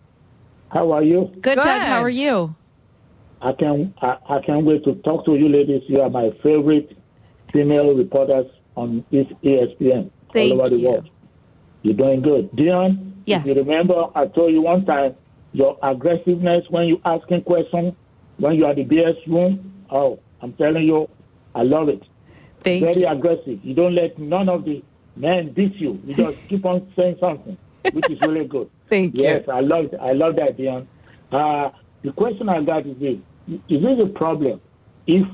how 0.70 0.92
are 0.92 1.04
you? 1.04 1.32
Good, 1.42 1.56
Doug. 1.56 1.82
How 1.82 2.02
are 2.02 2.10
you? 2.10 2.56
I 3.42 3.52
can 3.54 3.94
I, 4.02 4.16
I 4.30 4.40
can't 4.46 4.66
wait 4.66 4.84
to 4.86 4.96
talk 5.04 5.26
to 5.26 5.36
you, 5.36 5.50
ladies. 5.50 5.84
You 5.88 6.02
are 6.02 6.10
my 6.10 6.32
favorite 6.42 6.96
female 7.52 7.94
reporters 7.96 8.48
on 8.76 9.04
E- 9.12 9.28
ESPN 9.44 10.10
Thank 10.32 10.54
all 10.54 10.62
over 10.62 10.70
the 10.70 10.80
you. 10.80 10.90
world. 10.90 11.10
You're 11.84 11.96
doing 11.96 12.22
good, 12.22 12.52
Dionne. 12.52 13.14
Yes. 13.26 13.42
If 13.42 13.56
you 13.56 13.64
remember, 13.64 14.06
I 14.16 14.26
told 14.26 14.54
you 14.54 14.62
one 14.62 14.86
time 14.86 15.16
your 15.52 15.78
aggressiveness 15.84 16.66
when 16.70 16.88
you 16.88 17.00
asking 17.06 17.44
questions 17.44 17.94
when 18.38 18.56
you 18.56 18.66
are 18.66 18.74
the 18.74 18.86
BS 18.86 19.16
room. 19.28 19.86
Oh, 19.90 20.20
I'm 20.42 20.54
telling 20.54 20.84
you, 20.84 21.10
I 21.54 21.64
love 21.64 21.90
it. 21.90 22.02
Thank 22.64 22.84
Very 22.84 23.02
you. 23.02 23.08
aggressive. 23.08 23.60
You 23.64 23.74
don't 23.74 23.96
let 23.96 24.18
none 24.18 24.50
of 24.50 24.66
the 24.66 24.82
men 25.16 25.54
beat 25.54 25.76
you. 25.76 26.02
You 26.06 26.16
just 26.16 26.38
keep 26.50 26.66
on 26.66 26.92
saying 26.96 27.18
something, 27.20 27.58
which 27.92 28.10
is 28.10 28.20
really 28.22 28.46
good. 28.46 28.70
Thank 28.90 29.18
you. 29.18 29.24
Yes, 29.24 29.48
I 29.52 29.60
love 29.60 29.86
it. 29.86 30.00
I 30.02 30.14
love 30.14 30.36
that, 30.38 30.58
Dionne. 30.58 30.88
Uh, 31.32 31.70
the 32.04 32.12
question 32.14 32.50
I 32.50 32.62
got 32.64 32.86
is 32.88 32.98
this: 32.98 33.18
Is 33.70 33.82
this 33.82 34.00
a 34.02 34.08
problem 34.08 34.62
if 35.06 35.28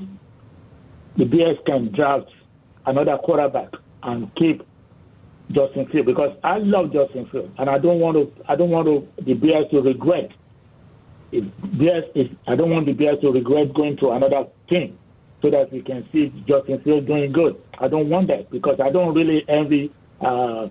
the 1.16 1.24
BS 1.24 1.64
can 1.64 1.92
draft 1.92 2.30
another 2.86 3.16
quarterback 3.18 3.70
and 4.02 4.34
keep 4.34 4.62
Justin 5.52 5.86
Field? 5.90 6.06
Because 6.06 6.36
I 6.42 6.58
love 6.58 6.92
Justin 6.92 7.28
Field, 7.30 7.50
and 7.58 7.68
I 7.68 7.78
don't 7.78 7.98
want 8.00 8.16
to. 8.16 8.44
I 8.48 8.56
don't 8.56 8.70
want 8.70 8.86
to, 8.86 9.24
the 9.24 9.34
Bears 9.34 9.66
to 9.70 9.80
regret. 9.80 10.30
If 11.32 11.44
BS 11.44 12.10
is, 12.14 12.26
I 12.46 12.56
don't 12.56 12.70
want 12.70 12.86
the 12.86 12.92
BS 12.94 13.20
to 13.20 13.30
regret 13.30 13.72
going 13.74 13.96
to 13.98 14.10
another 14.10 14.46
team 14.68 14.98
so 15.42 15.50
that 15.50 15.72
we 15.72 15.80
can 15.82 16.08
see 16.12 16.32
Justin 16.46 16.80
Field 16.82 17.06
doing 17.06 17.32
good. 17.32 17.60
I 17.78 17.88
don't 17.88 18.08
want 18.08 18.28
that 18.28 18.50
because 18.50 18.80
I 18.82 18.90
don't 18.90 19.14
really 19.14 19.44
envy. 19.48 19.92
Uh, 20.20 20.68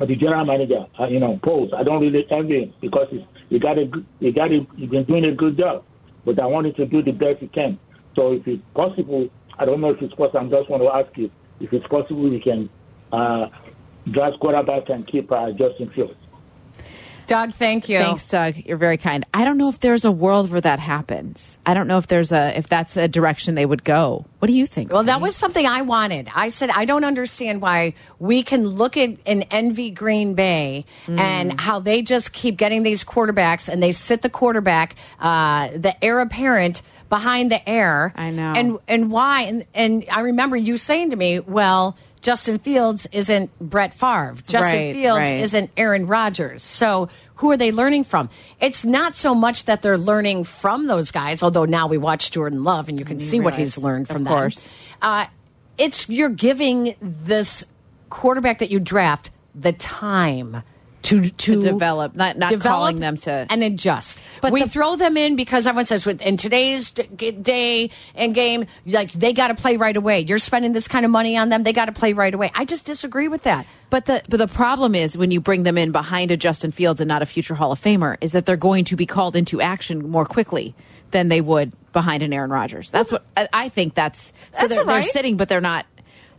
the 0.00 0.14
general 0.14 0.44
manager, 0.44 0.86
uh, 1.00 1.06
you 1.08 1.18
know, 1.18 1.40
Post. 1.42 1.74
I 1.74 1.82
don't 1.82 2.00
really 2.00 2.24
envy 2.30 2.62
him 2.62 2.74
because 2.80 3.08
he's, 3.10 3.22
he 3.50 3.58
got 3.58 3.78
a, 3.78 3.90
he 4.20 4.30
got 4.30 4.52
a, 4.52 4.64
he's 4.76 4.88
been 4.88 5.04
doing 5.04 5.24
a 5.24 5.32
good 5.34 5.58
job. 5.58 5.84
But 6.24 6.40
I 6.40 6.46
want 6.46 6.66
him 6.66 6.74
to 6.74 6.86
do 6.86 7.02
the 7.02 7.12
best 7.12 7.38
he 7.40 7.48
can. 7.48 7.78
So 8.14 8.32
if 8.32 8.46
it's 8.46 8.62
possible, 8.74 9.28
I 9.58 9.64
don't 9.64 9.80
know 9.80 9.90
if 9.90 10.00
it's 10.00 10.14
possible. 10.14 10.40
I 10.40 10.44
just 10.60 10.70
want 10.70 10.82
to 10.82 10.88
ask 10.90 11.16
you 11.16 11.30
if 11.60 11.72
it's 11.72 11.86
possible 11.88 12.28
we 12.30 12.40
can 12.40 12.68
uh, 13.12 13.46
draft 14.12 14.38
quarterback 14.40 14.88
and 14.88 15.06
keep 15.06 15.30
uh, 15.32 15.50
Justin 15.52 15.90
Fields. 15.90 16.14
Doug, 17.26 17.52
thank 17.52 17.90
you. 17.90 17.98
Thanks, 17.98 18.26
Doug. 18.30 18.56
You're 18.56 18.78
very 18.78 18.96
kind. 18.96 19.26
I 19.34 19.44
don't 19.44 19.58
know 19.58 19.68
if 19.68 19.80
there's 19.80 20.06
a 20.06 20.10
world 20.10 20.50
where 20.50 20.62
that 20.62 20.78
happens. 20.78 21.58
I 21.66 21.74
don't 21.74 21.86
know 21.86 21.98
if 21.98 22.06
there's 22.06 22.32
a 22.32 22.56
if 22.56 22.68
that's 22.68 22.96
a 22.96 23.06
direction 23.06 23.54
they 23.54 23.66
would 23.66 23.84
go. 23.84 24.24
What 24.38 24.46
do 24.48 24.54
you 24.54 24.64
think? 24.64 24.90
Well, 24.90 25.02
that 25.02 25.20
was 25.20 25.36
something 25.36 25.66
I 25.66 25.82
wanted. 25.82 26.30
I 26.34 26.48
said, 26.48 26.70
I 26.70 26.86
don't 26.86 27.04
understand 27.04 27.60
why 27.60 27.92
we 28.18 28.42
can 28.42 28.66
look 28.66 28.96
at 28.96 29.18
and 29.26 29.44
envy 29.50 29.90
Green 29.90 30.32
Bay 30.32 30.86
Mm. 31.06 31.18
and 31.20 31.60
how 31.60 31.80
they 31.80 32.00
just 32.00 32.32
keep 32.32 32.56
getting 32.56 32.82
these 32.82 33.04
quarterbacks 33.04 33.68
and 33.68 33.82
they 33.82 33.92
sit 33.92 34.22
the 34.22 34.30
quarterback, 34.30 34.96
uh, 35.20 35.68
the 35.76 36.02
heir 36.02 36.20
apparent 36.20 36.80
behind 37.10 37.52
the 37.52 37.68
heir. 37.68 38.14
I 38.16 38.30
know. 38.30 38.54
And 38.56 38.78
and 38.88 39.10
why? 39.10 39.42
And 39.42 39.66
and 39.74 40.06
I 40.10 40.20
remember 40.20 40.56
you 40.56 40.78
saying 40.78 41.10
to 41.10 41.16
me, 41.16 41.40
well, 41.40 41.94
Justin 42.28 42.58
Fields 42.58 43.06
isn't 43.10 43.58
Brett 43.58 43.94
Favre. 43.94 44.34
Justin 44.46 44.60
Right, 44.60 44.92
Fields 44.94 45.30
right. 45.30 45.40
isn't 45.40 45.70
Aaron 45.78 46.06
Rodgers. 46.06 46.62
So 46.62 47.08
who 47.36 47.50
are 47.52 47.56
they 47.56 47.72
learning 47.72 48.04
from? 48.04 48.28
It's 48.60 48.84
not 48.84 49.16
so 49.16 49.34
much 49.34 49.64
that 49.64 49.80
they're 49.80 49.96
learning 49.96 50.44
from 50.44 50.88
those 50.88 51.10
guys, 51.10 51.42
although 51.42 51.64
now 51.64 51.86
we 51.86 51.96
watch 51.96 52.30
Jordan 52.30 52.64
Love 52.64 52.90
and 52.90 53.00
you 53.00 53.06
can 53.06 53.18
see 53.18 53.40
what 53.40 53.54
he's 53.54 53.78
learned 53.78 54.08
from 54.08 54.16
of 54.18 54.24
them. 54.24 54.32
course. 54.34 54.68
Uh, 55.00 55.24
it's 55.78 56.10
you're 56.10 56.28
giving 56.28 56.96
this 57.00 57.64
quarterback 58.10 58.58
that 58.58 58.70
you 58.70 58.78
draft 58.78 59.30
the 59.54 59.72
time 59.72 60.62
to 61.02 61.30
to, 61.30 61.60
develop, 61.60 62.14
not- 62.16 62.36
not 62.36 62.58
calling 62.60 62.98
them 63.00 63.16
to- 63.18 63.46
and 63.50 63.62
adjust. 63.62 64.22
But 64.40 64.52
we 64.52 64.62
the- 64.62 64.68
throw 64.68 64.96
them 64.96 65.16
in 65.16 65.36
because 65.36 65.66
everyone 65.66 65.86
says 65.86 66.04
with 66.04 66.20
in 66.20 66.36
today's 66.36 66.90
day 66.90 67.90
and 68.14 68.34
game, 68.34 68.66
like 68.86 69.12
they 69.12 69.32
got 69.32 69.48
to 69.48 69.54
play 69.54 69.76
right 69.76 69.96
away. 69.96 70.20
You're 70.20 70.38
spending 70.38 70.72
this 70.72 70.88
kind 70.88 71.04
of 71.04 71.10
money 71.10 71.36
on 71.36 71.48
them, 71.48 71.62
they 71.62 71.72
got 71.72 71.86
to 71.86 71.92
play 71.92 72.12
right 72.12 72.32
away. 72.34 72.50
I 72.54 72.64
just 72.64 72.84
disagree 72.84 73.28
with 73.28 73.42
that. 73.44 73.66
But 73.90 74.06
the 74.06 74.22
but 74.28 74.36
the 74.38 74.48
problem 74.48 74.94
is 74.94 75.16
when 75.16 75.30
you 75.30 75.40
bring 75.40 75.62
them 75.62 75.78
in 75.78 75.92
behind 75.92 76.30
a 76.30 76.36
Justin 76.36 76.72
Fields 76.72 77.00
and 77.00 77.08
not 77.08 77.22
a 77.22 77.26
future 77.26 77.54
Hall 77.54 77.72
of 77.72 77.80
Famer 77.80 78.16
is 78.20 78.32
that 78.32 78.44
they're 78.44 78.56
going 78.56 78.84
to 78.86 78.96
be 78.96 79.06
called 79.06 79.36
into 79.36 79.60
action 79.60 80.10
more 80.10 80.26
quickly 80.26 80.74
than 81.10 81.28
they 81.28 81.40
would 81.40 81.72
behind 81.92 82.22
an 82.22 82.32
Aaron 82.34 82.50
Rodgers. 82.50 82.90
That's 82.90 83.10
what 83.10 83.24
I, 83.36 83.48
I 83.52 83.68
think. 83.70 83.94
That's 83.94 84.26
so 84.52 84.62
That's 84.62 84.76
they're, 84.76 84.84
right. 84.84 84.92
they're 85.00 85.02
sitting, 85.10 85.36
but 85.38 85.48
they're 85.48 85.60
not. 85.62 85.86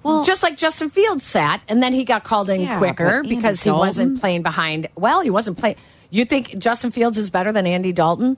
Well, 0.03 0.23
just 0.23 0.43
like 0.43 0.57
Justin 0.57 0.89
Fields 0.89 1.25
sat, 1.25 1.61
and 1.67 1.83
then 1.83 1.91
he 1.93 2.05
got 2.05 2.23
called 2.23 2.49
in 2.49 2.61
Yeah, 2.61 2.77
quicker 2.77 3.21
because 3.23 3.61
he 3.61 3.69
wasn't 3.71 4.19
playing 4.19 4.43
behind. 4.43 4.87
Well, 4.95 5.19
he 5.21 5.29
wasn't 5.29 5.57
playing. 5.57 5.75
You 6.09 6.25
think 6.25 6.57
Justin 6.57 6.91
Fields 6.91 7.17
is 7.17 7.29
better 7.29 7.51
than 7.51 7.67
Andy 7.67 7.91
Dalton? 7.91 8.37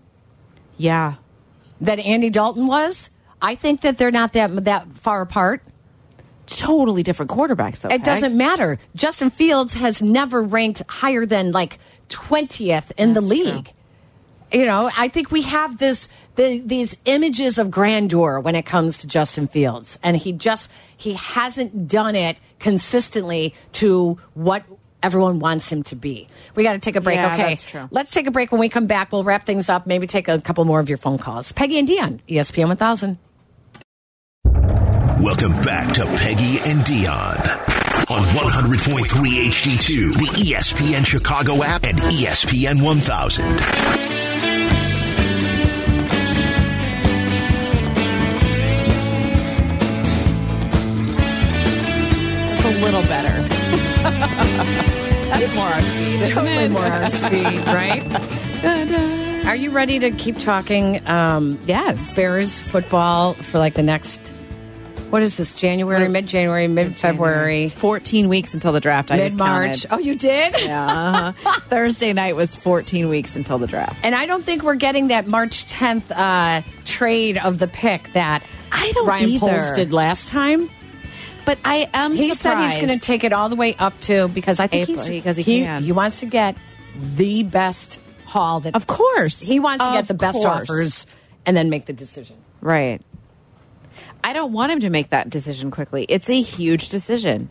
yeah, 0.78 1.16
Than 1.80 2.00
Andy 2.00 2.30
Dalton 2.30 2.68
was? 2.68 3.10
I 3.42 3.56
think 3.56 3.82
that 3.82 3.98
they're 3.98 4.12
not 4.12 4.34
that 4.34 4.66
that 4.66 4.88
far 4.98 5.22
apart. 5.22 5.62
totally 6.48 7.04
different 7.04 7.32
quarterbacks 7.32 7.82
though. 7.82 7.90
It 7.90 8.00
Peg. 8.00 8.04
doesn't 8.04 8.36
matter. 8.38 8.78
Justin 8.96 9.30
Fields 9.30 9.74
has 9.76 10.02
never 10.02 10.42
ranked 10.44 10.82
higher 10.88 11.26
than 11.26 11.52
like 11.52 11.78
20th 12.10 12.92
in 12.98 13.14
the 13.14 13.22
That's 13.22 13.32
league. 13.32 13.72
You 14.52 14.66
know, 14.66 14.92
I 14.98 15.08
think 15.08 15.32
we 15.32 15.44
have 15.44 15.78
this 15.78 16.10
the, 16.36 16.60
these 16.60 16.96
images 17.06 17.58
of 17.58 17.72
grandeur 17.72 18.40
when 18.40 18.56
it 18.56 18.64
comes 18.64 18.98
to 19.00 19.08
Justin 19.08 19.48
Fields, 19.48 19.98
and 20.04 20.18
he 20.18 20.32
just 20.34 20.70
he 21.02 21.14
hasn't 21.14 21.88
done 21.88 22.16
it 22.16 22.38
consistently 22.60 23.56
to 23.74 24.20
what 24.36 24.64
everyone 25.02 25.40
wants 25.40 25.72
him 25.72 25.82
to 25.82 25.96
be. 25.96 26.28
We 26.54 26.62
got 26.62 26.74
to 26.74 26.80
take 26.80 26.96
a 26.96 27.02
break. 27.02 27.16
Yeah, 27.16 27.34
okay, 27.34 27.50
that's 27.50 27.64
true. 27.64 27.88
let's 27.90 28.12
take 28.12 28.28
a 28.28 28.32
break. 28.32 28.52
When 28.52 28.62
we 28.62 28.70
come 28.70 28.86
back, 28.86 29.12
we'll 29.12 29.24
wrap 29.24 29.46
things 29.46 29.68
up. 29.68 29.88
Maybe 29.88 30.06
take 30.06 30.28
a 30.28 30.40
couple 30.40 30.64
more 30.64 30.80
of 30.80 30.90
your 30.90 31.00
phone 31.00 31.18
calls. 31.18 31.52
Peggy 31.52 31.80
and 31.80 31.88
Dionne, 31.88 32.20
ESPN 32.30 32.68
1000. 32.68 33.18
Welcome 35.24 35.54
back 35.64 35.94
to 35.96 36.06
Peggy 36.06 36.60
and 36.70 36.82
Dionne 36.82 37.82
on 38.10 38.24
100.3 38.24 39.06
HD2, 39.50 40.14
the 40.14 40.52
ESPN 40.52 41.06
Chicago 41.06 41.64
app, 41.64 41.84
and 41.84 41.98
ESPN 41.98 42.84
1000. 42.84 44.11
Little 52.92 53.08
better. 53.10 53.48
That's 55.32 55.54
more 55.54 55.66
our 55.66 55.82
speed. 55.82 56.34
totally 56.34 56.68
more 56.70 56.82
our 56.84 57.10
speed, 57.10 57.58
right? 57.68 59.46
Are 59.48 59.56
you 59.56 59.72
ready 59.72 60.00
to 60.00 60.12
keep 60.12 60.38
talking? 60.38 61.06
Um, 61.08 61.58
Yes. 61.66 62.16
Bears 62.16 62.60
football 62.60 63.34
for 63.36 63.60
like 63.60 63.76
the 63.76 63.82
next. 63.82 64.28
What 65.10 65.24
is 65.24 65.38
this? 65.38 65.54
January, 65.54 66.08
mid 66.10 66.28
January, 66.28 66.68
mid 66.68 66.98
February, 66.98 67.70
14 67.70 68.28
weeks 68.30 68.54
until 68.54 68.72
the 68.74 68.80
draft. 68.82 69.10
I 69.12 69.18
mid 69.18 69.26
just 69.28 69.38
March. 69.38 69.86
counted. 69.88 69.88
Oh, 69.92 70.00
you 70.00 70.16
did? 70.16 70.54
Yeah, 70.62 70.86
uh-huh. 71.36 71.60
Thursday 71.70 72.12
night 72.14 72.36
was 72.36 72.56
14 72.56 73.08
weeks 73.10 73.36
until 73.38 73.58
the 73.58 73.68
draft. 73.68 74.00
And 74.04 74.16
I 74.16 74.26
don't 74.26 74.44
think 74.44 74.64
we're 74.64 74.76
getting 74.76 75.08
that 75.10 75.28
March 75.28 75.66
10th 75.66 76.12
uh, 76.12 76.62
trade 76.86 77.38
of 77.38 77.58
the 77.58 77.68
pick 77.68 78.12
that 78.14 78.44
I 78.72 78.92
don't 78.94 79.08
Ryan 79.08 79.30
either. 79.30 79.40
Poles 79.40 79.72
did 79.72 79.92
last 79.94 80.28
time. 80.30 80.70
But 81.46 81.58
I 81.66 81.90
am 81.94 82.16
He 82.16 82.34
said 82.34 82.58
he's 82.60 82.76
going 82.86 82.98
to 82.98 83.04
take 83.04 83.24
it 83.24 83.34
all 83.34 83.50
the 83.50 83.56
way 83.56 83.76
up 83.76 84.00
to 84.02 84.28
because 84.28 84.60
I 84.60 84.68
think 84.68 84.90
April, 84.90 85.06
he's 85.06 85.10
because 85.10 85.38
he 85.38 85.44
can. 85.44 85.84
he 85.84 85.92
wants 85.92 86.20
to 86.22 86.26
get 86.28 86.56
the 86.96 87.44
best 87.44 88.00
haul 88.26 88.60
that 88.62 88.76
Of 88.76 88.88
course. 88.88 89.42
he 89.42 89.60
wants 89.60 89.86
to 89.86 89.92
get 89.92 90.08
the 90.08 90.14
best 90.14 90.42
course. 90.42 90.62
offers 90.70 91.06
and 91.46 91.58
then 91.58 91.70
make 91.70 91.86
the 91.86 91.94
decision. 91.94 92.38
Right. 92.62 93.02
I 94.24 94.34
don't 94.34 94.54
want 94.54 94.72
him 94.72 94.82
to 94.82 94.90
make 94.90 95.10
that 95.10 95.30
decision 95.30 95.72
quickly. 95.72 96.06
It's 96.08 96.30
a 96.30 96.40
huge 96.42 96.90
decision. 96.90 97.50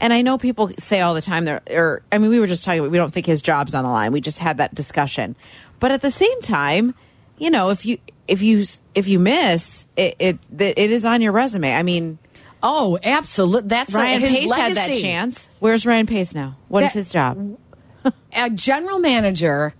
And 0.00 0.12
I 0.12 0.22
know 0.22 0.38
people 0.38 0.70
say 0.78 1.00
all 1.00 1.14
the 1.14 1.20
time 1.22 1.44
there 1.44 1.60
or 1.70 2.02
I 2.10 2.18
mean 2.18 2.30
we 2.30 2.40
were 2.40 2.46
just 2.46 2.64
talking 2.64 2.80
about 2.80 2.90
we 2.90 2.98
don't 2.98 3.12
think 3.12 3.26
his 3.26 3.42
job's 3.42 3.74
on 3.74 3.84
the 3.84 3.90
line. 3.90 4.12
We 4.12 4.20
just 4.20 4.38
had 4.38 4.58
that 4.58 4.74
discussion. 4.74 5.36
But 5.80 5.90
at 5.92 6.00
the 6.00 6.10
same 6.10 6.40
time, 6.42 6.94
you 7.36 7.50
know, 7.50 7.70
if 7.70 7.84
you 7.86 7.98
if 8.26 8.42
you 8.42 8.64
if 8.94 9.08
you 9.08 9.18
miss, 9.18 9.86
it 9.96 10.16
it, 10.18 10.38
it 10.58 10.90
is 10.90 11.04
on 11.04 11.20
your 11.20 11.32
resume. 11.32 11.72
I 11.74 11.82
mean, 11.82 12.18
Oh, 12.62 12.98
absolutely. 13.02 13.68
That's 13.68 13.94
Ryan 13.94 14.20
his 14.20 14.36
Pace 14.36 14.52
had 14.54 14.74
that 14.74 14.92
chance. 15.00 15.50
Where's 15.60 15.86
Ryan 15.86 16.06
Pace 16.06 16.34
now? 16.34 16.56
What 16.68 16.82
is 16.84 16.90
That- 16.92 16.98
his 16.98 17.10
job? 17.10 17.58
A 18.32 18.50
general 18.50 18.98
manager, 19.00 19.74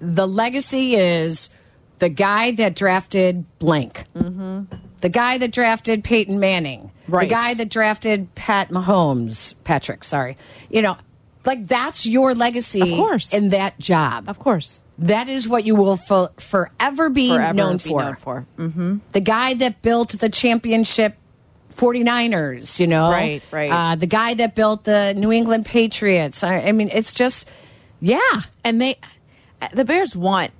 the 0.00 0.26
legacy 0.26 0.94
is 0.96 1.48
the 2.00 2.08
guy 2.08 2.50
that 2.52 2.74
drafted 2.74 3.44
blank, 3.58 4.04
the 4.14 5.08
guy 5.08 5.38
that 5.38 5.52
drafted 5.52 6.02
Peyton 6.04 6.38
Manning, 6.40 6.90
Right. 7.08 7.28
the 7.28 7.34
guy 7.34 7.54
that 7.54 7.68
drafted 7.68 8.34
Pat 8.34 8.70
Mahomes, 8.70 9.54
Patrick, 9.64 10.02
sorry. 10.04 10.36
You 10.70 10.82
know, 10.82 10.96
like 11.44 11.66
that's 11.66 12.06
your 12.06 12.34
legacy 12.34 12.80
Of 12.80 12.88
course. 12.98 13.32
in 13.32 13.50
that 13.50 13.78
job. 13.78 14.28
Of 14.28 14.38
course. 14.38 14.80
That 14.98 15.28
is 15.28 15.48
what 15.48 15.64
you 15.64 15.74
will 15.76 15.96
fo- 15.96 16.30
forever 16.38 17.08
be 17.08 17.28
Forever 17.30 17.54
known 17.54 17.76
be 17.78 17.88
for. 17.90 18.02
known 18.02 18.16
for. 18.16 18.46
Mm-hmm. 18.58 18.96
The 19.12 19.20
guy 19.20 19.54
that 19.54 19.82
built 19.82 20.10
the 20.18 20.28
championship 20.28 21.16
49ers, 21.76 22.78
you 22.78 22.86
know? 22.86 23.10
Right, 23.10 23.42
right. 23.50 23.70
Uh, 23.70 23.96
the 23.96 24.06
guy 24.06 24.34
that 24.34 24.54
built 24.54 24.84
the 24.84 25.14
New 25.14 25.32
England 25.32 25.66
Patriots. 25.66 26.44
I, 26.44 26.60
I 26.60 26.72
mean, 26.72 26.90
it's 26.92 27.12
just, 27.12 27.48
yeah. 28.00 28.42
And 28.64 28.80
they, 28.80 28.98
the 29.72 29.84
Bears 29.84 30.16
want. 30.16 30.52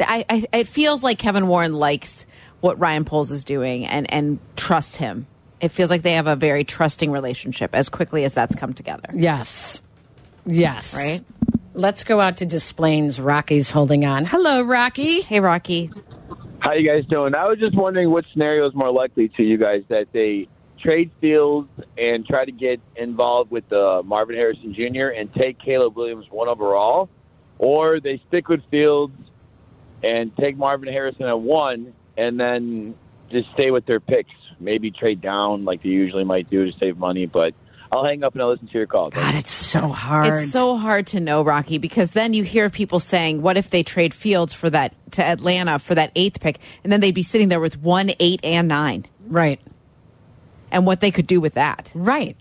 I, 0.00 0.24
I 0.28 0.46
it 0.52 0.68
feels 0.68 1.04
like 1.04 1.18
Kevin 1.18 1.46
Warren 1.46 1.74
likes 1.74 2.26
what 2.60 2.78
Ryan 2.80 3.04
Poles 3.04 3.30
is 3.30 3.44
doing 3.44 3.86
and 3.86 4.12
and 4.12 4.38
trusts 4.56 4.96
him. 4.96 5.26
It 5.60 5.68
feels 5.68 5.88
like 5.88 6.02
they 6.02 6.14
have 6.14 6.26
a 6.26 6.36
very 6.36 6.64
trusting 6.64 7.10
relationship 7.10 7.74
as 7.74 7.88
quickly 7.88 8.24
as 8.24 8.34
that's 8.34 8.54
come 8.54 8.74
together. 8.74 9.08
Yes. 9.14 9.80
Yes. 10.44 10.94
Right? 10.96 11.20
Let's 11.74 12.04
go 12.04 12.20
out 12.20 12.38
to 12.38 12.46
Des 12.46 12.72
Plaines. 12.76 13.20
Rocky's 13.20 13.70
holding 13.70 14.04
on. 14.04 14.24
Hello, 14.24 14.62
Rocky. 14.62 15.22
Hey, 15.22 15.40
Rocky. 15.40 15.90
How 16.60 16.72
you 16.72 16.88
guys 16.88 17.04
doing? 17.06 17.34
I 17.34 17.46
was 17.46 17.58
just 17.58 17.76
wondering 17.76 18.10
what 18.10 18.24
scenario 18.32 18.66
is 18.66 18.74
more 18.74 18.90
likely 18.90 19.28
to 19.30 19.42
you 19.42 19.58
guys 19.58 19.82
that 19.88 20.08
they 20.12 20.48
trade 20.80 21.10
Fields 21.20 21.68
and 21.98 22.26
try 22.26 22.44
to 22.44 22.52
get 22.52 22.80
involved 22.96 23.50
with 23.50 23.70
uh, 23.72 24.02
Marvin 24.04 24.36
Harrison 24.36 24.74
Jr. 24.74 25.08
and 25.08 25.32
take 25.34 25.58
Caleb 25.58 25.96
Williams 25.96 26.26
one 26.30 26.48
overall, 26.48 27.08
or 27.58 28.00
they 28.00 28.20
stick 28.28 28.48
with 28.48 28.60
Fields 28.70 29.16
and 30.02 30.34
take 30.36 30.56
Marvin 30.56 30.88
Harrison 30.88 31.24
at 31.26 31.38
one 31.40 31.94
and 32.16 32.38
then 32.38 32.94
just 33.30 33.48
stay 33.54 33.70
with 33.70 33.86
their 33.86 34.00
picks. 34.00 34.30
Maybe 34.60 34.90
trade 34.90 35.20
down 35.20 35.64
like 35.64 35.82
they 35.82 35.88
usually 35.88 36.24
might 36.24 36.48
do 36.48 36.70
to 36.70 36.72
save 36.82 36.96
money, 36.96 37.26
but 37.26 37.54
I'll 37.94 38.04
hang 38.04 38.24
up 38.24 38.32
and 38.34 38.42
I'll 38.42 38.50
listen 38.50 38.66
to 38.66 38.78
your 38.78 38.86
call. 38.86 39.08
God, 39.10 39.34
it's 39.36 39.52
so 39.52 39.88
hard. 39.88 40.26
It's 40.26 40.50
so 40.50 40.76
hard 40.76 41.06
to 41.08 41.20
know, 41.20 41.42
Rocky, 41.42 41.78
because 41.78 42.10
then 42.10 42.32
you 42.34 42.42
hear 42.42 42.68
people 42.70 42.98
saying, 42.98 43.40
"What 43.40 43.56
if 43.56 43.70
they 43.70 43.82
trade 43.84 44.12
Fields 44.12 44.52
for 44.52 44.68
that 44.70 44.94
to 45.12 45.24
Atlanta 45.24 45.78
for 45.78 45.94
that 45.94 46.10
eighth 46.16 46.40
pick?" 46.40 46.58
And 46.82 46.92
then 46.92 47.00
they'd 47.00 47.14
be 47.14 47.22
sitting 47.22 47.48
there 47.50 47.60
with 47.60 47.80
one, 47.80 48.10
eight, 48.18 48.40
and 48.42 48.66
nine, 48.66 49.06
right. 49.28 49.60
and 50.72 50.84
what 50.86 51.00
they 51.00 51.10
could 51.12 51.26
do 51.28 51.40
with 51.40 51.54
that. 51.54 51.92
Right. 51.94 52.36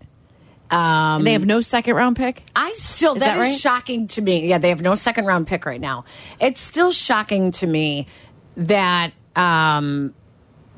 Um, 0.71 1.17
And 1.19 1.27
they 1.27 1.33
have 1.33 1.45
no 1.45 1.61
second 1.61 1.95
round 1.95 2.15
pick. 2.15 2.41
I 2.55 2.73
still 2.73 3.13
Is 3.13 3.19
that 3.19 3.35
that 3.35 3.37
is 3.37 3.49
right? 3.51 3.59
shocking 3.59 4.07
to 4.07 4.21
me. 4.23 4.47
Yeah, 4.47 4.57
they 4.57 4.69
have 4.69 4.81
no 4.81 4.95
second 4.95 5.25
round 5.25 5.45
pick 5.45 5.67
right 5.67 5.79
now. 5.79 6.05
It's 6.39 6.59
still 6.61 6.89
shocking 6.91 7.51
to 7.51 7.67
me 7.67 8.07
that 8.57 9.11
um, 9.35 10.15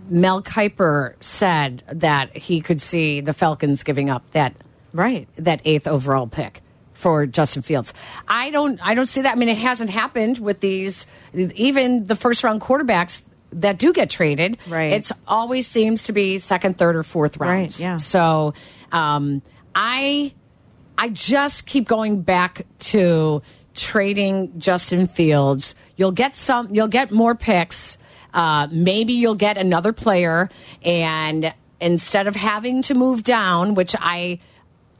Mel 0.09 0.43
Kiper 0.43 1.13
said 1.21 1.83
that 1.87 2.35
he 2.35 2.59
could 2.59 2.81
see 2.81 3.21
the 3.21 3.31
Falcons 3.31 3.83
giving 3.83 4.09
up 4.09 4.29
that 4.31 4.53
Right. 4.95 5.27
that 5.35 5.61
eighth 5.65 5.87
overall 5.87 6.27
pick 6.27 6.61
for 6.93 7.25
Justin 7.25 7.61
Fields. 7.61 7.93
I 8.27 8.49
don't 8.49 8.79
I 8.81 8.93
don't 8.93 9.05
see 9.05 9.21
that. 9.21 9.33
I 9.33 9.35
mean, 9.35 9.49
it 9.49 9.57
hasn't 9.57 9.89
happened 9.89 10.37
with 10.39 10.61
these 10.61 11.05
even 11.33 12.05
the 12.05 12.15
first 12.15 12.43
round 12.43 12.61
quarterbacks 12.61 13.23
that 13.51 13.77
do 13.77 13.93
get 13.93 14.09
traded. 14.09 14.57
Right. 14.67 14.93
It's 14.93 15.11
always 15.27 15.67
seems 15.67 16.05
to 16.05 16.13
be 16.13 16.37
second, 16.37 16.77
third, 16.77 16.95
or 16.95 17.03
fourth 17.03 17.37
round. 17.37 17.51
Right, 17.53 17.79
yeah. 17.79 17.97
So 17.97 18.53
um, 18.91 19.41
I 19.73 20.33
I 20.97 21.09
just 21.09 21.65
keep 21.65 21.87
going 21.87 22.21
back 22.21 22.65
to 22.79 23.41
trading 23.73 24.57
Justin 24.57 25.07
Fields. 25.07 25.75
You'll 25.97 26.11
get 26.13 26.35
some. 26.35 26.73
You'll 26.73 26.87
get 26.87 27.11
more 27.11 27.35
picks. 27.35 27.97
Uh, 28.33 28.67
maybe 28.71 29.13
you'll 29.13 29.35
get 29.35 29.57
another 29.57 29.93
player, 29.93 30.49
and 30.81 31.53
instead 31.79 32.27
of 32.27 32.35
having 32.35 32.81
to 32.83 32.93
move 32.93 33.23
down, 33.23 33.75
which 33.75 33.95
I 33.99 34.39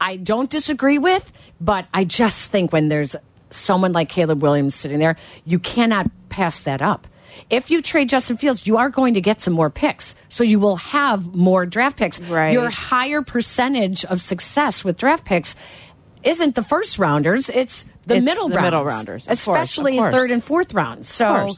I 0.00 0.16
don't 0.16 0.50
disagree 0.50 0.98
with, 0.98 1.32
but 1.60 1.86
I 1.94 2.04
just 2.04 2.50
think 2.50 2.72
when 2.72 2.88
there's 2.88 3.16
someone 3.50 3.92
like 3.92 4.08
Caleb 4.08 4.42
Williams 4.42 4.74
sitting 4.74 4.98
there, 4.98 5.16
you 5.44 5.58
cannot 5.58 6.10
pass 6.28 6.62
that 6.62 6.82
up. 6.82 7.06
If 7.50 7.70
you 7.70 7.82
trade 7.82 8.08
Justin 8.08 8.36
Fields, 8.38 8.66
you 8.66 8.78
are 8.78 8.88
going 8.90 9.14
to 9.14 9.20
get 9.20 9.42
some 9.42 9.52
more 9.52 9.68
picks. 9.70 10.16
So 10.28 10.42
you 10.42 10.58
will 10.58 10.76
have 10.76 11.34
more 11.34 11.66
draft 11.66 11.96
picks. 11.98 12.18
Right. 12.20 12.52
Your 12.52 12.70
higher 12.70 13.20
percentage 13.22 14.04
of 14.06 14.20
success 14.20 14.84
with 14.84 14.96
draft 14.96 15.24
picks 15.24 15.54
isn't 16.22 16.54
the 16.54 16.62
first 16.64 16.98
rounders, 16.98 17.48
it's 17.50 17.84
the 18.06 18.16
It's 18.16 18.24
middle 18.24 18.48
the 18.48 18.56
rounds. 18.56 18.64
middle 18.66 18.84
rounders, 18.84 19.24
of 19.26 19.28
course, 19.28 19.38
especially 19.40 19.98
course. 19.98 20.14
third 20.14 20.30
and 20.30 20.42
fourth 20.42 20.74
rounds. 20.74 21.08
So, 21.08 21.50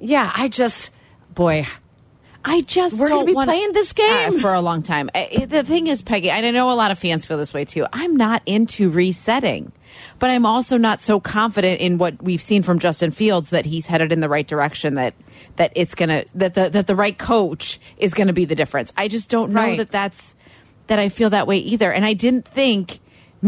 yeah, 0.00 0.30
I 0.34 0.48
just, 0.48 0.90
boy, 1.34 1.66
I 2.48 2.60
just 2.60 3.00
We're 3.00 3.08
gonna 3.08 3.24
be 3.26 3.32
wanna- 3.34 3.50
playing 3.50 3.72
this 3.72 3.92
game. 3.92 4.36
Uh, 4.36 4.38
for 4.38 4.54
a 4.54 4.60
long 4.60 4.82
time. 4.82 5.10
I- 5.14 5.46
the 5.48 5.64
thing 5.64 5.88
is, 5.88 6.00
Peggy, 6.00 6.30
and 6.30 6.46
I 6.46 6.50
know 6.52 6.70
a 6.70 6.74
lot 6.74 6.92
of 6.92 6.98
fans 6.98 7.26
feel 7.26 7.38
this 7.38 7.52
way 7.52 7.64
too. 7.64 7.86
I'm 7.92 8.14
not 8.14 8.40
into 8.46 8.88
resetting, 8.88 9.72
but 10.20 10.30
I'm 10.30 10.46
also 10.46 10.76
not 10.76 11.00
so 11.00 11.18
confident 11.18 11.80
in 11.80 11.98
what 11.98 12.22
we've 12.22 12.40
seen 12.40 12.62
from 12.62 12.78
Justin 12.78 13.10
Fields 13.10 13.50
that 13.50 13.64
he's 13.66 13.86
headed 13.86 14.12
in 14.12 14.20
the 14.20 14.28
right 14.28 14.46
direction. 14.46 14.94
That 14.94 15.14
that 15.56 15.72
it's 15.74 15.94
gonna 15.96 16.24
that 16.36 16.54
the 16.54 16.70
that 16.70 16.86
the 16.86 16.94
right 16.94 17.18
coach 17.18 17.80
is 17.98 18.14
gonna 18.14 18.32
be 18.32 18.44
the 18.44 18.54
difference. 18.54 18.92
I 18.96 19.08
just 19.08 19.28
don't 19.28 19.50
know 19.52 19.60
Right. 19.62 19.78
that 19.78 19.90
that's 19.90 20.34
that 20.86 21.00
I 21.00 21.08
feel 21.08 21.30
that 21.30 21.48
way 21.48 21.56
either. 21.58 21.90
And 21.90 22.04
I 22.04 22.12
didn't 22.12 22.46
think 22.46 23.00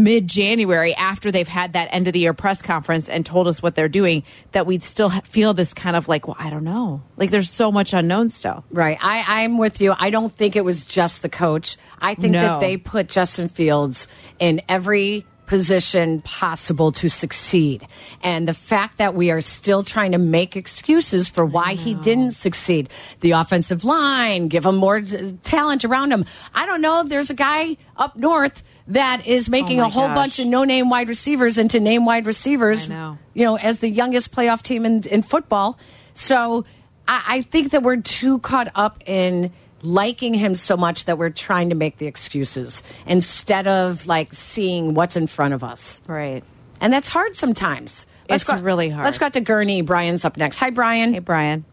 mid 0.03 0.27
January 0.27 0.93
after 0.95 1.31
they've 1.31 1.47
had 1.47 1.73
that 1.73 1.89
end 1.91 2.07
of 2.07 2.13
the 2.13 2.19
year 2.19 2.33
press 2.33 2.61
conference 2.61 3.09
and 3.09 3.25
told 3.25 3.47
us 3.47 3.61
what 3.61 3.75
they're 3.75 3.87
doing 3.89 4.23
that 4.51 4.65
we'd 4.65 4.83
still 4.83 5.09
feel 5.09 5.53
this 5.53 5.73
kind 5.73 5.95
of 5.95 6.07
like, 6.07 6.27
well, 6.27 6.37
I 6.39 6.49
don't 6.49 6.63
know. 6.63 7.01
Like 7.17 7.29
there's 7.31 7.49
so 7.51 7.71
much 7.71 7.93
unknown 7.93 8.29
still. 8.29 8.63
Right. 8.71 8.97
I, 9.01 9.43
I'm 9.43 9.57
with 9.57 9.81
you. 9.81 9.93
I 9.97 10.09
don't 10.09 10.33
think 10.35 10.55
it 10.55 10.65
was 10.65 10.85
just 10.85 11.21
the 11.21 11.29
coach. 11.29 11.77
I 11.99 12.15
think 12.15 12.33
No. 12.33 12.41
that 12.41 12.59
they 12.59 12.77
put 12.77 13.07
Justin 13.09 13.49
Fields 13.49 14.07
in 14.39 14.61
every 14.67 15.25
position 15.45 16.21
possible 16.21 16.91
to 16.91 17.09
succeed. 17.09 17.87
And 18.21 18.47
the 18.47 18.53
fact 18.53 18.99
that 18.99 19.15
we 19.15 19.31
are 19.31 19.41
still 19.41 19.81
trying 19.81 20.11
to 20.11 20.19
make 20.19 20.55
excuses 20.55 21.27
for 21.27 21.43
why 21.43 21.73
he 21.73 21.95
didn't 21.95 22.33
succeed. 22.33 22.87
The 23.21 23.31
offensive 23.31 23.83
line, 23.83 24.47
give 24.47 24.63
him 24.63 24.75
more 24.75 25.01
talent 25.41 25.85
around 25.85 26.11
him. 26.11 26.25
I 26.53 26.67
don't 26.67 26.81
know. 26.81 27.01
There's 27.03 27.31
a 27.31 27.33
guy 27.33 27.77
up 27.97 28.15
north 28.15 28.61
that 28.89 29.25
is 29.25 29.49
making 29.49 29.79
Oh 29.79 29.85
a 29.85 29.89
whole 29.89 30.07
gosh. 30.07 30.15
bunch 30.15 30.39
of 30.39 30.47
no 30.47 30.63
name 30.63 30.89
wide 30.89 31.07
receivers 31.07 31.57
into 31.57 31.79
name 31.79 32.05
wide 32.05 32.25
receivers. 32.25 32.85
I 32.85 32.93
know. 32.93 33.17
You 33.33 33.45
know, 33.45 33.57
as 33.57 33.79
the 33.79 33.89
youngest 33.89 34.31
playoff 34.31 34.61
team 34.61 34.85
in, 34.85 35.03
in 35.03 35.21
football. 35.21 35.77
So 36.13 36.65
I, 37.07 37.23
I 37.27 37.41
think 37.43 37.71
that 37.71 37.83
we're 37.83 38.01
too 38.01 38.39
caught 38.39 38.69
up 38.75 39.01
in 39.05 39.51
liking 39.81 40.33
him 40.33 40.55
so 40.55 40.75
much 40.75 41.05
that 41.05 41.17
we're 41.17 41.29
trying 41.29 41.69
to 41.69 41.75
make 41.75 41.97
the 41.97 42.07
excuses 42.07 42.83
instead 43.05 43.67
of 43.67 44.07
like 44.07 44.33
seeing 44.33 44.93
what's 44.93 45.15
in 45.15 45.27
front 45.27 45.53
of 45.53 45.63
us. 45.63 46.01
Right. 46.07 46.43
And 46.81 46.91
that's 46.91 47.09
hard 47.09 47.35
sometimes. 47.35 48.05
It's 48.27 48.47
really 48.47 48.89
hard. 48.89 49.05
Let's 49.05 49.17
go 49.17 49.25
out 49.27 49.33
to 49.33 49.41
Gurnee. 49.41 49.85
Brian's 49.85 50.23
up 50.23 50.37
next. 50.37 50.59
Hi, 50.59 50.69
Brian. 50.69 51.13
Hey, 51.13 51.19
Brian. 51.19 51.65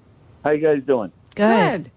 How 0.44 0.52
you 0.52 0.60
guys 0.62 0.82
doing? 0.86 1.12
Good. 1.34 1.90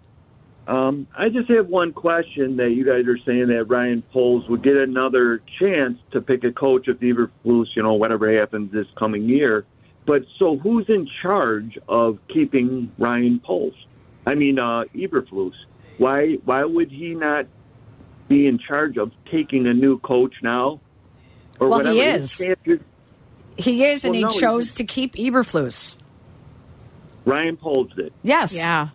Um, 0.69 1.07
I 1.17 1.29
just 1.29 1.49
have 1.49 1.67
one 1.67 1.93
question 1.93 2.57
that 2.57 2.69
you 2.69 2.85
guys 2.85 3.07
are 3.07 3.17
saying 3.25 3.47
that 3.47 3.65
Ryan 3.65 4.03
Poles 4.13 4.47
would 4.49 4.61
get 4.61 4.77
another 4.77 5.41
chance 5.59 5.97
to 6.11 6.21
pick 6.21 6.43
a 6.43 6.51
coach 6.51 6.87
if 6.87 6.99
Eberflus, 6.99 7.75
you 7.75 7.81
know, 7.81 7.93
whatever 7.95 8.31
happens 8.39 8.71
this 8.71 8.85
coming 8.95 9.23
year. 9.27 9.65
But 10.05 10.25
so 10.37 10.57
who's 10.57 10.85
in 10.87 11.09
charge 11.23 11.79
of 11.87 12.19
keeping 12.31 12.91
Ryan 12.99 13.39
Poles? 13.43 13.73
I 14.27 14.35
mean, 14.35 14.59
uh, 14.59 14.83
Eberflus. 14.95 15.53
Why 15.97 16.35
why 16.45 16.63
would 16.63 16.91
he 16.91 17.15
not 17.15 17.47
be 18.27 18.45
in 18.45 18.59
charge 18.59 18.97
of 18.97 19.11
taking 19.31 19.67
a 19.67 19.73
new 19.73 19.97
coach 19.97 20.35
now? 20.43 20.81
Or 21.59 21.67
Well, 21.69 21.91
he 21.91 21.99
is. 21.99 22.37
He 23.57 23.83
is, 23.83 24.05
and 24.05 24.11
Well, 24.13 24.17
he 24.19 24.23
no, 24.23 24.29
chose 24.29 24.67
just- 24.67 24.77
to 24.77 24.83
keep 24.83 25.15
Eberflus. 25.15 25.95
Ryan 27.25 27.57
Poles 27.57 27.91
did. 27.95 28.13
Yes. 28.21 28.55
Yeah. 28.55 28.89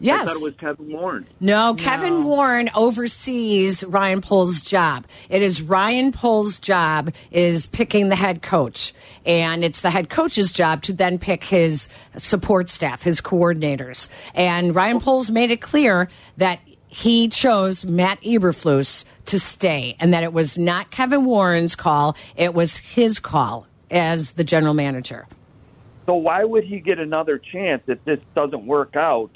Yes. 0.00 0.22
I 0.22 0.24
thought 0.26 0.36
it 0.36 0.42
was 0.42 0.54
Kevin 0.54 0.92
Warren. 0.92 1.26
No, 1.40 1.74
Kevin 1.74 2.22
Warren 2.24 2.70
oversees 2.74 3.82
Ryan 3.84 4.20
Poles' 4.20 4.62
job. 4.62 5.06
It 5.28 5.42
is 5.42 5.60
Ryan 5.60 6.12
Poles' 6.12 6.58
job 6.58 7.12
is 7.30 7.66
picking 7.66 8.08
the 8.08 8.16
head 8.16 8.40
coach, 8.40 8.94
and 9.26 9.64
it's 9.64 9.80
the 9.80 9.90
head 9.90 10.08
coach's 10.08 10.52
job 10.52 10.82
to 10.82 10.92
then 10.92 11.18
pick 11.18 11.44
his 11.44 11.88
support 12.16 12.70
staff, 12.70 13.02
his 13.02 13.20
coordinators. 13.20 14.08
And 14.34 14.74
Ryan 14.74 15.00
Poles 15.00 15.30
made 15.30 15.50
it 15.50 15.60
clear 15.60 16.08
that 16.36 16.60
he 16.86 17.28
chose 17.28 17.84
Matt 17.84 18.20
Eberflus 18.22 19.04
to 19.26 19.38
stay, 19.38 19.96
and 19.98 20.14
that 20.14 20.22
it 20.22 20.32
was 20.32 20.56
not 20.56 20.90
Kevin 20.90 21.24
Warren's 21.24 21.74
call; 21.74 22.16
it 22.36 22.54
was 22.54 22.78
his 22.78 23.18
call 23.18 23.66
as 23.90 24.32
the 24.32 24.44
general 24.44 24.74
manager. 24.74 25.26
So 26.06 26.14
why 26.14 26.44
would 26.44 26.64
he 26.64 26.80
get 26.80 26.98
another 26.98 27.38
chance 27.38 27.82
if 27.86 28.02
this 28.04 28.20
doesn't 28.34 28.66
work 28.66 28.96
out 28.96 29.30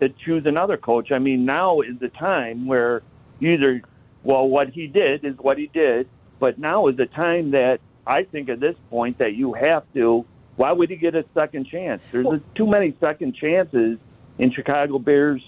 to 0.00 0.08
choose 0.24 0.44
another 0.46 0.76
coach? 0.76 1.10
I 1.12 1.18
mean, 1.18 1.44
now 1.44 1.80
is 1.80 1.98
the 2.00 2.08
time 2.08 2.66
where 2.66 3.02
either, 3.40 3.82
well, 4.22 4.48
what 4.48 4.70
he 4.70 4.86
did 4.86 5.24
is 5.24 5.36
what 5.38 5.58
he 5.58 5.68
did, 5.68 6.08
but 6.38 6.58
now 6.58 6.86
is 6.88 6.96
the 6.96 7.06
time 7.06 7.52
that 7.52 7.80
I 8.06 8.24
think 8.24 8.48
at 8.48 8.60
this 8.60 8.76
point 8.90 9.18
that 9.18 9.34
you 9.34 9.54
have 9.54 9.84
to 9.94 10.24
Why 10.56 10.72
would 10.72 10.90
he 10.90 10.96
get 10.96 11.14
a 11.14 11.24
second 11.38 11.66
chance? 11.66 12.02
There's 12.10 12.26
too 12.54 12.66
many 12.66 12.96
second 13.00 13.34
chances 13.34 13.98
in 14.38 14.52
Chicago 14.52 14.98
Bears. 14.98 15.42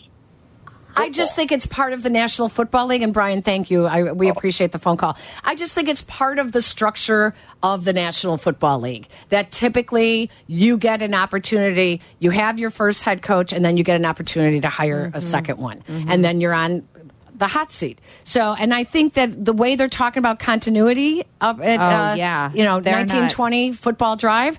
I 0.99 1.11
just 1.11 1.35
think 1.37 1.53
it's 1.53 1.67
part 1.67 1.93
of 1.93 2.03
the 2.03 2.11
National 2.11 2.49
Football 2.49 2.87
League. 2.87 3.03
And 3.03 3.13
Brian, 3.15 3.43
thank 3.43 3.71
you. 3.71 3.87
I, 3.87 4.13
we 4.13 4.29
appreciate 4.29 4.73
the 4.73 4.79
phone 4.79 4.97
call. 4.97 5.17
I 5.45 5.55
just 5.55 5.73
think 5.75 5.89
it's 5.89 6.03
part 6.03 6.39
of 6.39 6.53
the 6.53 6.61
structure 6.63 7.35
of 7.63 7.85
the 7.85 7.93
National 7.93 8.37
Football 8.37 8.81
League 8.81 9.09
that 9.31 9.51
typically 9.53 10.31
you 10.47 10.77
get 10.79 11.03
an 11.03 11.15
opportunity, 11.15 12.01
you 12.19 12.31
have 12.31 12.59
your 12.59 12.71
first 12.71 13.03
head 13.03 13.23
coach, 13.23 13.53
and 13.53 13.65
then 13.65 13.77
you 13.77 13.85
get 13.85 13.97
an 13.97 14.05
opportunity 14.07 14.61
to 14.61 14.69
hire 14.69 15.11
a 15.15 15.21
second 15.21 15.59
one. 15.59 15.83
And 15.89 16.25
then 16.25 16.41
you're 16.41 16.55
on 16.55 16.87
the 17.35 17.47
hot 17.47 17.71
seat. 17.71 18.01
So, 18.25 18.53
and 18.59 18.75
I 18.75 18.83
think 18.83 19.15
that 19.15 19.45
the 19.45 19.53
way 19.53 19.77
they're 19.77 19.89
talking 19.89 20.19
about 20.21 20.41
continuity 20.41 21.23
up 21.41 21.61
at, 21.61 21.79
Oh, 21.79 21.83
uh, 22.13 22.15
yeah. 22.17 22.51
you 22.53 22.65
know, 22.65 22.81
They're 22.81 22.95
not- 22.95 23.15
1920 23.15 23.73
football 23.73 24.17
drive, 24.17 24.59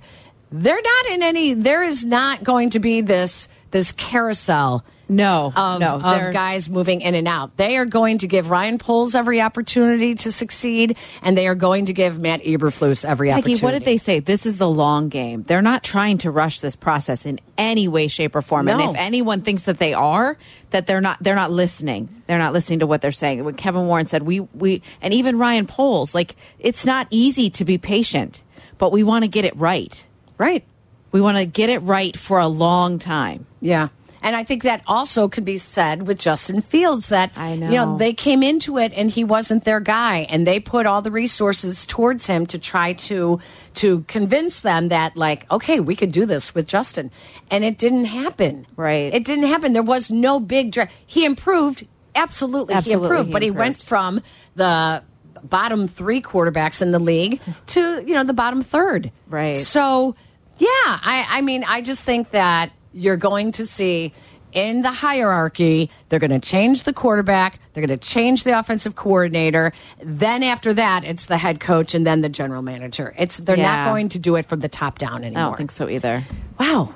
they're 0.51 0.81
not 0.81 1.05
in 1.11 1.21
any, 1.21 1.53
there 1.55 1.83
is 1.83 2.05
not 2.05 2.43
going 2.43 2.69
to 2.71 2.79
be 2.79 3.01
this, 3.01 3.49
this 3.71 3.91
carousel 3.91 4.83
No, 5.09 5.51
of, 5.55 5.79
no, 5.79 5.95
of 5.95 6.31
guys 6.33 6.69
moving 6.69 7.01
in 7.01 7.15
and 7.15 7.27
out. 7.27 7.57
They 7.57 7.77
are 7.77 7.85
going 7.85 8.19
to 8.19 8.27
give 8.27 8.51
Ryan 8.51 8.77
Poles 8.77 9.15
every 9.15 9.41
opportunity 9.41 10.13
to 10.13 10.31
succeed, 10.31 10.97
and 11.23 11.35
they 11.35 11.47
are 11.47 11.55
going 11.55 11.87
to 11.87 11.93
give 11.93 12.19
Matt 12.19 12.43
Eberflus 12.43 13.03
every 13.03 13.29
Peggy, 13.29 13.39
opportunity. 13.39 13.63
what 13.63 13.71
did 13.71 13.85
they 13.85 13.97
say? 13.97 14.19
This 14.19 14.45
is 14.45 14.59
the 14.59 14.69
long 14.69 15.09
game. 15.09 15.41
They're 15.41 15.63
not 15.63 15.83
trying 15.83 16.19
to 16.19 16.31
rush 16.31 16.59
this 16.59 16.75
process 16.75 17.25
in 17.25 17.39
any 17.57 17.87
way, 17.87 18.07
shape, 18.07 18.35
or 18.35 18.43
form. 18.43 18.67
And 18.67 18.81
if 18.81 18.95
anyone 18.95 19.41
thinks 19.41 19.63
that 19.63 19.79
they 19.79 19.95
are, 19.95 20.37
that 20.69 20.85
they're 20.85 21.01
not, 21.01 21.17
they're 21.21 21.35
not 21.35 21.49
listening. 21.49 22.21
They're 22.27 22.37
not 22.37 22.53
listening 22.53 22.79
to 22.79 22.87
what 22.87 23.01
they're 23.01 23.11
saying. 23.11 23.43
What 23.43 23.57
Kevin 23.57 23.87
Warren 23.87 24.05
said, 24.05 24.21
we, 24.21 24.41
we, 24.41 24.83
and 25.01 25.11
even 25.11 25.39
Ryan 25.39 25.65
Poles, 25.65 26.13
like 26.13 26.35
it's 26.59 26.85
not 26.85 27.07
easy 27.09 27.49
to 27.51 27.65
be 27.65 27.79
patient, 27.79 28.43
but 28.77 28.91
we 28.91 29.01
want 29.01 29.23
to 29.23 29.27
get 29.27 29.43
it 29.43 29.55
right. 29.57 30.05
Right. 30.37 30.63
We 31.11 31.19
want 31.19 31.39
to 31.39 31.45
get 31.47 31.71
it 31.71 31.79
right 31.79 32.15
for 32.15 32.37
a 32.37 32.47
long 32.47 32.99
time. 32.99 33.47
Yeah. 33.59 33.89
And 34.21 34.35
I 34.35 34.43
think 34.43 34.63
that 34.63 34.81
also 34.85 35.27
can 35.29 35.43
be 35.43 35.57
said 35.57 36.05
with 36.05 36.19
Justin 36.19 36.61
Fields 36.61 37.09
that 37.09 37.31
I 37.35 37.55
know. 37.55 37.69
you 37.69 37.75
know 37.75 37.97
they 37.97 38.13
came 38.13 38.43
into 38.43 38.77
it 38.77 38.91
and 38.95 39.09
he 39.09 39.23
wasn't 39.23 39.63
their 39.63 39.79
guy. 39.79 40.27
And 40.29 40.45
they 40.45 40.59
put 40.59 40.85
all 40.85 41.01
the 41.01 41.11
resources 41.11 41.85
towards 41.85 42.27
him 42.27 42.45
to 42.47 42.59
try 42.59 42.93
to 42.93 43.39
to 43.75 44.01
convince 44.07 44.61
them 44.61 44.89
that 44.89 45.15
like 45.15 45.49
okay 45.51 45.79
we 45.79 45.95
could 45.95 46.11
do 46.11 46.25
this 46.25 46.53
with 46.53 46.67
Justin. 46.67 47.11
And 47.49 47.63
it 47.63 47.77
didn't 47.77 48.05
happen. 48.05 48.67
Right. 48.75 49.13
it 49.13 49.23
didn't 49.25 49.45
happen. 49.47 49.73
There 49.73 49.83
was 49.83 50.11
no 50.11 50.39
big 50.39 50.71
dra- 50.71 50.89
he 51.05 51.25
improved. 51.25 51.87
Absolutely, 52.15 52.73
Absolutely, 52.73 53.07
he 53.07 53.11
improved. 53.13 53.27
He 53.27 53.33
but 53.33 53.41
he 53.43 53.51
went 53.51 53.81
from 53.81 54.21
the 54.55 55.03
bottom 55.43 55.87
3 55.87 56.21
quarterbacks 56.21 56.81
in 56.81 56.91
the 56.91 56.99
league 56.99 57.39
to 57.67 58.03
you 58.05 58.13
know 58.13 58.23
the 58.25 58.33
bottom 58.33 58.61
third. 58.61 59.11
Right. 59.27 59.55
so 59.55 60.15
yeah, 60.57 60.67
I, 60.67 61.25
I 61.29 61.41
mean, 61.41 61.63
I 61.63 61.79
just 61.81 62.03
think 62.03 62.31
that 62.31 62.71
you're 62.93 63.17
going 63.17 63.51
to 63.53 63.65
see 63.65 64.13
in 64.51 64.81
the 64.81 64.89
hierarchy, 64.91 65.91
they're 66.09 66.17
going 66.19 66.31
to 66.31 66.39
change 66.39 66.81
the 66.83 66.91
quarterback, 66.93 67.59
they're 67.73 67.85
going 67.85 67.99
to 67.99 68.03
change 68.03 68.43
the 68.45 68.57
offensive 68.57 68.95
coordinator. 68.95 69.71
Then 70.03 70.41
after 70.41 70.73
that, 70.73 71.03
it's 71.03 71.27
the 71.27 71.37
head 71.37 71.59
coach 71.59 71.93
and 71.93 72.05
then 72.07 72.21
the 72.21 72.29
general 72.29 72.63
manager. 72.63 73.13
It's 73.17 73.37
they're 73.37 73.57
Yeah. 73.57 73.85
not 73.85 73.91
going 73.91 74.09
to 74.09 74.19
do 74.19 74.35
it 74.37 74.47
from 74.47 74.61
the 74.61 74.69
top 74.69 74.97
down 74.97 75.23
anymore. 75.23 75.41
I 75.43 75.45
don't 75.49 75.57
think 75.57 75.69
so 75.71 75.87
either. 75.87 76.23
Wow. 76.59 76.95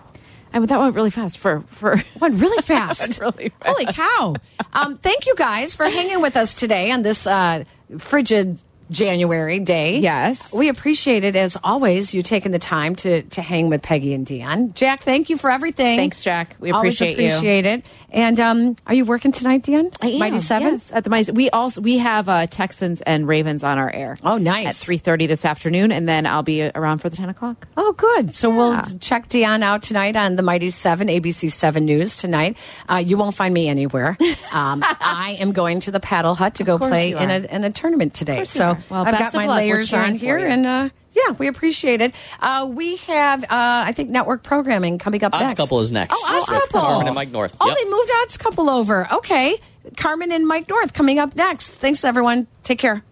I 0.51 0.59
mean, 0.59 0.67
that 0.67 0.79
went 0.79 0.95
really 0.95 1.09
fast 1.11 1.37
for, 1.37 1.61
for, 1.67 2.01
Went 2.19 2.39
really 2.39 2.61
fast. 2.63 3.19
really 3.19 3.49
fast. 3.49 3.65
Holy 3.67 3.85
cow. 3.85 4.35
Um, 4.73 4.95
thank 4.95 5.27
you 5.27 5.35
guys 5.35 5.75
for 5.75 5.85
hanging 5.89 6.21
with 6.21 6.35
us 6.37 6.53
today 6.55 6.89
on 6.91 7.01
this 7.03 7.27
uh, 7.27 7.63
frigid 7.99 8.59
January 8.91 9.59
day. 9.59 9.99
Yes. 9.99 10.53
We 10.53 10.69
appreciate 10.69 11.23
it 11.23 11.35
as 11.35 11.57
always, 11.63 12.13
you 12.13 12.21
taking 12.21 12.51
the 12.51 12.59
time 12.59 12.95
to, 12.97 13.23
to 13.23 13.41
hang 13.41 13.69
with 13.69 13.81
Peggy 13.81 14.13
and 14.13 14.25
Dionne. 14.25 14.73
Jack, 14.73 15.03
thank 15.03 15.29
you 15.29 15.37
for 15.37 15.49
everything. 15.49 15.97
Thanks, 15.97 16.21
Jack. 16.21 16.55
We 16.59 16.71
Always 16.71 17.01
appreciate 17.01 17.65
you. 17.65 17.71
it. 17.71 17.85
And 18.11 18.39
um, 18.39 18.75
are 18.85 18.93
you 18.93 19.05
working 19.05 19.31
tonight, 19.31 19.63
Dionne? 19.63 19.95
I 20.01 20.09
am, 20.09 20.19
Mighty 20.19 20.39
Seven? 20.39 20.73
yes, 20.73 20.91
at 20.91 21.03
the 21.03 21.09
Mighty. 21.09 21.31
We 21.31 21.49
also 21.49 21.81
we 21.81 21.97
have 21.97 22.29
uh, 22.29 22.47
Texans 22.47 23.01
and 23.01 23.27
Ravens 23.27 23.63
on 23.63 23.77
our 23.77 23.89
air. 23.91 24.15
Oh, 24.23 24.37
nice. 24.37 24.67
At 24.67 24.85
three 24.85 24.97
thirty 24.97 25.25
this 25.25 25.45
afternoon, 25.45 25.91
and 25.91 26.07
then 26.07 26.25
I'll 26.25 26.43
be 26.43 26.63
around 26.63 26.99
for 26.99 27.09
the 27.09 27.15
ten 27.15 27.29
o'clock. 27.29 27.67
Oh, 27.75 27.93
good. 27.93 28.35
So 28.35 28.49
we'll 28.49 28.79
check 28.99 29.29
Dionne 29.29 29.63
out 29.63 29.81
tonight 29.81 30.15
on 30.15 30.35
the 30.35 30.43
Mighty 30.43 30.69
Seven, 30.69 31.07
ABC 31.07 31.51
Seven 31.51 31.85
News 31.85 32.17
tonight. 32.17 32.57
Uh, 32.87 32.97
you 32.97 33.17
won't 33.17 33.35
find 33.35 33.53
me 33.53 33.67
anywhere. 33.67 34.17
Um, 34.51 34.83
I 34.83 35.37
am 35.39 35.51
going 35.51 35.79
to 35.81 35.91
the 35.91 35.99
Paddle 35.99 36.35
Hut 36.35 36.55
to 36.55 36.63
go 36.63 36.77
play 36.77 37.11
in 37.13 37.29
a, 37.31 37.37
in 37.39 37.63
a 37.63 37.71
tournament 37.71 38.13
today. 38.13 38.43
So 38.43 38.65
are. 38.65 38.82
Well, 38.89 39.05
I've 39.05 39.11
best 39.11 39.19
got 39.21 39.27
of 39.29 39.33
my 39.35 39.45
luck. 39.47 39.57
Layers 39.57 39.93
on 39.93 40.15
here, 40.15 40.37
and 40.37 40.65
uh, 40.65 40.89
yeah, 41.13 41.31
we 41.37 41.47
appreciate 41.47 42.01
it. 42.01 42.13
Uh, 42.39 42.67
we 42.69 42.97
have, 42.97 43.43
uh, 43.43 43.47
I 43.49 43.91
think, 43.93 44.09
network 44.09 44.43
programming 44.43 44.97
coming 44.97 45.23
up 45.23 45.33
Odds 45.33 45.43
next. 45.43 45.57
Couple 45.57 45.79
is 45.81 45.91
next. 45.91 46.15
Oh, 46.17 46.39
Odds 46.39 46.49
With 46.49 46.59
Couple. 46.61 46.81
Carmen 46.81 47.07
and 47.07 47.15
Mike 47.15 47.29
North. 47.29 47.55
Oh, 47.61 47.67
Yep. 47.67 47.77
they 47.77 47.85
moved 47.89 48.11
Odds 48.21 48.37
Couple 48.37 48.69
over. 48.69 49.11
Okay. 49.13 49.57
Carmen 49.97 50.31
and 50.31 50.47
Mike 50.47 50.67
North 50.69 50.93
coming 50.93 51.19
up 51.19 51.35
next. 51.35 51.73
Thanks, 51.75 52.03
everyone. 52.03 52.47
Take 52.63 52.79
care. 52.79 53.03